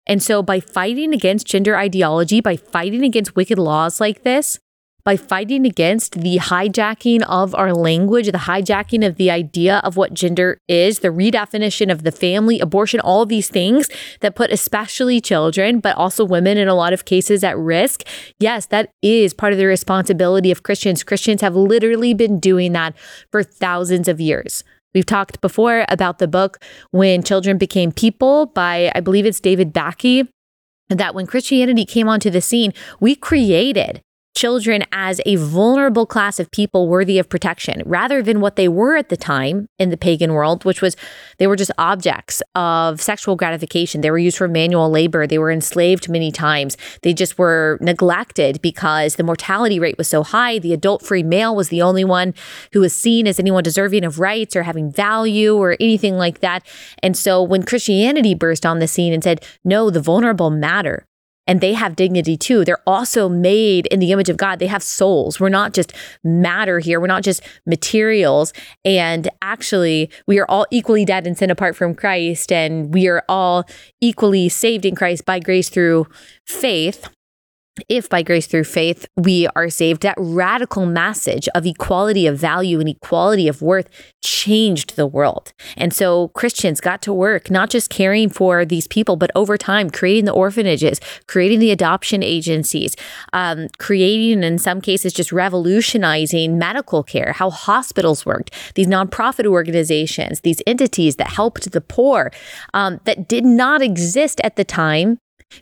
And 0.06 0.22
so, 0.24 0.42
by 0.42 0.60
fighting 0.60 1.14
against 1.14 1.48
gender 1.48 1.78
ideology, 1.78 2.42
by 2.42 2.58
fighting 2.58 3.04
against 3.04 3.36
wicked 3.36 3.60
laws 3.60 4.02
like 4.02 4.24
this, 4.24 4.60
by 5.04 5.16
fighting 5.16 5.66
against 5.66 6.22
the 6.22 6.38
hijacking 6.38 7.24
of 7.24 7.56
our 7.56 7.74
language, 7.74 8.26
the 8.28 8.40
hijacking 8.40 9.06
of 9.06 9.16
the 9.16 9.32
idea 9.32 9.82
of 9.84 9.98
what 9.98 10.14
gender 10.14 10.58
is, 10.68 11.00
the 11.00 11.08
redefinition 11.08 11.92
of 11.92 12.04
the 12.04 12.12
family, 12.12 12.60
abortion, 12.60 13.00
all 13.00 13.26
these 13.26 13.50
things 13.50 13.90
that 14.20 14.36
put 14.36 14.52
especially 14.52 15.22
children, 15.22 15.80
but 15.80 15.96
also 15.96 16.26
women 16.26 16.58
in 16.58 16.68
a 16.68 16.76
lot 16.76 16.94
of 16.94 17.06
cases 17.06 17.44
at 17.44 17.58
risk. 17.58 18.04
Yes, 18.40 18.66
that 18.68 18.92
is 19.02 19.34
part 19.34 19.54
of 19.54 19.60
the 19.60 19.66
responsibility 19.66 20.52
of 20.52 20.64
Christians. 20.64 21.04
Christians 21.04 21.42
have 21.42 21.56
literally 21.56 22.14
been 22.14 22.40
doing 22.40 22.74
that 22.74 22.96
for 23.32 23.42
thousands 23.42 24.08
of 24.08 24.20
years. 24.20 24.64
We've 24.94 25.06
talked 25.06 25.40
before 25.42 25.86
about 25.88 26.18
the 26.18 26.28
book 26.28 26.64
When 26.92 27.22
Children 27.24 27.58
Became 27.58 27.92
People 27.92 28.48
by, 28.48 28.92
I 28.96 29.02
believe 29.02 29.26
it's 29.26 29.40
David 29.40 29.74
Bakke. 29.74 30.28
That 30.90 31.14
when 31.14 31.28
Christianity 31.28 31.86
came 31.86 32.10
onto 32.10 32.32
the 32.32 32.42
scene, 32.42 32.74
we 33.00 33.16
created 33.16 34.02
children 34.36 34.84
as 34.92 35.20
a 35.26 35.36
vulnerable 35.36 36.06
class 36.06 36.40
of 36.40 36.50
people 36.52 36.88
worthy 36.88 37.20
of 37.20 37.28
protection 37.28 37.82
rather 37.86 38.22
than 38.22 38.40
what 38.40 38.56
they 38.56 38.68
were 38.68 38.96
at 38.96 39.10
the 39.10 39.18
time 39.18 39.68
in 39.78 39.90
the 39.90 39.98
pagan 39.98 40.34
world, 40.34 40.64
which 40.64 40.82
was 40.82 40.96
they 41.40 41.48
were 41.48 41.56
just 41.56 41.72
objects 41.78 42.42
of 42.56 43.02
sexual 43.02 43.36
gratification. 43.36 44.02
They 44.02 44.12
were 44.12 44.18
used 44.18 44.38
for 44.38 44.48
manual 44.48 44.90
labor. 44.90 45.28
They 45.28 45.40
were 45.40 45.52
enslaved 45.52 46.10
many 46.10 46.32
times. 46.32 46.78
They 47.02 47.14
just 47.14 47.38
were 47.38 47.78
neglected 47.82 48.62
because 48.62 49.16
the 49.16 49.24
mortality 49.24 49.80
rate 49.80 49.98
was 49.98 50.08
so 50.08 50.24
high. 50.24 50.60
The 50.60 50.74
adult 50.74 51.02
free 51.02 51.24
male 51.24 51.56
was 51.56 51.70
the 51.70 51.82
only 51.82 52.06
one 52.06 52.34
who 52.72 52.80
was 52.80 52.96
seen 52.96 53.28
as 53.28 53.40
anyone 53.40 53.64
deserving 53.64 54.06
of 54.06 54.20
rights 54.20 54.56
or 54.56 54.64
having 54.64 54.92
value 54.92 55.56
or 55.56 55.76
anything 55.80 56.16
like 56.16 56.40
that. 56.40 56.66
And 57.04 57.18
so 57.18 57.44
when 57.44 57.64
Christianity 57.64 58.36
burst 58.36 58.66
on 58.66 58.80
the 58.80 58.88
scene 58.88 59.12
and 59.12 59.24
said, 59.24 59.44
no, 59.66 59.90
the 59.90 60.02
vulnerable 60.02 60.50
matter, 60.50 61.06
and 61.50 61.62
they 61.62 61.74
have 61.74 61.96
dignity 61.96 62.38
too. 62.38 62.64
They're 62.64 62.84
also 62.86 63.28
made 63.28 63.88
in 63.88 64.00
the 64.00 64.12
image 64.12 64.30
of 64.30 64.38
God. 64.38 64.60
They 64.60 64.68
have 64.68 64.84
souls. 64.84 65.40
We're 65.40 65.50
not 65.50 65.74
just 65.74 65.92
matter 66.24 66.78
here. 66.78 67.00
We're 67.02 67.08
not 67.08 67.24
just 67.24 67.42
materials. 67.66 68.54
And 68.86 69.28
actually, 69.42 70.12
we 70.28 70.38
are 70.38 70.46
all 70.48 70.68
equally 70.70 71.06
dead 71.06 71.26
in 71.26 71.34
sin 71.34 71.50
apart 71.50 71.76
from 71.76 71.96
Christ. 71.96 72.52
And 72.52 72.94
we 72.94 73.08
are 73.08 73.24
all 73.28 73.66
equally 74.00 74.48
saved 74.48 74.86
in 74.86 74.96
Christ 74.96 75.26
by 75.26 75.40
grace 75.40 75.70
through 75.70 76.06
faith 76.46 77.10
if 77.88 78.10
by 78.10 78.22
grace 78.22 78.48
through 78.48 78.64
faith 78.66 79.08
we 79.16 79.48
are 79.56 79.70
saved, 79.70 80.02
that 80.02 80.16
radical 80.18 80.86
message 80.86 81.48
of 81.56 81.66
equality 81.66 82.28
of 82.28 82.38
value 82.38 82.80
and 82.80 82.90
equality 82.90 83.48
of 83.48 83.62
worth 83.62 83.90
changed 84.24 84.96
the 84.96 85.08
world. 85.08 85.54
And 85.78 85.94
so 85.94 86.30
Christians 86.30 86.82
got 86.82 87.02
to 87.04 87.14
work 87.14 87.50
not 87.50 87.70
just 87.70 87.90
caring 87.90 88.30
for 88.30 88.66
these 88.66 88.88
people, 88.88 89.16
but 89.16 89.32
over 89.36 89.58
time 89.58 89.90
creating 89.90 90.26
the 90.26 90.32
orphanages, 90.34 91.00
creating 91.28 91.60
the 91.60 91.72
adoption 91.72 92.24
agencies, 92.24 92.96
um, 93.34 93.68
creating, 93.78 94.44
in 94.44 94.58
some 94.58 94.82
cases, 94.82 95.14
just 95.14 95.32
revolutionizing 95.32 96.58
medical 96.58 97.04
care, 97.04 97.34
how 97.34 97.50
hospitals 97.50 98.26
worked, 98.26 98.52
these 98.76 98.88
nonprofit 98.88 99.46
organizations, 99.46 100.42
these 100.42 100.62
entities 100.68 101.16
that 101.18 101.28
helped 101.28 101.72
the 101.72 101.82
poor 101.82 102.32
um, 102.74 103.00
that 103.06 103.28
did 103.28 103.46
not 103.46 103.82
exist 103.82 104.42
at 104.44 104.56
the 104.56 104.64
time 104.64 105.20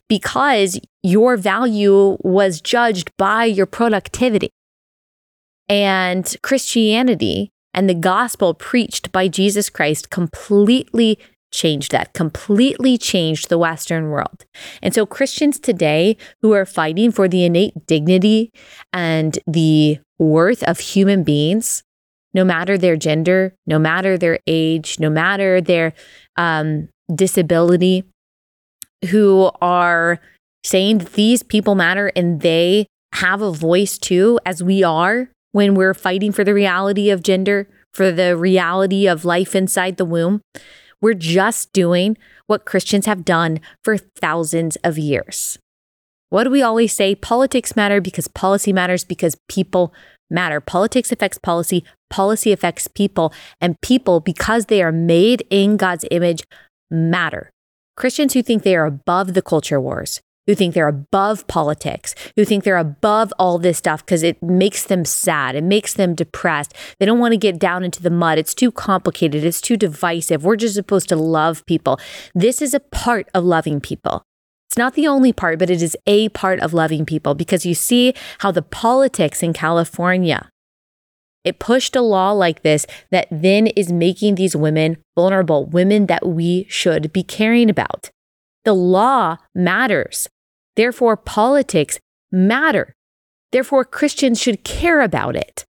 because 0.09 0.79
your 1.03 1.37
value 1.37 2.17
was 2.21 2.61
judged 2.61 3.15
by 3.17 3.45
your 3.45 3.65
productivity. 3.65 4.49
And 5.69 6.35
Christianity 6.43 7.51
and 7.73 7.89
the 7.89 7.93
gospel 7.93 8.53
preached 8.53 9.11
by 9.11 9.27
Jesus 9.27 9.69
Christ 9.69 10.09
completely 10.09 11.19
changed 11.51 11.91
that, 11.91 12.13
completely 12.13 12.97
changed 12.97 13.49
the 13.49 13.57
Western 13.57 14.09
world. 14.09 14.45
And 14.81 14.93
so, 14.93 15.05
Christians 15.05 15.59
today 15.59 16.17
who 16.41 16.53
are 16.53 16.65
fighting 16.65 17.11
for 17.11 17.27
the 17.27 17.45
innate 17.45 17.85
dignity 17.85 18.51
and 18.91 19.37
the 19.47 19.99
worth 20.19 20.63
of 20.63 20.79
human 20.79 21.23
beings, 21.23 21.83
no 22.33 22.43
matter 22.43 22.77
their 22.77 22.97
gender, 22.97 23.55
no 23.65 23.79
matter 23.79 24.17
their 24.17 24.39
age, 24.47 24.99
no 24.99 25.09
matter 25.09 25.61
their 25.61 25.93
um, 26.35 26.89
disability, 27.13 28.03
who 29.05 29.51
are 29.61 30.19
saying 30.63 30.99
that 30.99 31.13
these 31.13 31.43
people 31.43 31.75
matter 31.75 32.11
and 32.15 32.41
they 32.41 32.87
have 33.13 33.41
a 33.41 33.51
voice 33.51 33.97
too, 33.97 34.39
as 34.45 34.61
we 34.61 34.83
are 34.83 35.29
when 35.51 35.75
we're 35.75 35.93
fighting 35.93 36.31
for 36.31 36.43
the 36.43 36.53
reality 36.53 37.09
of 37.09 37.23
gender, 37.23 37.69
for 37.93 38.11
the 38.11 38.35
reality 38.35 39.07
of 39.07 39.25
life 39.25 39.55
inside 39.55 39.97
the 39.97 40.05
womb. 40.05 40.41
We're 41.01 41.13
just 41.13 41.73
doing 41.73 42.17
what 42.47 42.65
Christians 42.65 43.05
have 43.05 43.25
done 43.25 43.59
for 43.83 43.97
thousands 43.97 44.77
of 44.83 44.97
years. 44.97 45.57
What 46.29 46.43
do 46.43 46.49
we 46.49 46.61
always 46.61 46.93
say? 46.93 47.15
Politics 47.15 47.75
matter 47.75 48.01
because 48.01 48.27
policy 48.27 48.73
matters 48.73 49.03
because 49.03 49.37
people 49.47 49.93
matter. 50.29 50.59
Politics 50.59 51.11
affects 51.11 51.37
policy, 51.37 51.85
policy 52.09 52.51
affects 52.51 52.87
people, 52.87 53.33
and 53.61 53.79
people, 53.81 54.19
because 54.19 54.65
they 54.65 54.81
are 54.81 54.91
made 54.91 55.45
in 55.49 55.77
God's 55.77 56.05
image, 56.11 56.43
matter. 56.91 57.49
Christians 57.97 58.33
who 58.33 58.43
think 58.43 58.61
they 58.61 58.75
are 58.75 58.85
above 58.85 59.33
the 59.33 59.41
culture 59.41 59.81
wars, 59.81 60.21
who 60.45 60.53
think 60.53 60.75
they're 60.75 60.87
above 60.87 61.47
politics, 61.47 62.13
who 62.35 62.45
think 62.45 62.63
they're 62.63 62.77
above 62.77 63.33
all 63.39 63.57
this 63.57 63.79
stuff 63.79 64.05
because 64.05 64.21
it 64.21 64.41
makes 64.41 64.83
them 64.83 65.03
sad, 65.03 65.55
it 65.55 65.63
makes 65.63 65.95
them 65.95 66.13
depressed. 66.13 66.75
They 66.99 67.07
don't 67.07 67.17
want 67.17 67.31
to 67.31 67.37
get 67.37 67.57
down 67.57 67.83
into 67.83 68.03
the 68.03 68.11
mud. 68.11 68.37
It's 68.37 68.53
too 68.53 68.71
complicated, 68.71 69.43
it's 69.43 69.59
too 69.59 69.77
divisive. 69.77 70.45
We're 70.45 70.57
just 70.57 70.75
supposed 70.75 71.09
to 71.09 71.15
love 71.15 71.65
people. 71.65 71.99
This 72.35 72.61
is 72.61 72.75
a 72.75 72.79
part 72.79 73.29
of 73.33 73.43
loving 73.43 73.81
people. 73.81 74.21
It's 74.69 74.77
not 74.77 74.93
the 74.93 75.07
only 75.07 75.33
part, 75.33 75.57
but 75.57 75.71
it 75.71 75.81
is 75.81 75.97
a 76.05 76.29
part 76.29 76.59
of 76.59 76.75
loving 76.75 77.03
people 77.03 77.33
because 77.33 77.65
you 77.65 77.73
see 77.73 78.13
how 78.39 78.51
the 78.51 78.61
politics 78.61 79.41
in 79.41 79.53
California 79.53 80.51
it 81.43 81.59
pushed 81.59 81.95
a 81.95 82.01
law 82.01 82.31
like 82.31 82.61
this 82.61 82.85
that 83.11 83.27
then 83.31 83.67
is 83.67 83.91
making 83.91 84.35
these 84.35 84.55
women 84.55 84.97
vulnerable, 85.15 85.65
women 85.65 86.07
that 86.07 86.27
we 86.27 86.65
should 86.69 87.13
be 87.13 87.23
caring 87.23 87.69
about. 87.69 88.09
The 88.65 88.73
law 88.73 89.37
matters. 89.55 90.27
Therefore, 90.75 91.15
politics 91.15 91.99
matter. 92.31 92.95
Therefore, 93.51 93.85
Christians 93.85 94.41
should 94.41 94.63
care 94.63 95.01
about 95.01 95.35
it. 95.35 95.65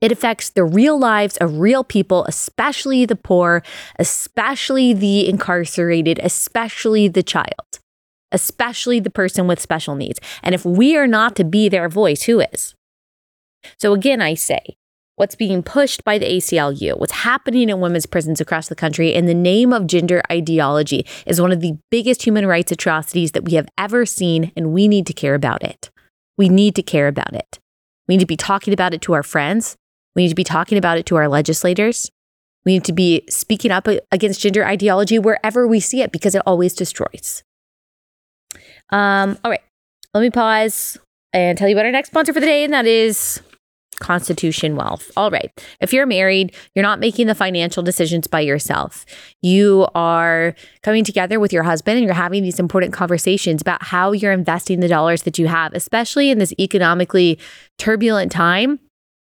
It 0.00 0.10
affects 0.10 0.48
the 0.48 0.64
real 0.64 0.98
lives 0.98 1.36
of 1.36 1.58
real 1.58 1.84
people, 1.84 2.24
especially 2.24 3.04
the 3.04 3.16
poor, 3.16 3.62
especially 3.98 4.94
the 4.94 5.28
incarcerated, 5.28 6.18
especially 6.22 7.06
the 7.06 7.22
child, 7.22 7.80
especially 8.32 8.98
the 8.98 9.10
person 9.10 9.46
with 9.46 9.60
special 9.60 9.94
needs. 9.94 10.18
And 10.42 10.54
if 10.54 10.64
we 10.64 10.96
are 10.96 11.06
not 11.06 11.36
to 11.36 11.44
be 11.44 11.68
their 11.68 11.90
voice, 11.90 12.22
who 12.22 12.40
is? 12.40 12.74
So 13.78 13.92
again, 13.92 14.20
I 14.20 14.34
say, 14.34 14.76
what's 15.16 15.34
being 15.34 15.62
pushed 15.62 16.02
by 16.02 16.16
the 16.16 16.24
ACLU, 16.24 16.98
what's 16.98 17.12
happening 17.12 17.68
in 17.68 17.80
women's 17.80 18.06
prisons 18.06 18.40
across 18.40 18.68
the 18.68 18.74
country 18.74 19.12
in 19.12 19.26
the 19.26 19.34
name 19.34 19.70
of 19.70 19.86
gender 19.86 20.22
ideology 20.32 21.04
is 21.26 21.40
one 21.40 21.52
of 21.52 21.60
the 21.60 21.76
biggest 21.90 22.22
human 22.22 22.46
rights 22.46 22.72
atrocities 22.72 23.32
that 23.32 23.44
we 23.44 23.52
have 23.52 23.68
ever 23.76 24.06
seen, 24.06 24.50
and 24.56 24.72
we 24.72 24.88
need 24.88 25.06
to 25.06 25.12
care 25.12 25.34
about 25.34 25.62
it. 25.62 25.90
We 26.38 26.48
need 26.48 26.74
to 26.76 26.82
care 26.82 27.06
about 27.06 27.34
it. 27.34 27.58
We 28.08 28.16
need 28.16 28.20
to 28.20 28.26
be 28.26 28.36
talking 28.36 28.72
about 28.72 28.94
it 28.94 29.02
to 29.02 29.12
our 29.12 29.22
friends. 29.22 29.76
We 30.16 30.22
need 30.22 30.30
to 30.30 30.34
be 30.34 30.42
talking 30.42 30.78
about 30.78 30.96
it 30.96 31.04
to 31.06 31.16
our 31.16 31.28
legislators. 31.28 32.10
We 32.64 32.72
need 32.72 32.84
to 32.84 32.92
be 32.94 33.22
speaking 33.28 33.70
up 33.70 33.88
against 34.10 34.40
gender 34.40 34.64
ideology 34.64 35.18
wherever 35.18 35.66
we 35.68 35.80
see 35.80 36.00
it 36.00 36.12
because 36.12 36.34
it 36.34 36.42
always 36.46 36.72
destroys. 36.74 37.42
Um, 38.88 39.38
all 39.44 39.50
right, 39.50 39.62
let 40.14 40.22
me 40.22 40.30
pause 40.30 40.98
and 41.32 41.56
tell 41.56 41.68
you 41.68 41.74
about 41.74 41.84
our 41.84 41.92
next 41.92 42.08
sponsor 42.08 42.32
for 42.32 42.40
the 42.40 42.46
day, 42.46 42.64
and 42.64 42.72
that 42.72 42.86
is 42.86 43.40
Constitution 44.00 44.74
Wealth. 44.76 45.10
All 45.16 45.30
right. 45.30 45.50
If 45.80 45.92
you're 45.92 46.06
married, 46.06 46.54
you're 46.74 46.82
not 46.82 46.98
making 46.98 47.28
the 47.28 47.34
financial 47.34 47.82
decisions 47.82 48.26
by 48.26 48.40
yourself. 48.40 49.06
You 49.40 49.86
are 49.94 50.54
coming 50.82 51.04
together 51.04 51.38
with 51.38 51.52
your 51.52 51.62
husband 51.62 51.98
and 51.98 52.04
you're 52.04 52.14
having 52.14 52.42
these 52.42 52.58
important 52.58 52.92
conversations 52.92 53.60
about 53.60 53.82
how 53.82 54.12
you're 54.12 54.32
investing 54.32 54.80
the 54.80 54.88
dollars 54.88 55.22
that 55.22 55.38
you 55.38 55.46
have, 55.46 55.72
especially 55.74 56.30
in 56.30 56.38
this 56.38 56.52
economically 56.58 57.38
turbulent 57.78 58.32
time 58.32 58.80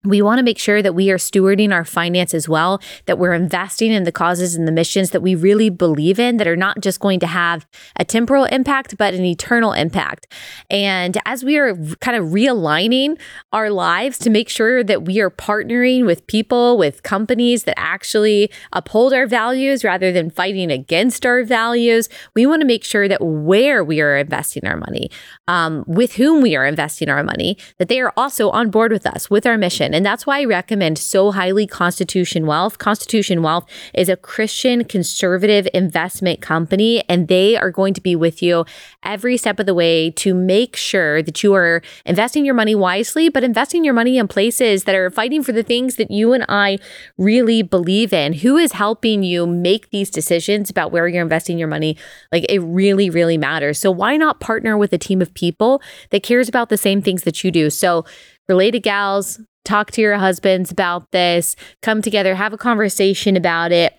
we 0.04 0.20
want 0.20 0.38
to 0.38 0.42
make 0.42 0.58
sure 0.58 0.82
that 0.82 0.96
we 0.96 1.12
are 1.12 1.16
stewarding 1.16 1.72
our 1.72 1.84
finances 1.84 2.48
well, 2.48 2.80
that 3.06 3.18
we're 3.18 3.34
investing 3.34 3.92
in 3.92 4.02
the 4.02 4.10
causes 4.10 4.56
and 4.56 4.66
the 4.66 4.72
missions 4.72 5.10
that 5.10 5.20
we 5.20 5.36
really 5.36 5.70
believe 5.70 6.18
in 6.18 6.38
that 6.38 6.48
are 6.48 6.56
not 6.56 6.80
just 6.80 6.98
going 6.98 7.20
to 7.20 7.26
have 7.26 7.66
a 7.96 8.04
temporal 8.04 8.44
impact, 8.46 8.98
but 8.98 9.14
an 9.14 9.24
eternal 9.24 9.72
impact. 9.72 10.26
And 10.68 11.18
as 11.24 11.44
we 11.44 11.56
are 11.56 11.76
kind 12.00 12.16
of 12.16 12.30
realigning 12.30 13.16
our 13.52 13.70
lives 13.70 14.18
to 14.18 14.30
make 14.30 14.48
sure 14.48 14.82
that 14.82 15.04
we 15.04 15.20
are 15.20 15.30
partnering 15.30 16.04
with 16.04 16.26
people, 16.26 16.76
with 16.76 17.04
companies 17.04 17.62
that 17.64 17.78
actually 17.78 18.50
uphold 18.72 19.12
our 19.12 19.28
values 19.28 19.84
rather 19.84 20.10
than 20.10 20.30
fighting 20.30 20.72
against 20.72 21.24
our 21.24 21.44
values, 21.44 22.08
we 22.34 22.44
want 22.44 22.60
to 22.60 22.66
make 22.66 22.82
sure 22.82 23.06
that 23.06 23.24
where 23.24 23.84
we 23.84 24.00
are 24.00 24.16
investing 24.16 24.66
our 24.66 24.76
money, 24.76 25.10
um, 25.46 25.84
with 25.86 26.14
whom 26.14 26.42
we 26.42 26.56
are 26.56 26.66
investing 26.66 27.08
our 27.08 27.22
money, 27.22 27.56
that 27.78 27.88
they 27.88 28.00
are 28.00 28.12
also 28.16 28.50
on 28.50 28.68
board 28.68 28.90
with 28.90 29.06
us, 29.06 29.30
with 29.30 29.46
our 29.46 29.56
mission 29.56 29.91
and 29.94 30.04
that's 30.04 30.26
why 30.26 30.40
I 30.40 30.44
recommend 30.44 30.98
so 30.98 31.30
highly 31.32 31.66
Constitution 31.66 32.46
Wealth. 32.46 32.78
Constitution 32.78 33.42
Wealth 33.42 33.66
is 33.94 34.08
a 34.08 34.16
Christian 34.16 34.84
conservative 34.84 35.68
investment 35.74 36.40
company, 36.40 37.02
and 37.08 37.28
they 37.28 37.56
are 37.56 37.70
going 37.70 37.94
to 37.94 38.00
be 38.00 38.16
with 38.16 38.42
you 38.42 38.64
every 39.02 39.36
step 39.36 39.58
of 39.58 39.66
the 39.66 39.74
way 39.74 40.10
to 40.12 40.34
make 40.34 40.76
sure 40.76 41.22
that 41.22 41.42
you 41.42 41.54
are 41.54 41.82
investing 42.06 42.44
your 42.44 42.54
money 42.54 42.74
wisely, 42.74 43.28
but 43.28 43.44
investing 43.44 43.84
your 43.84 43.94
money 43.94 44.18
in 44.18 44.28
places 44.28 44.84
that 44.84 44.94
are 44.94 45.10
fighting 45.10 45.42
for 45.42 45.52
the 45.52 45.62
things 45.62 45.96
that 45.96 46.10
you 46.10 46.32
and 46.32 46.44
I 46.48 46.78
really 47.18 47.62
believe 47.62 48.12
in. 48.12 48.32
Who 48.34 48.56
is 48.56 48.72
helping 48.72 49.22
you 49.22 49.46
make 49.46 49.90
these 49.90 50.10
decisions 50.10 50.70
about 50.70 50.92
where 50.92 51.08
you're 51.08 51.22
investing 51.22 51.58
your 51.58 51.68
money? 51.68 51.96
Like 52.30 52.44
it 52.48 52.60
really, 52.60 53.10
really 53.10 53.38
matters. 53.38 53.78
So 53.78 53.90
why 53.90 54.16
not 54.16 54.40
partner 54.40 54.76
with 54.76 54.92
a 54.92 54.98
team 54.98 55.22
of 55.22 55.34
people 55.34 55.82
that 56.10 56.22
cares 56.22 56.48
about 56.48 56.68
the 56.68 56.76
same 56.76 57.02
things 57.02 57.22
that 57.22 57.44
you 57.44 57.50
do? 57.50 57.70
So 57.70 58.04
related 58.48 58.82
gals, 58.82 59.40
talk 59.64 59.90
to 59.92 60.00
your 60.00 60.16
husbands 60.16 60.70
about 60.70 61.10
this, 61.10 61.56
come 61.82 62.02
together, 62.02 62.34
have 62.34 62.52
a 62.52 62.58
conversation 62.58 63.36
about 63.36 63.72
it. 63.72 63.98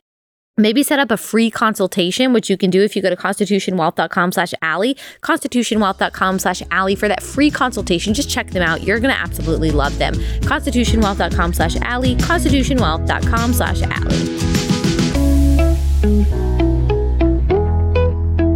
Maybe 0.56 0.84
set 0.84 1.00
up 1.00 1.10
a 1.10 1.18
free 1.18 1.50
consultation, 1.50 2.32
which 2.32 2.48
you 2.48 2.58
can 2.58 2.70
do 2.70 2.84
if 2.84 2.96
you 2.96 3.02
go 3.02 3.10
to 3.10 3.16
constitutionwealth.com 3.16 4.32
slash 4.34 4.54
Allie, 4.62 4.96
constitutionwealth.com 5.22 6.38
slash 6.38 6.62
Allie 6.70 6.94
for 6.94 7.08
that 7.08 7.24
free 7.24 7.50
consultation. 7.50 8.14
Just 8.14 8.30
check 8.30 8.52
them 8.52 8.62
out. 8.62 8.84
You're 8.84 9.00
going 9.00 9.14
to 9.14 9.20
absolutely 9.20 9.72
love 9.72 9.98
them. 9.98 10.14
Constitutionwealth.com 10.14 11.54
slash 11.54 11.76
Allie, 11.78 12.16
constitutionwealth.com 12.18 13.54
slash 13.54 13.82
Allie. 13.82 14.54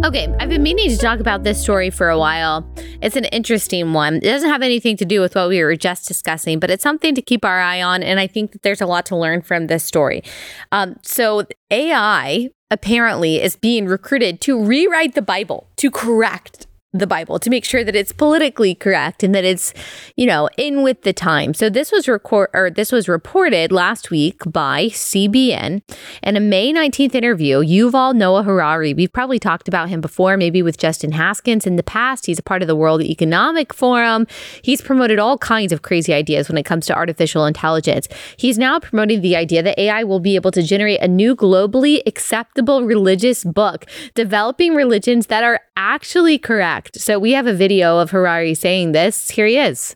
Okay, 0.04 0.32
I've 0.38 0.48
been 0.48 0.62
meaning 0.62 0.88
to 0.88 0.96
talk 0.96 1.18
about 1.18 1.42
this 1.42 1.60
story 1.60 1.90
for 1.90 2.08
a 2.08 2.18
while. 2.18 2.66
It's 3.00 3.14
an 3.14 3.26
interesting 3.26 3.92
one. 3.92 4.16
It 4.16 4.22
doesn't 4.22 4.50
have 4.50 4.60
anything 4.62 4.96
to 4.96 5.04
do 5.04 5.20
with 5.20 5.36
what 5.36 5.48
we 5.48 5.62
were 5.62 5.76
just 5.76 6.08
discussing, 6.08 6.58
but 6.58 6.68
it's 6.68 6.82
something 6.82 7.14
to 7.14 7.22
keep 7.22 7.44
our 7.44 7.60
eye 7.60 7.80
on. 7.80 8.02
And 8.02 8.18
I 8.18 8.26
think 8.26 8.50
that 8.52 8.62
there's 8.62 8.80
a 8.80 8.86
lot 8.86 9.06
to 9.06 9.16
learn 9.16 9.40
from 9.40 9.68
this 9.68 9.84
story. 9.84 10.24
Um, 10.72 10.96
so, 11.02 11.44
AI 11.70 12.50
apparently 12.72 13.40
is 13.40 13.54
being 13.54 13.86
recruited 13.86 14.40
to 14.42 14.60
rewrite 14.60 15.14
the 15.14 15.22
Bible, 15.22 15.68
to 15.76 15.90
correct 15.92 16.66
the 16.92 17.06
Bible 17.06 17.38
to 17.40 17.50
make 17.50 17.64
sure 17.64 17.84
that 17.84 17.96
it's 17.96 18.12
politically 18.12 18.74
correct 18.74 19.22
and 19.22 19.34
that 19.34 19.44
it's, 19.44 19.74
you 20.16 20.24
know, 20.24 20.48
in 20.56 20.82
with 20.82 21.02
the 21.02 21.12
time. 21.12 21.52
So 21.52 21.68
this 21.68 21.92
was 21.92 22.08
record 22.08 22.48
or 22.54 22.70
this 22.70 22.92
was 22.92 23.08
reported 23.08 23.72
last 23.72 24.10
week 24.10 24.40
by 24.46 24.86
CBN 24.86 25.82
in 26.22 26.36
a 26.36 26.40
May 26.40 26.72
19th 26.72 27.14
interview. 27.14 27.60
You've 27.60 27.88
Yuval 27.88 28.14
Noah 28.14 28.42
Harari, 28.42 28.92
we've 28.92 29.12
probably 29.12 29.38
talked 29.38 29.66
about 29.66 29.88
him 29.88 30.00
before, 30.00 30.36
maybe 30.36 30.62
with 30.62 30.76
Justin 30.76 31.12
Haskins 31.12 31.66
in 31.66 31.76
the 31.76 31.82
past. 31.82 32.26
He's 32.26 32.38
a 32.38 32.42
part 32.42 32.60
of 32.62 32.68
the 32.68 32.76
World 32.76 33.02
Economic 33.02 33.72
Forum. 33.72 34.26
He's 34.62 34.82
promoted 34.82 35.18
all 35.18 35.38
kinds 35.38 35.72
of 35.72 35.82
crazy 35.82 36.12
ideas 36.12 36.48
when 36.48 36.58
it 36.58 36.64
comes 36.64 36.86
to 36.86 36.94
artificial 36.94 37.46
intelligence. 37.46 38.08
He's 38.36 38.58
now 38.58 38.78
promoting 38.78 39.22
the 39.22 39.36
idea 39.36 39.62
that 39.62 39.78
AI 39.78 40.04
will 40.04 40.20
be 40.20 40.36
able 40.36 40.50
to 40.50 40.62
generate 40.62 41.00
a 41.00 41.08
new 41.08 41.34
globally 41.34 42.02
acceptable 42.06 42.84
religious 42.84 43.42
book, 43.42 43.86
developing 44.14 44.74
religions 44.74 45.28
that 45.28 45.42
are 45.42 45.60
actually 45.76 46.38
correct. 46.38 46.77
So 46.96 47.18
we 47.18 47.32
have 47.32 47.46
a 47.46 47.54
video 47.54 47.98
of 47.98 48.10
Harari 48.10 48.54
saying 48.54 48.92
this. 48.92 49.30
Here 49.30 49.46
he 49.46 49.58
is. 49.58 49.94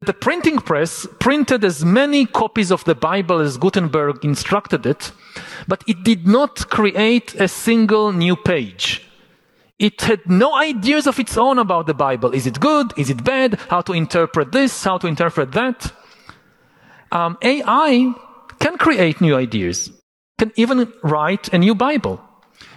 The 0.00 0.12
printing 0.12 0.58
press 0.58 1.06
printed 1.18 1.64
as 1.64 1.84
many 1.84 2.24
copies 2.24 2.70
of 2.70 2.84
the 2.84 2.94
Bible 2.94 3.40
as 3.40 3.56
Gutenberg 3.56 4.24
instructed 4.24 4.86
it, 4.86 5.10
but 5.66 5.82
it 5.88 6.04
did 6.04 6.26
not 6.26 6.70
create 6.70 7.34
a 7.34 7.48
single 7.48 8.12
new 8.12 8.36
page. 8.36 9.02
It 9.78 10.00
had 10.02 10.28
no 10.28 10.54
ideas 10.54 11.06
of 11.06 11.18
its 11.18 11.36
own 11.36 11.58
about 11.58 11.86
the 11.86 11.94
Bible. 11.94 12.32
Is 12.32 12.46
it 12.46 12.60
good? 12.60 12.92
Is 12.96 13.10
it 13.10 13.24
bad? 13.24 13.54
How 13.68 13.80
to 13.82 13.92
interpret 13.92 14.52
this? 14.52 14.84
How 14.84 14.98
to 14.98 15.06
interpret 15.08 15.52
that? 15.52 15.92
Um, 17.10 17.36
AI 17.42 18.14
can 18.60 18.76
create 18.76 19.20
new 19.20 19.36
ideas, 19.36 19.90
can 20.38 20.52
even 20.56 20.92
write 21.02 21.52
a 21.52 21.58
new 21.58 21.74
Bible. 21.74 22.20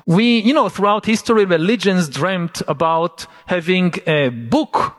We, 0.05 0.39
you 0.39 0.53
know, 0.53 0.69
throughout 0.69 1.05
history, 1.05 1.45
religions 1.45 2.09
dreamt 2.09 2.61
about 2.67 3.27
having 3.45 3.93
a 4.07 4.29
book 4.29 4.95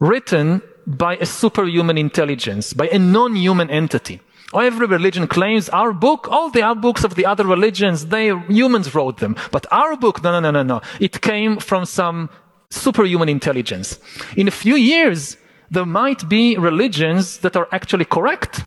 written 0.00 0.62
by 0.86 1.16
a 1.16 1.26
superhuman 1.26 1.98
intelligence, 1.98 2.72
by 2.72 2.88
a 2.88 2.98
non-human 2.98 3.70
entity. 3.70 4.20
Every 4.54 4.86
religion 4.86 5.26
claims 5.26 5.68
our 5.70 5.92
book, 5.92 6.28
all 6.30 6.50
the 6.50 6.62
other 6.62 6.80
books 6.80 7.02
of 7.02 7.16
the 7.16 7.26
other 7.26 7.44
religions, 7.44 8.06
they, 8.06 8.28
humans 8.48 8.94
wrote 8.94 9.18
them. 9.18 9.34
But 9.50 9.66
our 9.72 9.96
book, 9.96 10.22
no, 10.22 10.30
no, 10.32 10.40
no, 10.40 10.50
no, 10.50 10.62
no. 10.62 10.80
It 11.00 11.20
came 11.20 11.58
from 11.58 11.84
some 11.84 12.30
superhuman 12.70 13.28
intelligence. 13.28 13.98
In 14.36 14.46
a 14.46 14.52
few 14.52 14.76
years, 14.76 15.36
there 15.70 15.86
might 15.86 16.28
be 16.28 16.56
religions 16.56 17.38
that 17.38 17.56
are 17.56 17.68
actually 17.72 18.04
correct 18.04 18.64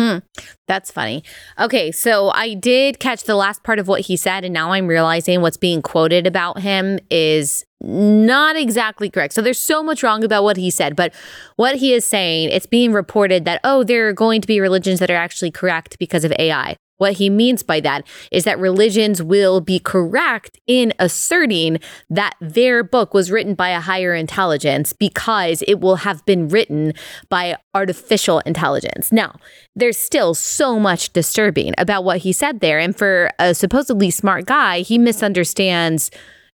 Hmm. 0.00 0.18
That's 0.66 0.90
funny. 0.90 1.22
Okay, 1.58 1.92
so 1.92 2.30
I 2.30 2.54
did 2.54 3.00
catch 3.00 3.24
the 3.24 3.34
last 3.34 3.62
part 3.64 3.78
of 3.78 3.86
what 3.86 4.00
he 4.00 4.16
said, 4.16 4.46
and 4.46 4.54
now 4.54 4.72
I'm 4.72 4.86
realizing 4.86 5.42
what's 5.42 5.58
being 5.58 5.82
quoted 5.82 6.26
about 6.26 6.60
him 6.60 6.98
is 7.10 7.66
not 7.82 8.56
exactly 8.56 9.10
correct. 9.10 9.34
So 9.34 9.42
there's 9.42 9.58
so 9.58 9.82
much 9.82 10.02
wrong 10.02 10.24
about 10.24 10.42
what 10.42 10.56
he 10.56 10.70
said, 10.70 10.96
but 10.96 11.12
what 11.56 11.76
he 11.76 11.92
is 11.92 12.06
saying, 12.06 12.48
it's 12.48 12.64
being 12.64 12.94
reported 12.94 13.44
that, 13.44 13.60
oh, 13.62 13.84
there 13.84 14.08
are 14.08 14.14
going 14.14 14.40
to 14.40 14.46
be 14.46 14.58
religions 14.58 15.00
that 15.00 15.10
are 15.10 15.16
actually 15.16 15.50
correct 15.50 15.98
because 15.98 16.24
of 16.24 16.32
AI. 16.38 16.76
What 17.00 17.14
he 17.14 17.30
means 17.30 17.62
by 17.62 17.80
that 17.80 18.06
is 18.30 18.44
that 18.44 18.58
religions 18.58 19.22
will 19.22 19.62
be 19.62 19.78
correct 19.78 20.60
in 20.66 20.92
asserting 20.98 21.80
that 22.10 22.34
their 22.42 22.84
book 22.84 23.14
was 23.14 23.30
written 23.30 23.54
by 23.54 23.70
a 23.70 23.80
higher 23.80 24.14
intelligence 24.14 24.92
because 24.92 25.62
it 25.66 25.80
will 25.80 25.96
have 25.96 26.22
been 26.26 26.48
written 26.48 26.92
by 27.30 27.56
artificial 27.72 28.40
intelligence. 28.40 29.10
Now, 29.10 29.36
there's 29.74 29.96
still 29.96 30.34
so 30.34 30.78
much 30.78 31.14
disturbing 31.14 31.72
about 31.78 32.04
what 32.04 32.18
he 32.18 32.34
said 32.34 32.60
there. 32.60 32.78
And 32.78 32.94
for 32.94 33.30
a 33.38 33.54
supposedly 33.54 34.10
smart 34.10 34.44
guy, 34.44 34.80
he 34.80 34.98
misunderstands 34.98 36.10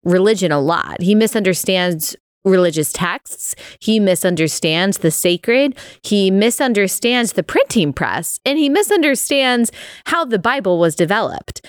religion 0.04 0.52
a 0.52 0.60
lot. 0.60 1.02
He 1.02 1.14
misunderstands 1.14 2.16
religious 2.44 2.92
texts. 2.92 3.54
He 3.80 4.00
misunderstands 4.00 4.98
the 4.98 5.10
sacred. 5.10 5.76
He 6.02 6.30
misunderstands 6.30 7.32
the 7.32 7.42
printing 7.42 7.92
press 7.92 8.40
and 8.44 8.58
he 8.58 8.68
misunderstands 8.68 9.70
how 10.06 10.24
the 10.24 10.38
Bible 10.38 10.78
was 10.78 10.94
developed. 10.94 11.64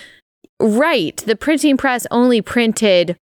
Right. 0.60 1.16
The 1.16 1.36
printing 1.36 1.76
press 1.76 2.06
only 2.10 2.40
printed 2.40 3.16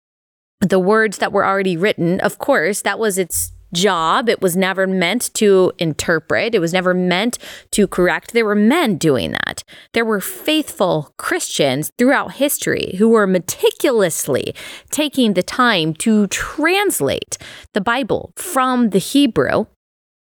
the 0.61 0.78
words 0.78 1.18
that 1.18 1.32
were 1.32 1.46
already 1.46 1.76
written. 1.76 2.20
Of 2.20 2.38
course, 2.38 2.82
that 2.82 2.99
was 2.99 3.16
its 3.16 3.53
job. 3.73 4.29
It 4.29 4.41
was 4.41 4.57
never 4.57 4.87
meant 4.87 5.33
to 5.35 5.73
interpret. 5.79 6.55
It 6.55 6.61
was 6.61 6.73
never 6.73 6.95
meant 6.95 7.39
to 7.73 7.87
correct. 7.87 8.33
There 8.33 8.45
were 8.45 8.55
men 8.55 8.97
doing 8.97 9.33
that. 9.33 9.62
There 9.93 10.05
were 10.05 10.21
faithful 10.21 11.12
Christians 11.19 11.91
throughout 11.99 12.35
history 12.35 12.97
who 12.99 13.09
were 13.09 13.27
meticulously 13.27 14.55
taking 14.91 15.35
the 15.35 15.43
time 15.43 15.95
to 15.95 16.27
translate 16.29 17.39
the 17.75 17.81
Bible 17.81 18.33
from 18.37 18.91
the 18.91 18.99
Hebrew 18.99 19.66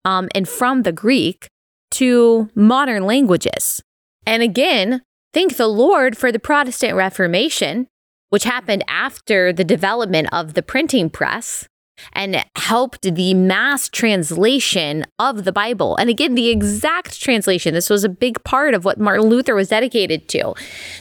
um, 0.05 0.29
and 0.33 0.47
from 0.47 0.83
the 0.83 0.91
Greek 0.91 1.47
to 1.91 2.49
modern 2.55 3.03
languages. 3.05 3.81
And 4.25 4.43
again, 4.43 5.01
thank 5.33 5.57
the 5.57 5.67
Lord 5.67 6.17
for 6.17 6.31
the 6.31 6.39
Protestant 6.39 6.95
Reformation, 6.95 7.87
which 8.29 8.43
happened 8.43 8.83
after 8.87 9.53
the 9.53 9.63
development 9.63 10.27
of 10.31 10.53
the 10.53 10.63
printing 10.63 11.09
press 11.09 11.67
and 12.13 12.43
helped 12.55 13.01
the 13.01 13.33
mass 13.33 13.89
translation 13.89 15.05
of 15.19 15.43
the 15.43 15.51
Bible. 15.51 15.95
And 15.97 16.09
again, 16.09 16.35
the 16.35 16.49
exact 16.49 17.21
translation, 17.21 17.73
this 17.73 17.89
was 17.89 18.03
a 18.03 18.09
big 18.09 18.43
part 18.43 18.73
of 18.73 18.85
what 18.85 18.99
Martin 18.99 19.27
Luther 19.27 19.55
was 19.55 19.69
dedicated 19.69 20.27
to 20.29 20.53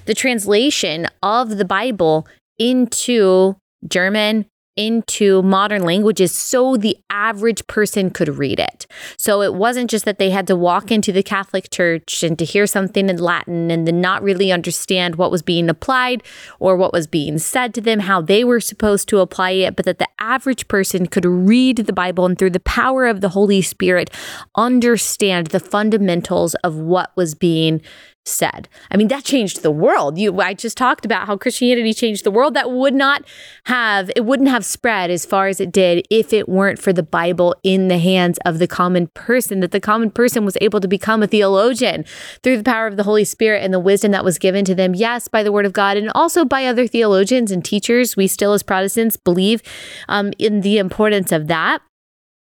the 0.06 0.14
translation 0.14 1.06
of 1.22 1.56
the 1.56 1.64
Bible 1.64 2.26
into 2.58 3.56
German, 3.86 4.46
into 4.76 5.42
modern 5.42 5.82
languages 5.82 6.32
so 6.32 6.76
the 6.76 6.96
average 7.10 7.66
person 7.66 8.10
could 8.10 8.28
read 8.28 8.60
it. 8.60 8.86
So 9.16 9.42
it 9.42 9.54
wasn't 9.54 9.90
just 9.90 10.04
that 10.04 10.18
they 10.18 10.30
had 10.30 10.46
to 10.48 10.56
walk 10.56 10.90
into 10.90 11.12
the 11.12 11.22
Catholic 11.22 11.70
Church 11.70 12.22
and 12.22 12.38
to 12.38 12.44
hear 12.44 12.66
something 12.66 13.08
in 13.08 13.16
Latin 13.16 13.70
and 13.70 13.86
then 13.86 14.00
not 14.00 14.22
really 14.22 14.52
understand 14.52 15.16
what 15.16 15.30
was 15.30 15.42
being 15.42 15.68
applied 15.68 16.22
or 16.60 16.76
what 16.76 16.92
was 16.92 17.06
being 17.06 17.38
said 17.38 17.74
to 17.74 17.80
them, 17.80 18.00
how 18.00 18.20
they 18.20 18.44
were 18.44 18.60
supposed 18.60 19.08
to 19.08 19.20
apply 19.20 19.50
it, 19.50 19.76
but 19.76 19.84
that 19.84 19.98
the 19.98 20.08
average 20.20 20.68
person 20.68 21.06
could 21.06 21.24
read 21.24 21.78
the 21.78 21.92
Bible 21.92 22.26
and 22.26 22.38
through 22.38 22.50
the 22.50 22.60
power 22.60 23.06
of 23.06 23.20
the 23.20 23.30
Holy 23.30 23.62
Spirit 23.62 24.10
understand 24.54 25.48
the 25.48 25.60
fundamentals 25.60 26.54
of 26.56 26.76
what 26.76 27.16
was 27.16 27.34
being 27.34 27.80
said. 28.28 28.68
I 28.90 28.96
mean, 28.96 29.08
that 29.08 29.24
changed 29.24 29.62
the 29.62 29.70
world. 29.70 30.18
You 30.18 30.40
I 30.40 30.54
just 30.54 30.76
talked 30.76 31.04
about 31.04 31.26
how 31.26 31.36
Christianity 31.36 31.94
changed 31.94 32.24
the 32.24 32.30
world. 32.30 32.54
That 32.54 32.70
would 32.70 32.94
not 32.94 33.24
have 33.64 34.10
it 34.16 34.24
wouldn't 34.24 34.48
have 34.48 34.64
spread 34.64 35.10
as 35.10 35.24
far 35.24 35.48
as 35.48 35.60
it 35.60 35.72
did 35.72 36.06
if 36.10 36.32
it 36.32 36.48
weren't 36.48 36.78
for 36.78 36.92
the 36.92 37.02
Bible 37.02 37.54
in 37.62 37.88
the 37.88 37.98
hands 37.98 38.38
of 38.44 38.58
the 38.58 38.66
common 38.66 39.08
person, 39.08 39.60
that 39.60 39.70
the 39.70 39.80
common 39.80 40.10
person 40.10 40.44
was 40.44 40.56
able 40.60 40.80
to 40.80 40.88
become 40.88 41.22
a 41.22 41.26
theologian 41.26 42.04
through 42.42 42.56
the 42.56 42.64
power 42.64 42.86
of 42.86 42.96
the 42.96 43.04
Holy 43.04 43.24
Spirit 43.24 43.62
and 43.62 43.72
the 43.72 43.80
wisdom 43.80 44.12
that 44.12 44.24
was 44.24 44.38
given 44.38 44.64
to 44.64 44.74
them, 44.74 44.94
yes, 44.94 45.28
by 45.28 45.42
the 45.42 45.52
word 45.52 45.66
of 45.66 45.72
God 45.72 45.96
and 45.96 46.10
also 46.14 46.44
by 46.44 46.66
other 46.66 46.86
theologians 46.86 47.50
and 47.50 47.64
teachers. 47.64 48.16
We 48.16 48.26
still 48.26 48.52
as 48.52 48.62
Protestants 48.62 49.16
believe 49.16 49.62
um, 50.08 50.32
in 50.38 50.60
the 50.60 50.78
importance 50.78 51.32
of 51.32 51.46
that. 51.48 51.80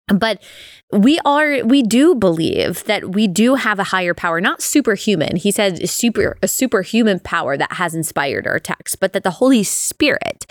But 0.08 0.42
we 0.92 1.20
are 1.26 1.64
we 1.66 1.82
do 1.82 2.14
believe 2.14 2.84
that 2.84 3.14
we 3.16 3.28
do 3.28 3.56
have 3.56 3.80
a 3.80 3.86
higher 3.86 4.14
power, 4.14 4.40
not 4.40 4.62
superhuman. 4.62 5.36
He 5.36 5.50
said 5.50 5.90
super 5.90 6.38
a 6.44 6.48
superhuman 6.48 7.20
power 7.20 7.58
that 7.58 7.74
has 7.74 7.96
inspired 7.96 8.46
our 8.46 8.60
text, 8.60 9.00
but 9.00 9.14
that 9.14 9.24
the 9.24 9.32
Holy 9.32 9.64
Spirit 9.64 10.46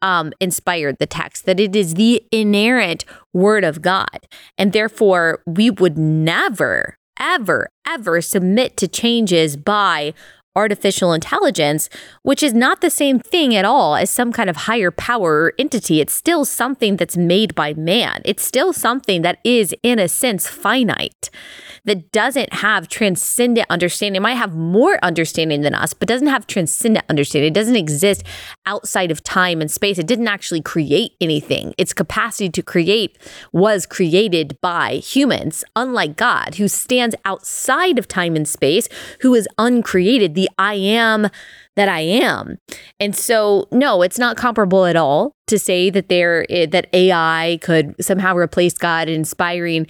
um, 0.00 0.32
inspired 0.40 0.96
the 0.98 1.06
text. 1.06 1.44
That 1.44 1.60
it 1.60 1.76
is 1.76 1.94
the 1.94 2.24
inerrant 2.32 3.04
Word 3.34 3.62
of 3.62 3.82
God, 3.82 4.26
and 4.56 4.72
therefore 4.72 5.42
we 5.46 5.68
would 5.68 5.98
never, 5.98 6.96
ever, 7.20 7.68
ever 7.86 8.22
submit 8.22 8.78
to 8.78 8.88
changes 8.88 9.58
by 9.58 10.14
artificial 10.56 11.12
intelligence, 11.12 11.88
which 12.22 12.42
is 12.42 12.54
not 12.54 12.80
the 12.80 12.90
same 12.90 13.18
thing 13.18 13.54
at 13.54 13.64
all 13.64 13.96
as 13.96 14.10
some 14.10 14.32
kind 14.32 14.48
of 14.48 14.56
higher 14.56 14.90
power 14.90 15.44
or 15.44 15.52
entity. 15.58 16.00
It's 16.00 16.14
still 16.14 16.44
something 16.44 16.96
that's 16.96 17.16
made 17.16 17.54
by 17.54 17.74
man. 17.74 18.22
It's 18.24 18.44
still 18.44 18.72
something 18.72 19.22
that 19.22 19.38
is, 19.44 19.74
in 19.82 19.98
a 19.98 20.08
sense, 20.08 20.46
finite 20.46 21.30
that 21.84 22.12
doesn't 22.12 22.52
have 22.54 22.88
transcendent 22.88 23.66
understanding. 23.68 24.16
It 24.16 24.22
might 24.22 24.34
have 24.34 24.54
more 24.54 24.98
understanding 25.02 25.60
than 25.60 25.74
us, 25.74 25.92
but 25.92 26.08
doesn't 26.08 26.28
have 26.28 26.46
transcendent 26.46 27.04
understanding. 27.08 27.48
It 27.48 27.54
doesn't 27.54 27.76
exist 27.76 28.22
outside 28.64 29.10
of 29.10 29.22
time 29.22 29.60
and 29.60 29.70
space. 29.70 29.98
It 29.98 30.06
didn't 30.06 30.28
actually 30.28 30.62
create 30.62 31.12
anything. 31.20 31.74
Its 31.76 31.92
capacity 31.92 32.48
to 32.50 32.62
create 32.62 33.18
was 33.52 33.86
created 33.86 34.58
by 34.60 34.94
humans, 34.94 35.64
unlike 35.76 36.16
God, 36.16 36.54
who 36.54 36.68
stands 36.68 37.14
outside 37.24 37.98
of 37.98 38.08
time 38.08 38.34
and 38.34 38.48
space, 38.48 38.88
who 39.20 39.34
is 39.34 39.48
uncreated, 39.58 40.34
the 40.34 40.43
I 40.58 40.74
am 40.74 41.28
that 41.76 41.88
I 41.88 42.00
am. 42.00 42.58
And 43.00 43.16
so, 43.16 43.68
no, 43.72 44.02
it's 44.02 44.18
not 44.18 44.36
comparable 44.36 44.84
at 44.84 44.96
all 44.96 45.34
to 45.48 45.58
say 45.58 45.90
that 45.90 46.08
there 46.08 46.46
eh, 46.48 46.66
that 46.66 46.86
AI 46.92 47.58
could 47.62 47.94
somehow 48.00 48.36
replace 48.36 48.74
God, 48.74 49.08
inspiring 49.08 49.86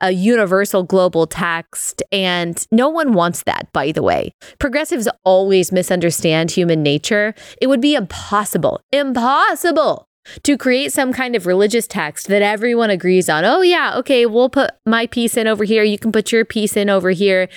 a 0.00 0.10
universal 0.10 0.82
global 0.82 1.26
text. 1.26 2.02
And 2.12 2.64
no 2.70 2.88
one 2.88 3.12
wants 3.12 3.42
that, 3.44 3.70
by 3.72 3.92
the 3.92 4.02
way. 4.02 4.34
Progressives 4.58 5.08
always 5.24 5.72
misunderstand 5.72 6.50
human 6.50 6.82
nature. 6.82 7.34
It 7.60 7.68
would 7.68 7.80
be 7.80 7.94
impossible, 7.94 8.80
impossible 8.92 10.08
to 10.42 10.56
create 10.58 10.92
some 10.92 11.12
kind 11.12 11.36
of 11.36 11.46
religious 11.46 11.86
text 11.86 12.28
that 12.28 12.42
everyone 12.42 12.90
agrees 12.90 13.28
on. 13.28 13.44
Oh, 13.44 13.62
yeah, 13.62 13.96
okay, 13.96 14.26
we'll 14.26 14.48
put 14.48 14.70
my 14.84 15.06
piece 15.06 15.36
in 15.36 15.46
over 15.46 15.64
here. 15.64 15.82
You 15.82 15.98
can 15.98 16.12
put 16.12 16.32
your 16.32 16.44
piece 16.44 16.76
in 16.76 16.90
over 16.90 17.10
here. 17.10 17.48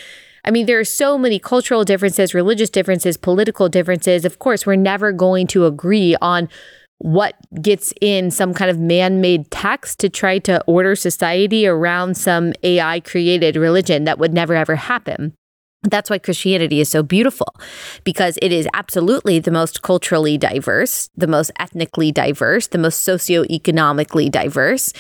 I 0.50 0.52
mean, 0.52 0.66
there 0.66 0.80
are 0.80 0.84
so 0.84 1.16
many 1.16 1.38
cultural 1.38 1.86
differences, 1.86 2.34
religious 2.34 2.72
differences, 2.72 3.18
political 3.18 3.70
differences. 3.70 4.26
Of 4.26 4.40
course, 4.40 4.66
we're 4.66 4.78
never 4.78 5.12
going 5.12 5.46
to 5.46 5.68
agree 5.68 6.16
on 6.24 6.50
what 6.98 7.36
gets 7.62 7.94
in 8.02 8.32
some 8.32 8.56
kind 8.56 8.72
of 8.72 8.80
man 8.80 9.22
made 9.22 9.52
text 9.52 10.00
to 10.00 10.10
try 10.10 10.40
to 10.40 10.60
order 10.66 10.96
society 10.96 11.68
around 11.68 12.18
some 12.18 12.54
AI 12.64 13.00
created 13.02 13.58
religion. 13.58 14.06
That 14.06 14.18
would 14.18 14.34
never 14.34 14.56
ever 14.56 14.76
happen. 14.76 15.36
That's 15.84 16.10
why 16.10 16.18
Christianity 16.18 16.80
is 16.80 16.90
so 16.90 17.04
beautiful 17.04 17.54
because 18.04 18.40
it 18.42 18.52
is 18.52 18.68
absolutely 18.74 19.38
the 19.38 19.52
most 19.52 19.84
culturally 19.84 20.36
diverse, 20.36 21.12
the 21.16 21.28
most 21.28 21.52
ethnically 21.60 22.12
diverse, 22.12 22.66
the 22.66 22.80
most 22.80 23.08
socioeconomically 23.08 24.32
diverse, 24.32 24.94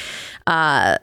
uh, 0.45 0.99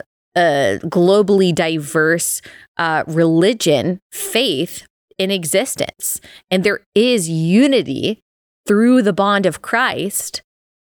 globally 0.83 1.53
diverse 1.53 2.41
uh, 2.77 3.03
religion, 3.07 3.99
faith 4.11 4.87
in 5.17 5.31
existence. 5.31 6.21
And 6.51 6.63
there 6.63 6.81
is 6.95 7.29
unity 7.29 8.19
through 8.67 9.01
the 9.01 9.13
bond 9.13 9.45
of 9.45 9.61
Christ 9.61 10.41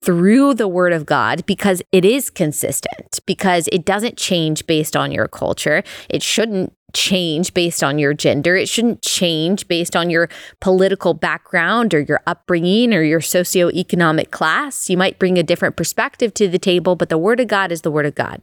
through 0.03 0.53
the 0.53 0.67
word 0.67 0.93
of 0.93 1.05
God 1.05 1.45
because 1.45 1.81
it 1.91 2.05
is 2.05 2.29
consistent, 2.29 3.19
because 3.25 3.67
it 3.71 3.83
doesn't 3.85 4.17
change 4.17 4.65
based 4.65 4.95
on 4.95 5.11
your 5.11 5.27
culture. 5.27 5.83
It 6.09 6.23
shouldn't 6.23 6.73
change 6.93 7.53
based 7.53 7.83
on 7.83 7.99
your 7.99 8.13
gender. 8.13 8.55
It 8.55 8.69
shouldn't 8.69 9.01
change 9.01 9.67
based 9.67 9.95
on 9.95 10.09
your 10.09 10.29
political 10.61 11.13
background 11.13 11.93
or 11.93 11.99
your 11.99 12.21
upbringing 12.25 12.93
or 12.93 13.03
your 13.03 13.19
socioeconomic 13.19 14.31
class. 14.31 14.89
You 14.89 14.97
might 14.97 15.19
bring 15.19 15.37
a 15.37 15.43
different 15.43 15.75
perspective 15.75 16.33
to 16.35 16.47
the 16.47 16.59
table, 16.59 16.95
but 16.95 17.09
the 17.09 17.17
word 17.17 17.39
of 17.39 17.47
God 17.47 17.71
is 17.71 17.81
the 17.81 17.91
word 17.91 18.05
of 18.05 18.15
God. 18.15 18.41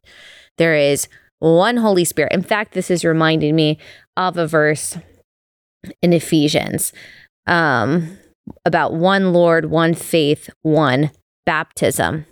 There 0.59 0.75
is 0.75 1.09
one 1.39 1.77
Holy 1.77 2.05
Spirit. 2.05 2.33
In 2.33 2.43
fact, 2.43 2.73
this 2.73 2.91
is 2.91 3.05
reminding 3.05 3.55
me 3.55 3.79
of 4.17 4.37
a 4.37 4.47
verse 4.47 4.99
in 6.03 6.13
Ephesians 6.13 6.93
um, 7.47 8.19
about 8.65 8.95
one 8.95 9.33
Lord, 9.33 9.67
one 9.67 9.95
faith, 9.95 10.49
one 10.63 11.11
baptism. 11.45 12.27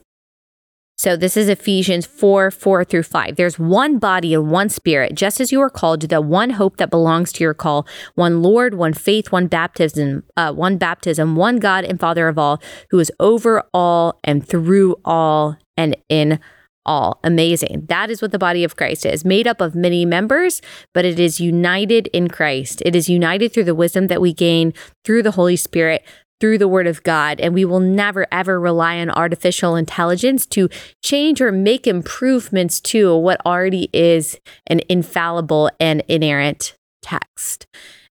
So 0.96 1.16
this 1.16 1.36
is 1.36 1.48
Ephesians 1.48 2.06
4 2.06 2.52
4 2.52 2.84
through 2.84 3.02
5. 3.02 3.34
There's 3.34 3.58
one 3.58 3.98
body 3.98 4.32
and 4.32 4.50
one 4.50 4.68
spirit, 4.68 5.14
just 5.14 5.40
as 5.40 5.50
you 5.50 5.60
are 5.60 5.70
called 5.70 6.00
to 6.02 6.06
the 6.06 6.20
one 6.20 6.50
hope 6.50 6.76
that 6.76 6.88
belongs 6.88 7.32
to 7.32 7.44
your 7.44 7.52
call, 7.52 7.86
one 8.14 8.42
Lord, 8.42 8.74
one 8.74 8.94
faith, 8.94 9.32
one 9.32 9.48
baptism, 9.48 10.22
uh, 10.36 10.52
one 10.52 10.78
baptism, 10.78 11.34
one 11.34 11.56
God 11.56 11.84
and 11.84 11.98
Father 11.98 12.28
of 12.28 12.38
all, 12.38 12.62
who 12.90 13.00
is 13.00 13.10
over 13.18 13.64
all 13.74 14.20
and 14.22 14.46
through 14.46 14.94
all 15.04 15.56
and 15.76 15.96
in 16.08 16.38
all. 16.86 17.20
Amazing. 17.24 17.86
That 17.88 18.10
is 18.10 18.20
what 18.20 18.32
the 18.32 18.38
body 18.38 18.64
of 18.64 18.76
Christ 18.76 19.06
is 19.06 19.24
made 19.24 19.46
up 19.46 19.60
of 19.60 19.74
many 19.74 20.04
members, 20.04 20.60
but 20.92 21.04
it 21.04 21.18
is 21.18 21.40
united 21.40 22.08
in 22.08 22.28
Christ. 22.28 22.82
It 22.84 22.94
is 22.94 23.08
united 23.08 23.52
through 23.52 23.64
the 23.64 23.74
wisdom 23.74 24.08
that 24.08 24.20
we 24.20 24.32
gain 24.32 24.74
through 25.04 25.22
the 25.22 25.32
Holy 25.32 25.56
Spirit 25.56 26.04
through 26.40 26.58
the 26.58 26.68
word 26.68 26.86
of 26.86 27.02
God. 27.02 27.40
And 27.40 27.54
we 27.54 27.64
will 27.64 27.80
never, 27.80 28.26
ever 28.30 28.60
rely 28.60 28.98
on 28.98 29.10
artificial 29.10 29.76
intelligence 29.76 30.46
to 30.46 30.68
change 31.02 31.40
or 31.40 31.52
make 31.52 31.86
improvements 31.86 32.80
to 32.82 33.16
what 33.16 33.40
already 33.46 33.88
is 33.92 34.38
an 34.66 34.80
infallible 34.88 35.70
and 35.80 36.02
inerrant 36.08 36.76
text. 37.02 37.66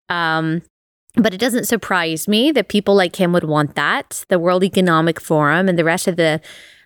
Um, 0.08 0.62
but 1.16 1.34
it 1.34 1.40
doesn't 1.40 1.66
surprise 1.66 2.28
me 2.28 2.52
that 2.52 2.70
people 2.70 2.96
like 2.96 3.18
him 3.18 3.34
would 3.34 3.44
want 3.44 3.76
that. 3.76 4.24
The 4.30 4.40
World 4.40 4.64
Economic 4.64 5.20
Forum 5.20 5.68
and 5.68 5.78
the 5.78 5.84
rest 5.84 6.08
of 6.08 6.16
the 6.16 6.40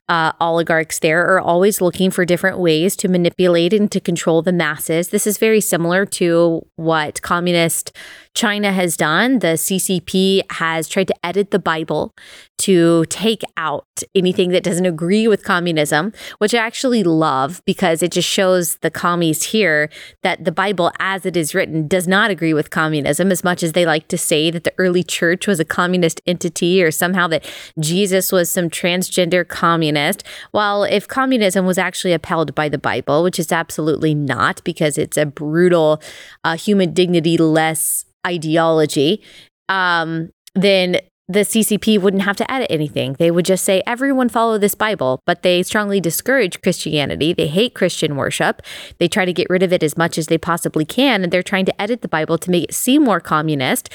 uh, 0.08 0.32
oligarchs 0.40 1.00
there 1.00 1.26
are 1.26 1.40
always 1.40 1.82
looking 1.82 2.12
for 2.12 2.26
different 2.26 2.60
ways 2.60 2.96
to 2.96 3.08
manipulate 3.08 3.74
and 3.74 3.92
to 3.92 4.00
control 4.00 4.42
the 4.42 4.54
masses. 4.54 5.10
This 5.10 5.26
is 5.26 5.38
very 5.38 5.62
similar 5.62 6.06
to 6.06 6.66
what 6.76 7.22
communist 7.22 7.92
China 8.36 8.74
has 8.74 8.98
done. 8.98 9.40
The 9.40 9.56
CCP 9.56 10.42
has 10.52 10.90
tried 10.90 11.08
to 11.08 11.26
edit 11.26 11.52
the 11.52 11.60
Bible 11.60 12.14
to 12.58 13.06
take 13.06 13.44
out 13.58 14.04
anything 14.14 14.50
that 14.50 14.64
doesn't 14.64 14.86
agree 14.86 15.28
with 15.28 15.44
communism, 15.44 16.12
which 16.38 16.54
I 16.54 16.58
actually 16.58 17.04
love 17.04 17.62
because 17.66 18.04
it 18.04 18.12
just 18.12 18.28
shows 18.28 18.76
the 18.78 18.92
commies 18.92 19.44
here 19.44 19.90
that 20.22 20.44
the 20.44 20.52
Bible, 20.52 20.92
as 21.00 21.26
it 21.26 21.38
is 21.38 21.56
written, 21.56 21.88
does 21.88 22.08
not 22.08 22.30
agree 22.30 22.54
with 22.54 22.70
communism 22.70 23.32
as 23.32 23.44
much 23.44 23.64
as 23.64 23.72
they 23.72 23.86
like 23.86 24.08
to 24.10 24.18
say 24.18 24.52
that 24.52 24.66
the 24.66 24.74
early 24.78 25.04
church 25.04 25.48
was 25.48 25.60
a 25.60 25.66
communist 25.66 26.22
entity 26.28 26.84
or 26.84 26.92
somehow 26.92 27.28
that 27.28 27.46
Jesus 27.80 28.32
was 28.32 28.52
some 28.52 28.70
transgender 28.70 29.48
communist. 29.48 30.24
Well, 30.54 30.84
if 30.84 31.08
communism 31.08 31.66
was 31.66 31.78
actually 31.78 32.14
upheld 32.14 32.54
by 32.54 32.68
the 32.68 32.78
Bible, 32.78 33.24
which 33.24 33.40
is 33.40 33.52
absolutely 33.52 34.14
not 34.14 34.62
because 34.66 34.98
it's 34.98 35.18
a 35.18 35.26
brutal, 35.26 36.02
uh, 36.44 36.58
human 36.58 36.94
dignity 36.94 37.38
less 37.38 38.06
ideology, 38.26 39.22
um, 39.70 40.30
then 40.54 40.98
the 41.28 41.40
CCP 41.40 42.00
wouldn't 42.00 42.24
have 42.24 42.38
to 42.38 42.52
edit 42.52 42.68
anything. 42.70 43.14
They 43.14 43.32
would 43.32 43.46
just 43.46 43.64
say, 43.64 43.82
everyone 43.88 44.30
follow 44.30 44.60
this 44.60 44.76
Bible, 44.76 45.22
but 45.26 45.42
they 45.42 45.64
strongly 45.64 46.00
discourage 46.00 46.62
Christianity. 46.62 47.34
They 47.34 47.48
hate 47.48 47.74
Christian 47.74 48.16
worship. 48.16 48.62
They 49.00 49.08
try 49.08 49.26
to 49.26 49.34
get 49.34 49.50
rid 49.50 49.64
of 49.64 49.74
it 49.74 49.82
as 49.82 49.98
much 49.98 50.20
as 50.20 50.28
they 50.28 50.38
possibly 50.38 50.86
can. 50.86 51.24
And 51.24 51.32
they're 51.32 51.42
trying 51.42 51.66
to 51.66 51.82
edit 51.82 52.04
the 52.04 52.08
Bible 52.08 52.38
to 52.38 52.52
make 52.52 52.66
it 52.66 52.76
seem 52.76 53.04
more 53.04 53.20
communist. 53.20 53.90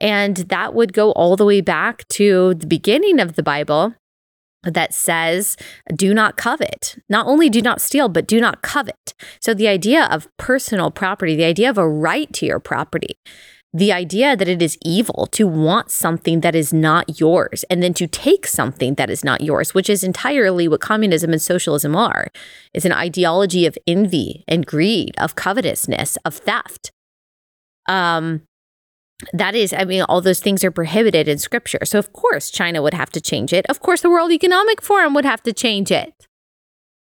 And 0.00 0.36
that 0.36 0.72
would 0.72 0.94
go 0.94 1.12
all 1.12 1.36
the 1.36 1.44
way 1.44 1.60
back 1.60 2.08
to 2.08 2.54
the 2.54 2.66
beginning 2.66 3.20
of 3.20 3.34
the 3.34 3.42
Bible 3.42 3.94
that 4.62 4.94
says, 4.94 5.56
do 5.94 6.14
not 6.14 6.36
covet. 6.36 6.98
Not 7.08 7.26
only 7.26 7.50
do 7.50 7.60
not 7.60 7.80
steal, 7.80 8.08
but 8.08 8.26
do 8.26 8.40
not 8.40 8.62
covet. 8.62 9.14
So 9.40 9.52
the 9.52 9.68
idea 9.68 10.04
of 10.06 10.28
personal 10.38 10.90
property, 10.90 11.36
the 11.36 11.44
idea 11.44 11.68
of 11.68 11.78
a 11.78 11.88
right 11.88 12.30
to 12.34 12.46
your 12.46 12.60
property, 12.60 13.16
the 13.72 13.92
idea 13.92 14.36
that 14.36 14.48
it 14.48 14.60
is 14.60 14.76
evil 14.84 15.28
to 15.30 15.46
want 15.46 15.90
something 15.90 16.40
that 16.40 16.56
is 16.56 16.72
not 16.72 17.20
yours 17.20 17.64
and 17.70 17.82
then 17.82 17.94
to 17.94 18.08
take 18.08 18.46
something 18.46 18.94
that 18.94 19.10
is 19.10 19.24
not 19.24 19.42
yours, 19.42 19.74
which 19.74 19.88
is 19.88 20.02
entirely 20.02 20.66
what 20.66 20.80
communism 20.80 21.30
and 21.30 21.40
socialism 21.40 21.94
are, 21.94 22.28
is 22.74 22.84
an 22.84 22.92
ideology 22.92 23.66
of 23.66 23.78
envy 23.86 24.44
and 24.48 24.66
greed, 24.66 25.14
of 25.18 25.36
covetousness, 25.36 26.18
of 26.24 26.34
theft. 26.34 26.90
Um, 27.86 28.42
that 29.32 29.54
is, 29.54 29.72
I 29.72 29.84
mean, 29.84 30.02
all 30.02 30.20
those 30.20 30.40
things 30.40 30.64
are 30.64 30.70
prohibited 30.70 31.28
in 31.28 31.38
scripture. 31.38 31.84
So, 31.84 31.98
of 31.98 32.12
course, 32.12 32.50
China 32.50 32.82
would 32.82 32.94
have 32.94 33.10
to 33.10 33.20
change 33.20 33.52
it. 33.52 33.66
Of 33.68 33.80
course, 33.80 34.00
the 34.00 34.10
World 34.10 34.32
Economic 34.32 34.82
Forum 34.82 35.14
would 35.14 35.24
have 35.24 35.42
to 35.44 35.52
change 35.52 35.92
it. 35.92 36.14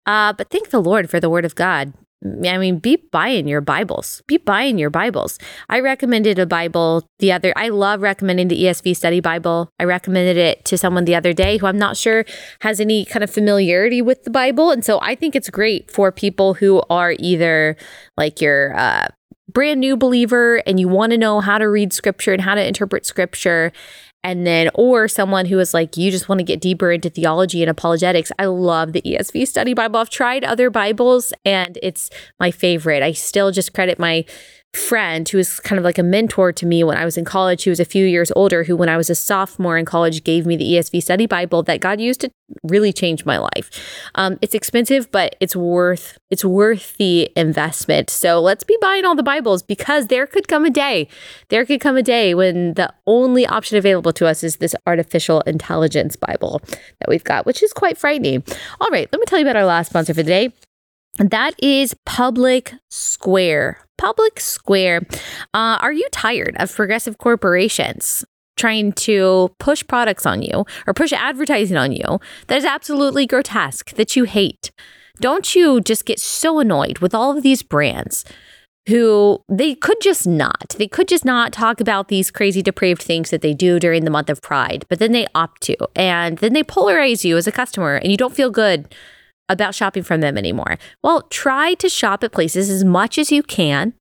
Uh, 0.06 0.32
but 0.32 0.50
thank 0.50 0.70
the 0.70 0.80
Lord 0.80 1.08
for 1.08 1.20
the 1.20 1.30
word 1.30 1.44
of 1.44 1.54
God. 1.54 1.94
I 2.22 2.58
mean, 2.58 2.78
be 2.78 2.96
buying 2.96 3.48
your 3.48 3.62
Bibles. 3.62 4.22
Be 4.26 4.36
buying 4.36 4.78
your 4.78 4.90
Bibles. 4.90 5.38
I 5.70 5.80
recommended 5.80 6.38
a 6.38 6.44
Bible 6.44 7.08
the 7.18 7.32
other. 7.32 7.54
I 7.56 7.70
love 7.70 8.02
recommending 8.02 8.48
the 8.48 8.64
ESV 8.64 8.94
Study 8.94 9.20
Bible. 9.20 9.70
I 9.78 9.84
recommended 9.84 10.36
it 10.36 10.64
to 10.66 10.76
someone 10.76 11.06
the 11.06 11.14
other 11.14 11.32
day 11.32 11.56
who 11.56 11.66
I'm 11.66 11.78
not 11.78 11.96
sure 11.96 12.26
has 12.60 12.78
any 12.78 13.06
kind 13.06 13.24
of 13.24 13.30
familiarity 13.30 14.02
with 14.02 14.24
the 14.24 14.30
Bible, 14.30 14.70
and 14.70 14.84
so 14.84 15.00
I 15.00 15.14
think 15.14 15.34
it's 15.34 15.48
great 15.48 15.90
for 15.90 16.12
people 16.12 16.54
who 16.54 16.82
are 16.90 17.14
either 17.18 17.76
like 18.18 18.42
your 18.42 18.76
uh, 18.76 19.08
brand 19.50 19.80
new 19.80 19.96
believer 19.96 20.56
and 20.66 20.78
you 20.78 20.88
want 20.88 21.12
to 21.12 21.18
know 21.18 21.40
how 21.40 21.56
to 21.56 21.68
read 21.68 21.92
Scripture 21.92 22.32
and 22.32 22.42
how 22.42 22.54
to 22.54 22.66
interpret 22.66 23.06
Scripture, 23.06 23.72
and 24.22 24.46
then 24.46 24.70
or 24.74 25.08
someone 25.08 25.46
who 25.46 25.58
is 25.58 25.72
like 25.72 25.96
you 25.96 26.10
just 26.10 26.28
want 26.28 26.38
to 26.38 26.44
get 26.44 26.60
deeper 26.60 26.92
into 26.92 27.08
theology 27.10 27.62
and 27.62 27.70
apologetics. 27.70 28.30
I 28.38 28.46
love 28.46 28.92
the 28.92 29.02
esv 29.02 29.46
study 29.46 29.74
bible. 29.74 30.00
I've 30.00 30.10
tried 30.10 30.44
other 30.44 30.70
bibles 30.70 31.32
and 31.44 31.78
it's 31.82 32.10
my 32.38 32.50
favorite. 32.50 33.02
I 33.02 33.12
still 33.12 33.50
just 33.50 33.72
credit 33.72 33.98
my 33.98 34.24
friend 34.74 35.28
who 35.28 35.38
was 35.38 35.58
kind 35.60 35.78
of 35.78 35.84
like 35.84 35.98
a 35.98 36.02
mentor 36.02 36.52
to 36.52 36.64
me 36.64 36.84
when 36.84 36.96
I 36.96 37.04
was 37.04 37.16
in 37.16 37.24
college, 37.24 37.64
who 37.64 37.70
was 37.70 37.80
a 37.80 37.84
few 37.84 38.06
years 38.06 38.30
older, 38.36 38.64
who, 38.64 38.76
when 38.76 38.88
I 38.88 38.96
was 38.96 39.10
a 39.10 39.14
sophomore 39.14 39.76
in 39.76 39.84
college, 39.84 40.22
gave 40.22 40.46
me 40.46 40.56
the 40.56 40.64
ESV 40.64 41.02
study 41.02 41.26
Bible 41.26 41.62
that 41.64 41.80
God 41.80 42.00
used 42.00 42.20
to 42.20 42.30
really 42.62 42.92
change 42.92 43.24
my 43.24 43.38
life. 43.38 43.70
Um, 44.14 44.38
it's 44.42 44.54
expensive, 44.54 45.10
but 45.10 45.34
it's 45.40 45.56
worth 45.56 46.18
it's 46.30 46.44
worth 46.44 46.96
the 46.98 47.30
investment. 47.36 48.10
So 48.10 48.40
let's 48.40 48.62
be 48.62 48.76
buying 48.80 49.04
all 49.04 49.16
the 49.16 49.22
Bibles 49.22 49.62
because 49.62 50.06
there 50.06 50.26
could 50.26 50.46
come 50.46 50.64
a 50.64 50.70
day, 50.70 51.08
there 51.48 51.64
could 51.64 51.80
come 51.80 51.96
a 51.96 52.02
day 52.02 52.34
when 52.34 52.74
the 52.74 52.92
only 53.06 53.46
option 53.46 53.76
available 53.76 54.12
to 54.14 54.26
us 54.26 54.44
is 54.44 54.56
this 54.56 54.76
artificial 54.86 55.40
intelligence 55.42 56.14
Bible 56.14 56.60
that 57.00 57.08
we've 57.08 57.24
got, 57.24 57.44
which 57.44 57.62
is 57.62 57.72
quite 57.72 57.98
frightening. 57.98 58.44
All 58.80 58.90
right, 58.90 59.08
let 59.12 59.18
me 59.18 59.26
tell 59.26 59.38
you 59.38 59.44
about 59.44 59.56
our 59.56 59.66
last 59.66 59.90
sponsor 59.90 60.14
for 60.14 60.22
the 60.22 60.30
day. 60.30 60.52
That 61.20 61.54
is 61.62 61.94
Public 62.06 62.72
Square. 62.88 63.76
Public 63.98 64.40
Square. 64.40 65.02
Uh, 65.52 65.76
are 65.82 65.92
you 65.92 66.08
tired 66.10 66.56
of 66.58 66.74
progressive 66.74 67.18
corporations 67.18 68.24
trying 68.56 68.92
to 68.92 69.54
push 69.58 69.86
products 69.86 70.24
on 70.24 70.40
you 70.40 70.64
or 70.86 70.94
push 70.94 71.12
advertising 71.12 71.76
on 71.76 71.92
you 71.92 72.20
that 72.46 72.56
is 72.56 72.64
absolutely 72.64 73.26
grotesque, 73.26 73.90
that 73.96 74.16
you 74.16 74.24
hate? 74.24 74.70
Don't 75.20 75.54
you 75.54 75.82
just 75.82 76.06
get 76.06 76.18
so 76.18 76.58
annoyed 76.58 77.00
with 77.00 77.14
all 77.14 77.36
of 77.36 77.42
these 77.42 77.62
brands 77.62 78.24
who 78.88 79.44
they 79.46 79.74
could 79.74 80.00
just 80.00 80.26
not. 80.26 80.74
They 80.78 80.88
could 80.88 81.06
just 81.06 81.26
not 81.26 81.52
talk 81.52 81.82
about 81.82 82.08
these 82.08 82.30
crazy 82.30 82.62
depraved 82.62 83.02
things 83.02 83.28
that 83.28 83.42
they 83.42 83.52
do 83.52 83.78
during 83.78 84.06
the 84.06 84.10
month 84.10 84.30
of 84.30 84.40
Pride, 84.40 84.86
but 84.88 84.98
then 84.98 85.12
they 85.12 85.26
opt 85.34 85.60
to. 85.64 85.76
And 85.94 86.38
then 86.38 86.54
they 86.54 86.62
polarize 86.62 87.24
you 87.24 87.36
as 87.36 87.46
a 87.46 87.52
customer 87.52 87.96
and 87.96 88.10
you 88.10 88.16
don't 88.16 88.34
feel 88.34 88.50
good 88.50 88.88
about 89.51 89.74
shopping 89.74 90.03
from 90.03 90.22
them 90.22 90.38
anymore. 90.38 90.78
Well, 91.03 91.22
try 91.22 91.74
to 91.74 91.88
shop 91.88 92.24
at 92.24 92.32
places 92.32 92.70
as 92.70 92.84
much 92.84 93.18
as 93.18 93.30
you 93.30 93.42
can. 93.42 93.92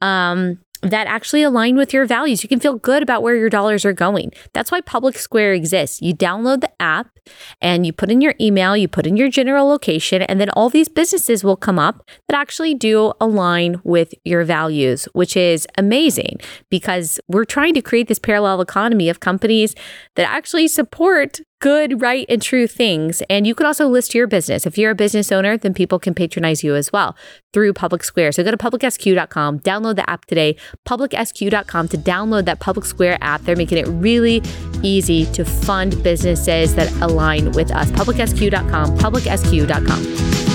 Um, 0.00 0.60
that 0.82 1.06
actually 1.06 1.42
align 1.42 1.76
with 1.76 1.92
your 1.92 2.06
values. 2.06 2.42
You 2.42 2.48
can 2.48 2.60
feel 2.60 2.74
good 2.74 3.02
about 3.02 3.22
where 3.22 3.36
your 3.36 3.48
dollars 3.48 3.84
are 3.84 3.92
going. 3.92 4.32
That's 4.52 4.70
why 4.70 4.80
Public 4.80 5.18
Square 5.18 5.54
exists. 5.54 6.02
You 6.02 6.14
download 6.14 6.60
the 6.60 6.70
app 6.80 7.18
and 7.60 7.86
you 7.86 7.92
put 7.92 8.10
in 8.10 8.20
your 8.20 8.34
email, 8.40 8.76
you 8.76 8.88
put 8.88 9.06
in 9.06 9.16
your 9.16 9.28
general 9.28 9.66
location, 9.66 10.22
and 10.22 10.40
then 10.40 10.50
all 10.50 10.68
these 10.68 10.88
businesses 10.88 11.42
will 11.42 11.56
come 11.56 11.78
up 11.78 12.08
that 12.28 12.38
actually 12.38 12.74
do 12.74 13.12
align 13.20 13.80
with 13.84 14.14
your 14.24 14.44
values, 14.44 15.06
which 15.12 15.36
is 15.36 15.66
amazing 15.76 16.36
because 16.70 17.18
we're 17.28 17.44
trying 17.44 17.74
to 17.74 17.82
create 17.82 18.08
this 18.08 18.18
parallel 18.18 18.60
economy 18.60 19.08
of 19.08 19.20
companies 19.20 19.74
that 20.14 20.28
actually 20.30 20.68
support 20.68 21.40
good, 21.60 22.00
right, 22.00 22.26
and 22.28 22.40
true 22.42 22.66
things. 22.66 23.22
And 23.28 23.46
you 23.46 23.54
can 23.54 23.66
also 23.66 23.88
list 23.88 24.14
your 24.14 24.26
business. 24.26 24.66
If 24.66 24.76
you're 24.78 24.90
a 24.90 24.94
business 24.94 25.32
owner, 25.32 25.56
then 25.56 25.74
people 25.74 25.98
can 25.98 26.14
patronize 26.14 26.62
you 26.62 26.74
as 26.74 26.92
well 26.92 27.16
through 27.52 27.72
Public 27.72 28.04
Square. 28.04 28.32
So 28.32 28.44
go 28.44 28.50
to 28.50 28.56
publicsq.com, 28.56 29.60
download 29.60 29.96
the 29.96 30.08
app 30.08 30.26
today, 30.26 30.56
publicsq.com 30.86 31.88
to 31.88 31.98
download 31.98 32.44
that 32.44 32.60
Public 32.60 32.84
Square 32.84 33.18
app. 33.20 33.42
They're 33.42 33.56
making 33.56 33.78
it 33.78 33.86
really 33.88 34.42
easy 34.82 35.26
to 35.32 35.44
fund 35.44 36.02
businesses 36.02 36.74
that 36.74 36.92
align 37.02 37.52
with 37.52 37.70
us. 37.70 37.90
publicsq.com, 37.92 38.98
publicsq.com. 38.98 40.45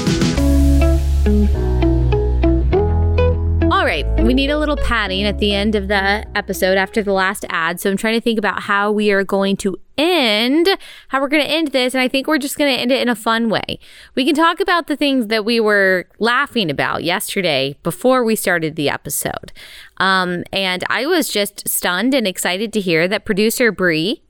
All 3.82 3.88
right, 3.88 4.06
we 4.22 4.36
need 4.36 4.52
a 4.52 4.60
little 4.60 4.78
padding 4.78 5.24
at 5.24 5.40
the 5.40 5.56
end 5.56 5.74
of 5.74 5.88
the 5.88 6.24
episode 6.36 6.78
after 6.78 7.02
the 7.02 7.14
last 7.14 7.46
ad. 7.50 7.80
So 7.80 7.90
I'm 7.90 7.98
trying 7.98 8.14
to 8.14 8.22
think 8.22 8.38
about 8.38 8.62
how 8.62 8.92
we 8.92 9.10
are 9.10 9.24
going 9.24 9.58
to 9.58 9.76
end, 9.98 10.70
how 11.08 11.20
we're 11.20 11.28
going 11.28 11.42
to 11.42 11.50
end 11.50 11.70
this. 11.70 11.96
And 11.96 12.02
I 12.02 12.08
think 12.08 12.28
we're 12.28 12.38
just 12.38 12.60
going 12.60 12.72
to 12.72 12.80
end 12.80 12.92
it 12.92 13.02
in 13.02 13.10
a 13.10 13.16
fun 13.16 13.50
way. 13.50 13.80
We 14.14 14.24
can 14.24 14.36
talk 14.36 14.60
about 14.60 14.86
the 14.86 14.96
things 14.96 15.28
that 15.28 15.46
we 15.46 15.60
were 15.60 16.06
laughing 16.20 16.70
about 16.70 17.04
yesterday 17.04 17.76
before 17.82 18.24
we 18.24 18.36
started 18.36 18.76
the 18.76 18.88
episode. 18.88 19.52
Um, 19.98 20.44
and 20.54 20.84
I 20.88 21.08
was 21.08 21.28
just 21.28 21.68
stunned 21.68 22.14
and 22.14 22.28
excited 22.28 22.72
to 22.74 22.82
hear 22.82 23.08
that 23.08 23.26
producer 23.26 23.72
Bri, 23.72 24.22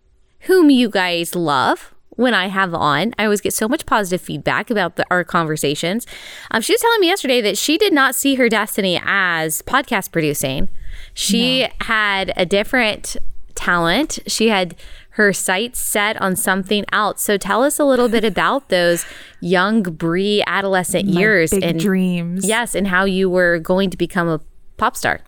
whom 0.43 0.70
you 0.70 0.89
guys 0.89 1.36
love, 1.36 1.93
when 2.12 2.34
I 2.34 2.47
have 2.47 2.74
on. 2.74 3.14
I 3.18 3.26
always 3.26 3.41
get 3.41 3.53
so 3.53 3.68
much 3.68 3.86
positive 3.86 4.22
feedback 4.22 4.70
about 4.70 4.95
the, 4.95 5.05
our 5.09 5.24
conversations. 5.24 6.05
Um, 6.51 6.62
she 6.62 6.74
was 6.74 6.82
telling 6.82 7.01
me 7.01 7.07
yesterday 7.07 7.41
that 7.41 7.57
she 7.57 7.78
did 7.78 7.93
not 7.93 8.16
see 8.16 8.36
her 8.36 8.49
destiny 8.49 9.01
as 9.03 9.62
podcast 9.64 10.12
producing. 10.12 10.70
She 11.14 11.62
no. 11.62 11.68
had 11.82 12.34
a 12.36 12.45
different 12.45 13.18
talent. 13.55 14.20
She 14.28 14.49
had 14.49 14.76
her 15.12 15.34
sights 15.34 15.80
set 15.80 16.20
on 16.22 16.36
something 16.36 16.86
else. 16.91 17.22
So 17.22 17.38
tell 17.38 17.64
us 17.64 17.80
a 17.80 17.86
little 17.86 18.07
bit 18.07 18.24
about 18.34 18.70
those 18.70 19.05
young 19.39 19.84
Bri 19.84 20.43
adolescent 20.47 21.07
My 21.07 21.20
years 21.20 21.53
and 21.53 21.80
dreams. 21.80 22.47
Yes, 22.47 22.76
and 22.76 22.88
how 22.88 23.05
you 23.05 23.30
were 23.30 23.59
going 23.59 23.89
to 23.89 23.97
become 23.97 24.28
a 24.28 24.41
pop 24.78 24.95
star. 24.95 25.22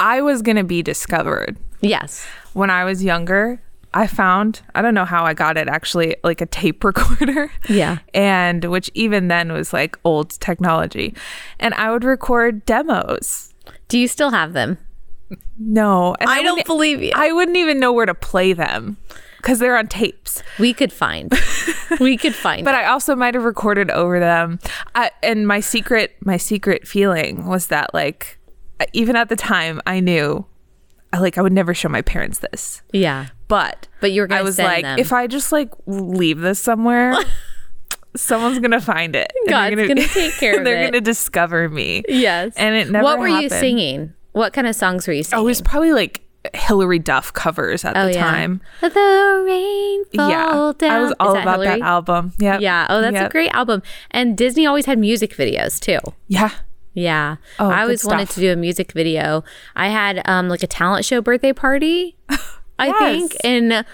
I 0.00 0.22
was 0.22 0.42
going 0.42 0.56
to 0.56 0.64
be 0.64 0.82
discovered. 0.82 1.56
Yes. 1.80 2.24
When 2.52 2.70
I 2.70 2.84
was 2.84 3.02
younger, 3.02 3.60
I 3.94 4.06
found, 4.06 4.62
I 4.74 4.82
don't 4.82 4.94
know 4.94 5.04
how 5.04 5.24
I 5.24 5.34
got 5.34 5.56
it 5.56 5.68
actually, 5.68 6.16
like 6.22 6.40
a 6.40 6.46
tape 6.46 6.84
recorder. 6.84 7.50
Yeah. 7.68 7.98
And 8.14 8.64
which 8.64 8.90
even 8.94 9.28
then 9.28 9.52
was 9.52 9.72
like 9.72 9.98
old 10.04 10.30
technology. 10.40 11.14
And 11.58 11.74
I 11.74 11.90
would 11.90 12.04
record 12.04 12.64
demos. 12.66 13.54
Do 13.88 13.98
you 13.98 14.08
still 14.08 14.30
have 14.30 14.52
them? 14.52 14.78
No. 15.58 16.14
And 16.20 16.28
I, 16.28 16.38
I 16.38 16.42
don't 16.42 16.66
believe 16.66 17.02
you. 17.02 17.12
I 17.14 17.32
wouldn't 17.32 17.56
even 17.56 17.80
know 17.80 17.92
where 17.92 18.06
to 18.06 18.14
play 18.14 18.52
them 18.52 18.96
because 19.38 19.58
they're 19.58 19.76
on 19.76 19.86
tapes. 19.86 20.42
We 20.58 20.72
could 20.72 20.92
find. 20.92 21.32
we 22.00 22.16
could 22.16 22.34
find. 22.34 22.64
but 22.64 22.74
it. 22.74 22.78
I 22.78 22.86
also 22.86 23.14
might 23.14 23.34
have 23.34 23.44
recorded 23.44 23.90
over 23.90 24.20
them. 24.20 24.58
I, 24.94 25.10
and 25.22 25.46
my 25.46 25.60
secret, 25.60 26.16
my 26.20 26.36
secret 26.36 26.86
feeling 26.86 27.46
was 27.46 27.68
that 27.68 27.92
like, 27.94 28.38
even 28.92 29.16
at 29.16 29.28
the 29.28 29.36
time, 29.36 29.80
I 29.86 30.00
knew 30.00 30.46
like 31.18 31.38
I 31.38 31.42
would 31.42 31.52
never 31.52 31.74
show 31.74 31.88
my 31.88 32.02
parents 32.02 32.38
this. 32.38 32.82
Yeah. 32.92 33.28
But 33.48 33.88
But 34.00 34.12
you 34.12 34.20
were 34.20 34.26
gonna 34.26 34.40
I 34.40 34.44
was 34.44 34.58
like, 34.58 34.82
them. 34.84 34.98
if 34.98 35.12
I 35.12 35.26
just 35.26 35.50
like 35.52 35.70
leave 35.86 36.38
this 36.40 36.60
somewhere, 36.60 37.16
someone's 38.16 38.58
gonna 38.58 38.80
find 38.80 39.16
it. 39.16 39.32
and 39.48 39.78
they're 39.78 39.88
gonna 39.88 40.06
take 40.06 40.34
care 40.38 40.58
of 40.58 40.64
they're 40.64 40.82
it. 40.82 40.86
gonna 40.92 41.00
discover 41.00 41.68
me. 41.68 42.02
Yes. 42.08 42.54
And 42.56 42.74
it 42.74 42.90
never 42.90 43.02
What 43.04 43.18
were 43.18 43.28
you 43.28 43.48
singing? 43.48 44.12
What 44.32 44.52
kind 44.52 44.66
of 44.66 44.74
songs 44.76 45.06
were 45.06 45.12
you 45.14 45.22
singing? 45.22 45.40
Oh, 45.42 45.46
it 45.46 45.50
was 45.50 45.62
probably 45.62 45.92
like 45.92 46.20
Hilary 46.54 46.98
Duff 46.98 47.32
covers 47.32 47.84
at 47.84 47.94
the 47.94 48.12
time. 48.12 48.60
The 48.80 49.42
rain 49.44 50.04
fall 50.14 50.30
Yeah, 50.30 50.72
down. 50.78 50.90
I 50.90 51.02
was 51.02 51.14
all 51.20 51.36
about 51.36 51.60
Hilary? 51.60 51.80
that 51.80 51.86
album. 51.86 52.32
Yeah, 52.38 52.58
Yeah. 52.58 52.86
Oh, 52.88 53.00
that's 53.00 53.18
a 53.20 53.28
great 53.28 53.50
album. 53.52 53.82
And 54.10 54.36
Disney 54.36 54.64
always 54.66 54.86
had 54.86 54.98
music 54.98 55.34
videos 55.36 55.80
too. 55.80 55.98
Yeah, 56.28 56.50
Yeah. 56.94 57.36
Oh, 57.58 57.68
I 57.70 57.82
always 57.82 58.04
wanted 58.04 58.28
to 58.30 58.40
do 58.40 58.52
a 58.52 58.56
music 58.56 58.92
video. 58.92 59.42
I 59.74 59.88
had 59.88 60.22
um 60.28 60.48
like 60.48 60.62
a 60.62 60.66
talent 60.68 61.04
show 61.04 61.20
birthday 61.20 61.52
party. 61.52 62.16
I 62.78 62.86
Yes. 62.88 62.98
think 63.00 63.36
and 63.44 63.84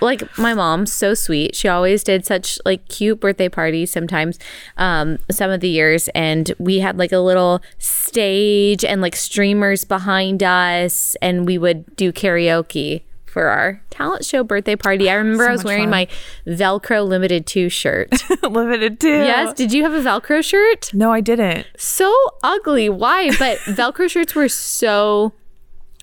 like 0.00 0.38
my 0.38 0.54
mom's 0.54 0.92
so 0.92 1.14
sweet. 1.14 1.56
She 1.56 1.66
always 1.68 2.04
did 2.04 2.24
such 2.24 2.58
like 2.64 2.86
cute 2.88 3.20
birthday 3.20 3.48
parties 3.48 3.90
sometimes 3.90 4.38
um 4.76 5.18
some 5.30 5.50
of 5.50 5.60
the 5.60 5.68
years 5.68 6.08
and 6.14 6.52
we 6.58 6.78
had 6.80 6.98
like 6.98 7.12
a 7.12 7.18
little 7.18 7.60
stage 7.78 8.84
and 8.84 9.00
like 9.00 9.16
streamers 9.16 9.84
behind 9.84 10.42
us 10.42 11.16
and 11.20 11.46
we 11.46 11.58
would 11.58 11.96
do 11.96 12.12
karaoke 12.12 13.02
for 13.26 13.46
our 13.48 13.82
talent 13.90 14.24
show 14.24 14.42
birthday 14.42 14.74
party. 14.76 15.10
I 15.10 15.14
remember 15.14 15.46
I 15.48 15.52
was 15.52 15.62
wearing 15.64 15.84
fun. 15.84 15.90
my 15.90 16.08
Velcro 16.46 17.06
Limited 17.06 17.46
Too 17.46 17.68
shirt. 17.68 18.10
Limited 18.42 18.98
Too. 19.00 19.08
yes, 19.08 19.52
did 19.54 19.72
you 19.72 19.82
have 19.82 19.92
a 19.92 20.00
Velcro 20.00 20.42
shirt? 20.42 20.90
No, 20.94 21.12
I 21.12 21.20
didn't. 21.20 21.66
so 21.76 22.12
ugly. 22.42 22.88
Why? 22.88 23.30
But 23.38 23.58
Velcro 23.58 24.08
shirts 24.08 24.34
were 24.34 24.48
so 24.48 25.34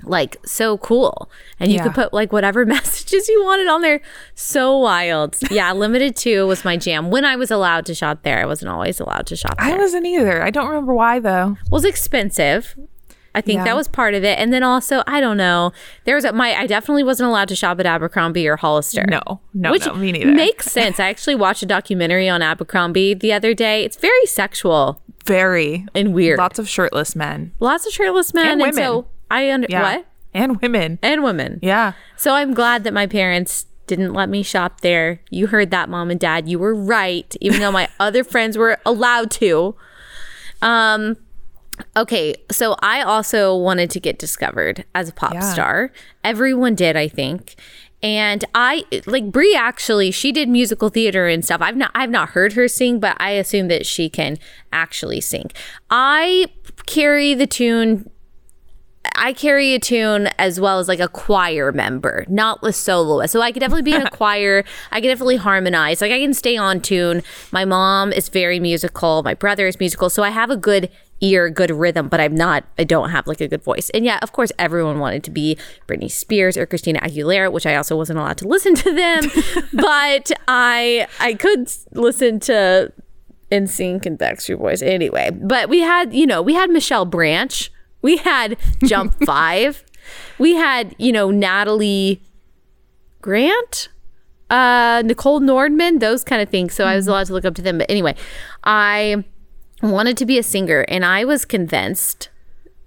like 0.08 0.38
so 0.46 0.78
cool. 0.78 1.30
And 1.60 1.72
you 1.72 1.78
Yeah. 1.78 1.84
could 1.84 1.94
put 1.94 2.14
like 2.14 2.32
whatever 2.34 2.66
messages 2.76 3.28
you 3.30 3.44
wanted 3.44 3.68
on 3.68 3.82
there. 3.82 4.02
So 4.36 4.78
wild. 4.78 5.38
Yeah, 5.52 5.72
Limited 5.74 6.16
Too 6.16 6.46
was 6.48 6.64
my 6.66 6.78
jam. 6.78 7.10
When 7.12 7.26
I 7.26 7.36
was 7.36 7.52
allowed 7.52 7.86
to 7.88 7.96
shop 7.96 8.20
there. 8.24 8.40
I 8.42 8.46
wasn't 8.46 8.70
always 8.70 9.00
allowed 9.00 9.28
to 9.28 9.36
shop 9.36 9.56
there. 9.58 9.76
I 9.76 9.78
wasn't 9.78 10.06
either. 10.06 10.42
I 10.44 10.50
don't 10.50 10.68
remember 10.68 10.94
why 10.94 11.20
though. 11.20 11.58
It 11.66 11.72
was 11.72 11.86
expensive. 11.86 12.76
I 13.34 13.42
think 13.42 13.58
Yeah. 13.58 13.64
that 13.66 13.76
was 13.76 13.90
part 13.90 14.14
of 14.14 14.24
it. 14.24 14.40
And 14.40 14.54
then 14.54 14.64
also, 14.64 15.04
I 15.08 15.20
don't 15.20 15.36
know. 15.36 15.74
There 16.06 16.16
was 16.16 16.24
a, 16.24 16.32
my 16.32 16.54
I 16.56 16.68
definitely 16.68 17.04
wasn't 17.04 17.28
allowed 17.28 17.50
to 17.50 17.56
shop 17.56 17.80
at 17.82 17.86
Abercrombie 17.86 18.48
or 18.48 18.56
Hollister. 18.56 19.04
No, 19.10 19.42
no, 19.54 19.72
Which 19.72 19.86
no, 19.86 19.94
me 19.96 20.14
neither. 20.14 20.32
makes 20.32 20.68
sense. 20.72 21.02
I 21.02 21.10
actually 21.10 21.36
watched 21.36 21.62
a 21.62 21.66
documentary 21.66 22.30
on 22.30 22.42
Abercrombie 22.42 23.14
the 23.14 23.34
other 23.34 23.54
day. 23.54 23.84
It's 23.84 23.98
very 23.98 24.26
sexual 24.26 25.02
Very 25.26 25.86
and 25.94 26.14
weird. 26.14 26.38
lots 26.40 26.60
of 26.60 26.70
shirtless 26.70 27.14
men. 27.14 27.52
Lots 27.60 27.86
of 27.86 27.92
shirtless 27.92 28.34
men. 28.34 28.48
And 28.48 28.62
women. 28.62 28.74
so 28.76 29.08
I 29.32 29.52
under 29.52 29.68
Yeah, 29.70 29.82
what? 29.98 30.06
and 30.34 30.62
women. 30.62 31.00
And 31.02 31.24
women. 31.24 31.60
Yeah, 31.62 31.94
So 32.18 32.34
I'm 32.34 32.54
glad 32.54 32.84
that 32.84 32.94
my 32.94 33.08
parents 33.08 33.66
didn't 33.88 34.14
let 34.14 34.30
me 34.30 34.42
shop 34.44 34.82
there. 34.82 35.22
You 35.30 35.48
heard 35.48 35.70
that, 35.72 35.90
mom 35.90 36.10
and 36.12 36.20
dad. 36.20 36.50
You 36.50 36.58
were 36.60 36.74
right, 36.74 37.36
even 37.40 37.60
though 37.60 37.72
my 37.72 37.88
other 38.00 38.24
friends 38.24 38.58
were 38.58 38.80
allowed 38.86 39.30
to. 39.32 39.76
Um, 40.62 41.18
okay, 41.96 42.36
so 42.52 42.76
I 42.82 43.02
also 43.02 43.56
wanted 43.56 43.90
to 43.92 44.00
get 44.00 44.18
discovered 44.18 44.86
as 44.96 45.10
a 45.10 45.14
pop 45.14 45.34
Yeah. 45.34 45.40
star. 45.54 45.92
Everyone 46.24 46.74
did, 46.76 46.96
I 46.96 47.08
think. 47.08 47.56
And 48.04 48.44
I 48.54 48.84
like 49.08 49.32
Bri 49.32 49.56
actually 49.56 50.12
she 50.12 50.32
did 50.32 50.48
musical 50.48 50.90
theater 50.90 51.28
and 51.28 51.44
stuff. 51.44 51.62
I've 51.62 51.78
not 51.78 51.90
I've 51.96 52.10
not 52.12 52.30
heard 52.30 52.54
her 52.54 52.68
sing, 52.68 53.00
but 53.00 53.16
I 53.20 53.32
assume 53.32 53.68
that 53.70 53.86
she 53.88 54.10
can 54.10 54.38
actually 54.72 55.22
sing. 55.22 55.50
I 55.90 56.48
carry 56.86 57.34
the 57.34 57.48
tune 57.48 58.10
I 59.16 59.34
carry 59.34 59.74
a 59.74 59.80
tune 59.80 60.28
as 60.40 60.60
well 60.60 60.80
as 60.80 60.88
like 60.88 61.00
a 61.00 61.08
choir 61.08 61.72
member, 61.72 62.26
not 62.28 62.62
the 62.62 62.74
soloist. 62.74 63.34
So 63.34 63.42
I 63.42 63.52
could 63.52 63.60
definitely 63.60 63.84
be 63.84 63.94
in 63.94 64.02
a 64.02 64.10
choir. 64.12 64.64
I 64.92 65.02
can 65.02 65.10
definitely 65.10 65.38
harmonize. 65.38 66.02
Like 66.02 66.12
I 66.12 66.20
can 66.20 66.34
stay 66.34 66.58
on 66.58 66.82
tune. 66.82 67.24
My 67.52 67.66
mom 67.66 68.12
is 68.12 68.30
very 68.30 68.60
musical. 68.60 69.24
My 69.24 69.34
brother 69.34 69.68
is 69.68 69.80
musical. 69.80 70.10
So 70.10 70.24
I 70.24 70.30
have 70.30 70.50
a 70.50 70.58
good 70.58 70.90
ear, 71.22 71.50
good 71.50 71.72
rhythm, 71.72 72.10
but 72.10 72.20
I'm 72.20 72.36
not, 72.36 72.66
I 72.78 72.84
don't 72.84 73.10
have 73.10 73.28
like 73.28 73.42
a 73.42 73.48
good 73.48 73.64
voice. 73.64 73.90
And 73.92 74.06
yeah, 74.06 74.20
of 74.22 74.32
course, 74.32 74.52
everyone 74.60 75.00
wanted 75.00 75.24
to 75.26 75.32
be 75.32 75.58
Britney 75.88 76.12
Spears 76.12 76.58
or 76.58 76.66
Christina 76.66 77.00
Aguilera, 77.00 77.52
which 77.52 77.66
I 77.66 77.76
also 77.76 77.96
wasn't 77.96 78.20
allowed 78.20 78.38
to 78.40 78.48
listen 78.48 78.76
to 78.76 78.94
them. 78.94 79.24
but 79.74 80.32
I, 80.48 81.08
I 81.20 81.34
could 81.36 81.72
listen 81.94 82.40
to 82.42 82.92
NSYNC 83.52 84.06
and 84.06 84.20
Backstreet 84.20 84.60
Boys 84.60 84.82
anyway. 84.82 85.32
But 85.32 85.70
we 85.70 85.80
had, 85.80 86.14
you 86.14 86.26
know, 86.26 86.42
we 86.42 86.54
had 86.54 86.70
Michelle 86.70 87.06
Branch. 87.06 87.72
We 88.06 88.18
had 88.18 88.58
Jump 88.86 89.16
Five. 89.26 89.84
We 90.38 90.54
had, 90.54 90.96
you 91.00 91.12
know, 91.12 91.32
Natalie 91.32 92.22
Grant, 93.22 93.90
uh, 94.50 95.02
Nicole 95.04 95.40
Nordeman, 95.40 96.00
those 96.00 96.24
kind 96.24 96.42
of 96.42 96.50
things. 96.50 96.74
So 96.74 96.86
I 96.86 96.96
was 96.96 97.08
allowed 97.08 97.26
to 97.28 97.34
look 97.34 97.46
up 97.46 97.56
to 97.56 97.62
them. 97.62 97.80
But 97.80 97.90
anyway, 97.90 98.16
I 98.64 99.24
wanted 99.82 100.18
to 100.18 100.26
be 100.26 100.38
a 100.38 100.44
singer 100.44 100.86
and 100.88 101.04
I 101.04 101.26
was 101.26 101.46
convinced 101.46 102.30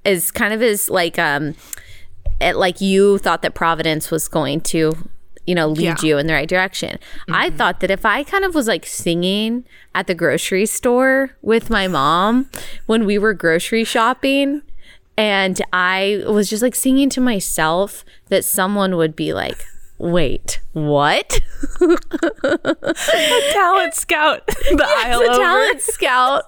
as 0.05 0.31
kind 0.31 0.55
of 0.55 0.62
as 0.62 0.89
like 0.89 1.19
um 1.19 1.55
like 2.41 2.81
you 2.81 3.19
thought 3.19 3.43
that 3.43 3.55
Providence 3.55 4.11
was 4.11 4.29
going 4.29 4.61
to 4.61 4.93
you 5.47 5.55
know 5.55 5.66
lead 5.69 5.83
Yeah. 5.85 5.97
you 6.03 6.19
in 6.19 6.27
the 6.29 6.33
right 6.33 6.49
direction. 6.49 6.99
I 7.29 7.51
thought 7.51 7.81
that 7.81 7.91
if 7.91 8.07
I 8.07 8.23
kind 8.23 8.45
of 8.45 8.55
was 8.55 8.69
like 8.69 8.87
singing 8.87 9.64
at 9.95 10.07
the 10.07 10.14
grocery 10.14 10.66
store 10.66 11.31
with 11.43 11.69
my 11.71 11.89
mom 11.89 12.49
when 12.87 13.05
we 13.05 13.19
were 13.19 13.35
grocery 13.35 13.85
shopping 13.85 14.62
and 15.19 15.61
I 15.73 16.23
was 16.29 16.49
just 16.49 16.62
like 16.62 16.77
singing 16.77 17.11
to 17.11 17.21
myself 17.21 18.05
that 18.29 18.45
someone 18.45 18.97
would 18.97 19.16
be 19.16 19.33
like, 19.35 19.66
"Wait, 19.99 20.61
what?" 20.73 21.41
talent 23.53 23.95
scout. 23.95 24.43
The 24.71 24.87
aisle 24.87 25.21
the 25.21 25.31
over. 25.31 25.39
talent 25.39 25.81
scout 25.81 26.45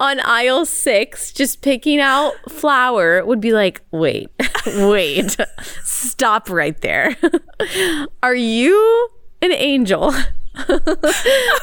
on 0.00 0.20
aisle 0.20 0.64
six, 0.64 1.32
just 1.32 1.60
picking 1.60 2.00
out 2.00 2.32
flour, 2.48 3.22
would 3.26 3.40
be 3.40 3.52
like, 3.52 3.82
wait, 3.90 4.30
wait, 4.66 5.36
stop 5.82 6.48
right 6.48 6.80
there. 6.80 7.14
Are 8.22 8.34
you 8.34 9.08
an 9.42 9.52
angel? 9.52 10.14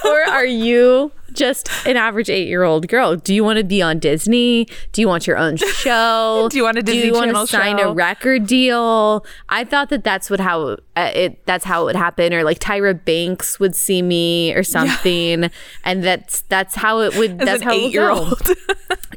or 0.06 0.22
are 0.28 0.46
you 0.46 1.12
just 1.34 1.70
an 1.86 1.98
average 1.98 2.30
eight 2.30 2.48
year 2.48 2.64
old 2.64 2.88
girl? 2.88 3.16
Do 3.16 3.34
you 3.34 3.44
want 3.44 3.58
to 3.58 3.64
be 3.64 3.82
on 3.82 4.00
Disney? 4.00 4.68
Do 4.92 5.02
you 5.02 5.08
want 5.08 5.28
your 5.28 5.38
own 5.38 5.58
show? 5.58 6.48
Do 6.52 6.58
you 6.58 6.64
want 6.64 6.78
a 6.78 6.84
Do 6.84 6.92
Disney 6.92 7.08
you 7.08 7.14
want 7.14 7.26
Channel 7.28 7.48
to 7.48 7.52
sign 7.52 7.78
show? 7.78 7.90
a 7.92 7.94
record 7.94 8.48
deal? 8.48 9.26
I 9.50 9.64
thought 9.64 9.90
that 9.90 10.04
that's 10.04 10.30
what 10.30 10.40
how 10.40 10.78
uh, 10.96 11.12
it 11.14 11.46
that's 11.46 11.66
how 11.66 11.84
it 11.84 11.86
would 11.86 11.96
happen, 11.96 12.34
or 12.34 12.44
like 12.44 12.60
Tyra 12.60 12.94
Banks 13.04 13.60
would 13.60 13.76
see 13.76 14.02
me 14.02 14.54
or 14.54 14.64
something, 14.64 15.50
and 15.84 16.04
that's 16.04 16.42
that's 16.44 16.76
how 16.76 17.00
it 17.00 17.16
would. 17.18 17.42
As 17.42 17.46
that's 17.46 17.64
how 17.64 17.72
it 17.72 17.76
would 17.78 17.86
eight-year-old. 17.88 18.42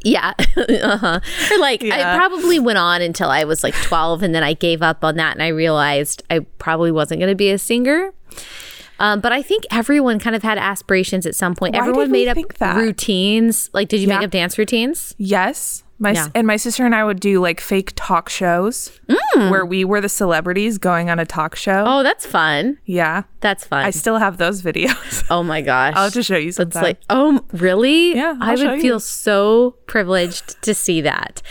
Yeah. 0.05 0.35
uh-huh. 0.57 1.21
Or 1.51 1.59
like 1.59 1.83
Yeah. 1.83 2.13
I 2.13 2.17
probably 2.19 2.59
went 2.59 2.77
on 2.77 3.01
until 3.01 3.31
I 3.31 3.45
was 3.45 3.65
like 3.65 3.75
12 3.75 4.23
and 4.23 4.35
then 4.35 4.43
I 4.43 4.53
gave 4.53 4.83
up 4.83 5.03
on 5.03 5.17
that 5.17 5.33
and 5.33 5.43
I 5.43 5.49
realized 5.49 6.23
I 6.29 6.41
probably 6.41 6.93
wasn't 6.93 7.21
going 7.21 7.31
to 7.31 7.35
be 7.35 7.49
a 7.49 7.57
singer. 7.59 8.13
Um, 8.99 9.21
but 9.21 9.33
I 9.33 9.43
think 9.43 9.65
everyone 9.71 10.19
kind 10.19 10.35
of 10.37 10.43
had 10.43 10.59
aspirations 10.59 11.27
at 11.27 11.35
some 11.35 11.55
point. 11.55 11.75
Why 11.75 11.81
everyone 11.81 12.11
made 12.11 12.29
up 12.29 12.37
routines. 12.77 13.71
Like, 13.73 13.89
did 13.89 14.01
you 14.01 14.09
Yeah. 14.09 14.19
make 14.19 14.25
up 14.27 14.31
dance 14.31 14.59
routines? 14.59 15.15
Yes. 15.19 15.84
My 15.99 16.11
s 16.11 16.17
Yeah. 16.17 16.29
and 16.35 16.47
my 16.47 16.57
sister 16.57 16.85
and 16.85 16.95
I 16.95 17.05
would 17.05 17.21
do 17.21 17.41
like 17.41 17.61
fake 17.61 17.93
talk 17.95 18.29
shows 18.29 18.99
where 19.35 19.65
we 19.65 19.85
were 19.85 20.01
the 20.01 20.09
celebrities 20.09 20.77
going 20.79 21.09
on 21.11 21.19
a 21.19 21.25
talk 21.25 21.55
show. 21.57 21.85
Mm. 21.85 21.85
Oh, 21.87 22.03
that's 22.03 22.27
fun. 22.27 22.79
Yeah. 22.85 23.23
That's 23.41 23.65
fun. 23.65 23.85
I 23.85 23.91
still 23.91 24.19
have 24.19 24.37
those 24.39 24.63
videos. 24.63 25.25
oh 25.31 25.43
my 25.43 25.61
gosh. 25.73 25.95
I'll 25.97 26.05
have 26.05 26.13
to 26.15 26.23
show 26.23 26.37
you 26.37 26.49
It's 26.49 26.75
like, 26.75 26.99
oh, 27.11 27.45
really? 27.53 28.15
Yeah, 28.15 28.37
I 28.41 28.51
I'll 28.53 28.57
show 28.57 28.73
would 28.73 28.81
feel 28.81 29.01
so 29.01 29.77
privileged 29.87 30.61
to 30.63 30.75
see 30.75 31.01
that. 31.03 31.43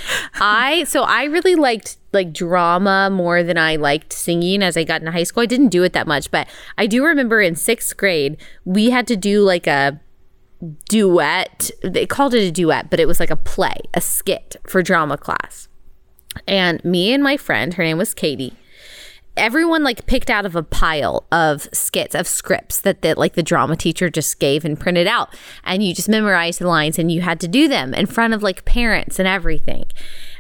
I 0.42 0.84
so 0.86 1.04
I 1.04 1.24
really 1.26 1.56
liked 1.56 1.98
like 2.12 2.32
drama 2.34 3.10
more 3.12 3.44
than 3.44 3.58
I 3.58 3.76
liked 3.78 4.14
singing 4.14 4.62
as 4.62 4.78
I 4.78 4.84
got 4.84 5.02
into 5.02 5.12
high 5.12 5.24
school. 5.24 5.42
I 5.44 5.46
didn't 5.48 5.70
do 5.70 5.84
it 5.84 5.94
that 5.94 6.06
much, 6.08 6.30
but 6.32 6.48
I 6.78 6.86
do 6.88 7.04
remember 7.04 7.42
in 7.42 7.56
sixth 7.56 7.96
grade 7.98 8.38
we 8.66 8.90
had 8.92 9.08
to 9.08 9.16
do 9.16 9.42
like 9.44 9.68
a 9.68 10.00
duet. 10.88 11.72
They 11.84 12.06
called 12.06 12.34
it 12.34 12.48
a 12.48 12.52
duet, 12.52 12.90
but 12.90 13.00
it 13.00 13.08
was 13.08 13.20
like 13.20 13.32
a 13.32 13.36
play, 13.36 13.78
a 13.94 14.02
skit 14.02 14.56
for 14.68 14.82
drama 14.82 15.18
class. 15.18 15.68
And 16.48 16.84
me 16.84 17.14
and 17.14 17.24
my 17.24 17.38
friend, 17.38 17.76
her 17.76 17.84
name 17.84 17.98
was 17.98 18.14
Katie 18.14 18.54
everyone 19.36 19.84
like 19.84 20.06
picked 20.06 20.30
out 20.30 20.46
of 20.46 20.56
a 20.56 20.64
pile 20.64 21.26
of 21.32 21.68
skits 21.74 22.14
of 22.14 22.28
scripts 22.28 22.80
that 22.82 23.02
the, 23.02 23.16
like 23.16 23.34
the 23.34 23.44
drama 23.44 23.76
teacher 23.76 24.10
just 24.10 24.40
gave 24.40 24.64
and 24.64 24.80
printed 24.80 25.08
out 25.08 25.34
and 25.64 25.84
you 25.84 25.94
just 25.94 26.10
memorized 26.10 26.60
the 26.60 26.68
lines 26.68 27.00
and 27.00 27.12
you 27.12 27.22
had 27.22 27.40
to 27.40 27.48
do 27.48 27.68
them 27.68 27.94
in 27.94 28.06
front 28.06 28.34
of 28.34 28.44
like 28.44 28.66
parents 28.66 29.18
and 29.18 29.28
everything 29.28 29.86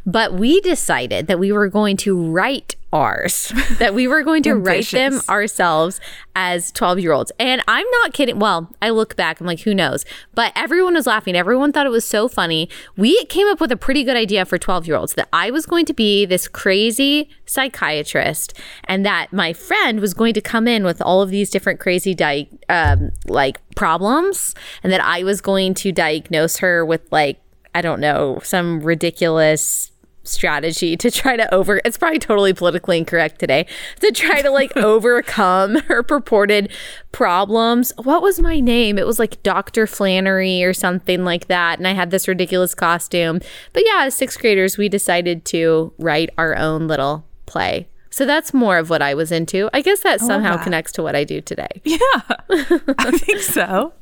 but 0.05 0.34
we 0.34 0.61
decided 0.61 1.28
that 1.28 1.39
we 1.39 1.51
were 1.51 1.67
going 1.67 1.97
to 1.97 2.21
write 2.21 2.76
ours 2.93 3.51
that 3.79 3.93
we 3.93 4.07
were 4.07 4.23
going 4.23 4.43
to 4.43 4.53
write 4.53 4.89
them 4.91 5.19
ourselves 5.27 5.99
as 6.35 6.71
12 6.71 6.99
year 6.99 7.11
olds. 7.11 7.31
And 7.39 7.61
I'm 7.67 7.85
not 7.91 8.13
kidding. 8.13 8.39
Well, 8.39 8.71
I 8.81 8.91
look 8.91 9.15
back, 9.15 9.41
I'm 9.41 9.47
like, 9.47 9.61
who 9.61 9.73
knows? 9.73 10.05
But 10.33 10.53
everyone 10.55 10.93
was 10.93 11.07
laughing. 11.07 11.35
Everyone 11.35 11.73
thought 11.73 11.85
it 11.85 11.91
was 11.91 12.05
so 12.05 12.27
funny. 12.27 12.69
We 12.95 13.25
came 13.25 13.47
up 13.47 13.59
with 13.59 13.71
a 13.71 13.77
pretty 13.77 14.03
good 14.03 14.15
idea 14.15 14.45
for 14.45 14.57
12 14.57 14.87
year 14.87 14.95
olds 14.95 15.15
that 15.15 15.27
I 15.33 15.51
was 15.51 15.65
going 15.65 15.85
to 15.85 15.93
be 15.93 16.25
this 16.25 16.47
crazy 16.47 17.29
psychiatrist 17.45 18.57
and 18.85 19.05
that 19.05 19.33
my 19.33 19.53
friend 19.53 19.99
was 19.99 20.13
going 20.13 20.33
to 20.35 20.41
come 20.41 20.67
in 20.67 20.83
with 20.83 21.01
all 21.01 21.21
of 21.21 21.29
these 21.29 21.49
different 21.49 21.79
crazy 21.79 22.13
di- 22.13 22.49
um, 22.69 23.11
like 23.27 23.59
problems 23.75 24.53
and 24.83 24.93
that 24.93 25.01
I 25.01 25.23
was 25.23 25.41
going 25.41 25.73
to 25.75 25.91
diagnose 25.91 26.57
her 26.57 26.85
with 26.85 27.11
like 27.11 27.39
I 27.75 27.81
don't 27.81 27.99
know, 27.99 28.39
some 28.43 28.81
ridiculous 28.81 29.92
strategy 30.24 30.95
to 30.97 31.11
try 31.11 31.36
to 31.36 31.53
over 31.53 31.82
it's 31.84 31.97
probably 31.97 32.19
totally 32.19 32.53
politically 32.53 32.97
incorrect 32.97 33.39
today 33.39 33.65
to 33.99 34.11
try 34.11 34.41
to 34.41 34.49
like 34.49 34.76
overcome 34.78 35.76
her 35.82 36.01
purported 36.03 36.71
problems. 37.11 37.93
What 37.97 38.21
was 38.21 38.39
my 38.39 38.59
name? 38.59 38.97
It 38.97 39.05
was 39.05 39.19
like 39.19 39.41
dr 39.43 39.88
flannery 39.88 40.63
or 40.63 40.74
something 40.74 41.24
like 41.24 41.47
that 41.47 41.78
and 41.78 41.88
i 41.88 41.91
had 41.93 42.11
this 42.11 42.28
ridiculous 42.28 42.74
costume. 42.74 43.39
But 43.74 43.84
yeah 43.86 44.05
as 44.05 44.15
sixth 44.15 44.39
graders 44.39 44.78
we 44.78 44.89
decided 44.89 45.45
to 45.45 45.93
write 45.97 46.30
our 46.38 46.55
own 46.57 46.88
little 46.88 47.26
play. 47.45 47.88
So 48.09 48.26
that's 48.26 48.53
more 48.53 48.78
of 48.78 48.89
what 48.89 49.01
i 49.01 49.13
was 49.13 49.32
into. 49.32 49.69
I 49.74 49.82
guess 49.82 50.01
that 50.01 50.21
somehow 50.21 50.55
that. 50.55 50.63
connects 50.63 50.91
to 50.93 51.03
what 51.03 51.15
i 51.15 51.24
do 51.24 51.41
today. 51.41 51.82
Yeah, 51.84 51.97
I 52.49 53.11
think 53.17 53.39
so. 53.39 53.93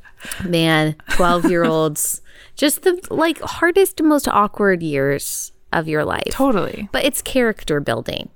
man 0.44 0.94
12 1.10 1.50
year 1.50 1.64
olds 1.64 2.22
just 2.54 2.82
the 2.82 3.00
like 3.10 3.40
hardest 3.40 4.00
most 4.02 4.28
awkward 4.28 4.80
years 4.82 5.51
of 5.72 5.88
your 5.88 6.04
life 6.04 6.30
Totally. 6.30 6.88
but 6.92 7.04
it's 7.04 7.22
character 7.22 7.80
building 7.80 8.28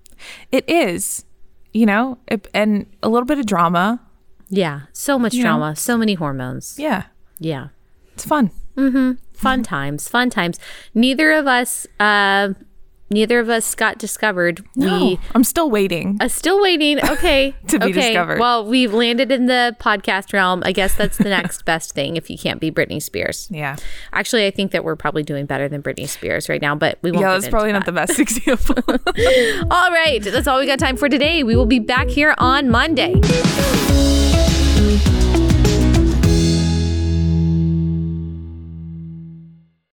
It 0.51 0.69
is, 0.69 1.25
you 1.73 1.87
know, 1.87 2.19
it, 2.27 2.49
and 2.55 2.87
a 3.03 3.09
little 3.09 3.27
bit 3.27 3.39
of 3.39 3.47
drama. 3.47 4.01
yeah 4.49 4.83
so 4.93 5.19
much 5.19 5.35
know? 5.35 5.43
drama 5.43 5.77
so 5.77 5.97
many 5.99 6.15
hormones 6.15 6.77
Yeah, 6.79 7.05
yeah 7.39 7.69
it's 8.15 8.25
fun. 8.25 8.51
Mm-hmm. 8.77 9.13
Fun 9.35 9.63
times 9.63 10.09
fun 10.09 10.31
times 10.31 10.59
neither 10.95 11.33
of 11.33 11.47
us 11.47 11.87
uh 12.01 12.55
neither 13.11 13.39
of 13.41 13.49
us 13.49 13.75
got 13.75 13.99
discovered 13.99 14.65
No, 14.75 15.05
we 15.05 15.19
I'm 15.35 15.45
still 15.45 15.71
waiting. 15.71 16.19
uh, 16.21 16.29
still 16.29 16.61
waiting 16.61 16.99
okay 17.05 17.55
To 17.69 17.79
be 17.79 17.87
okay. 17.87 17.93
discovered. 18.13 18.39
well 18.41 18.65
we've 18.67 18.93
landed 18.93 19.31
in 19.31 19.47
the 19.47 19.77
podcast 19.81 20.33
realm 20.33 20.63
i 20.65 20.73
guess 20.73 20.95
that's 20.95 21.19
the 21.19 21.25
next 21.31 21.65
best 21.65 21.93
thing 21.93 22.17
if 22.17 22.29
you 22.31 22.37
can't 22.39 22.61
be 22.61 22.71
britney 22.71 23.03
spears 23.03 23.49
Yeah, 23.51 23.77
actually 24.13 24.47
i 24.47 24.51
think 24.51 24.73
that 24.73 24.83
we're 24.85 24.97
probably 24.97 25.23
doing 25.23 25.47
better 25.47 25.69
than 25.69 25.83
britney 25.83 26.09
spears 26.09 26.49
right 26.49 26.61
now 26.63 26.75
but 26.75 26.99
we 27.03 27.13
won't 27.13 27.23
yeah, 27.23 27.33
that's 27.33 27.49
probably 27.49 27.73
that. 27.73 27.79
not 27.79 27.87
the 27.87 27.93
best 27.93 28.19
example. 28.19 28.83
All 29.71 29.91
right, 29.91 30.21
that's 30.23 30.47
all 30.47 30.59
we 30.59 30.67
got 30.67 30.79
time 30.79 30.97
for 30.97 31.09
today. 31.09 31.43
We 31.43 31.55
will 31.57 31.67
be 31.67 31.79
back 31.79 32.09
here 32.09 32.35
on 32.39 32.69
Monday. 32.71 33.15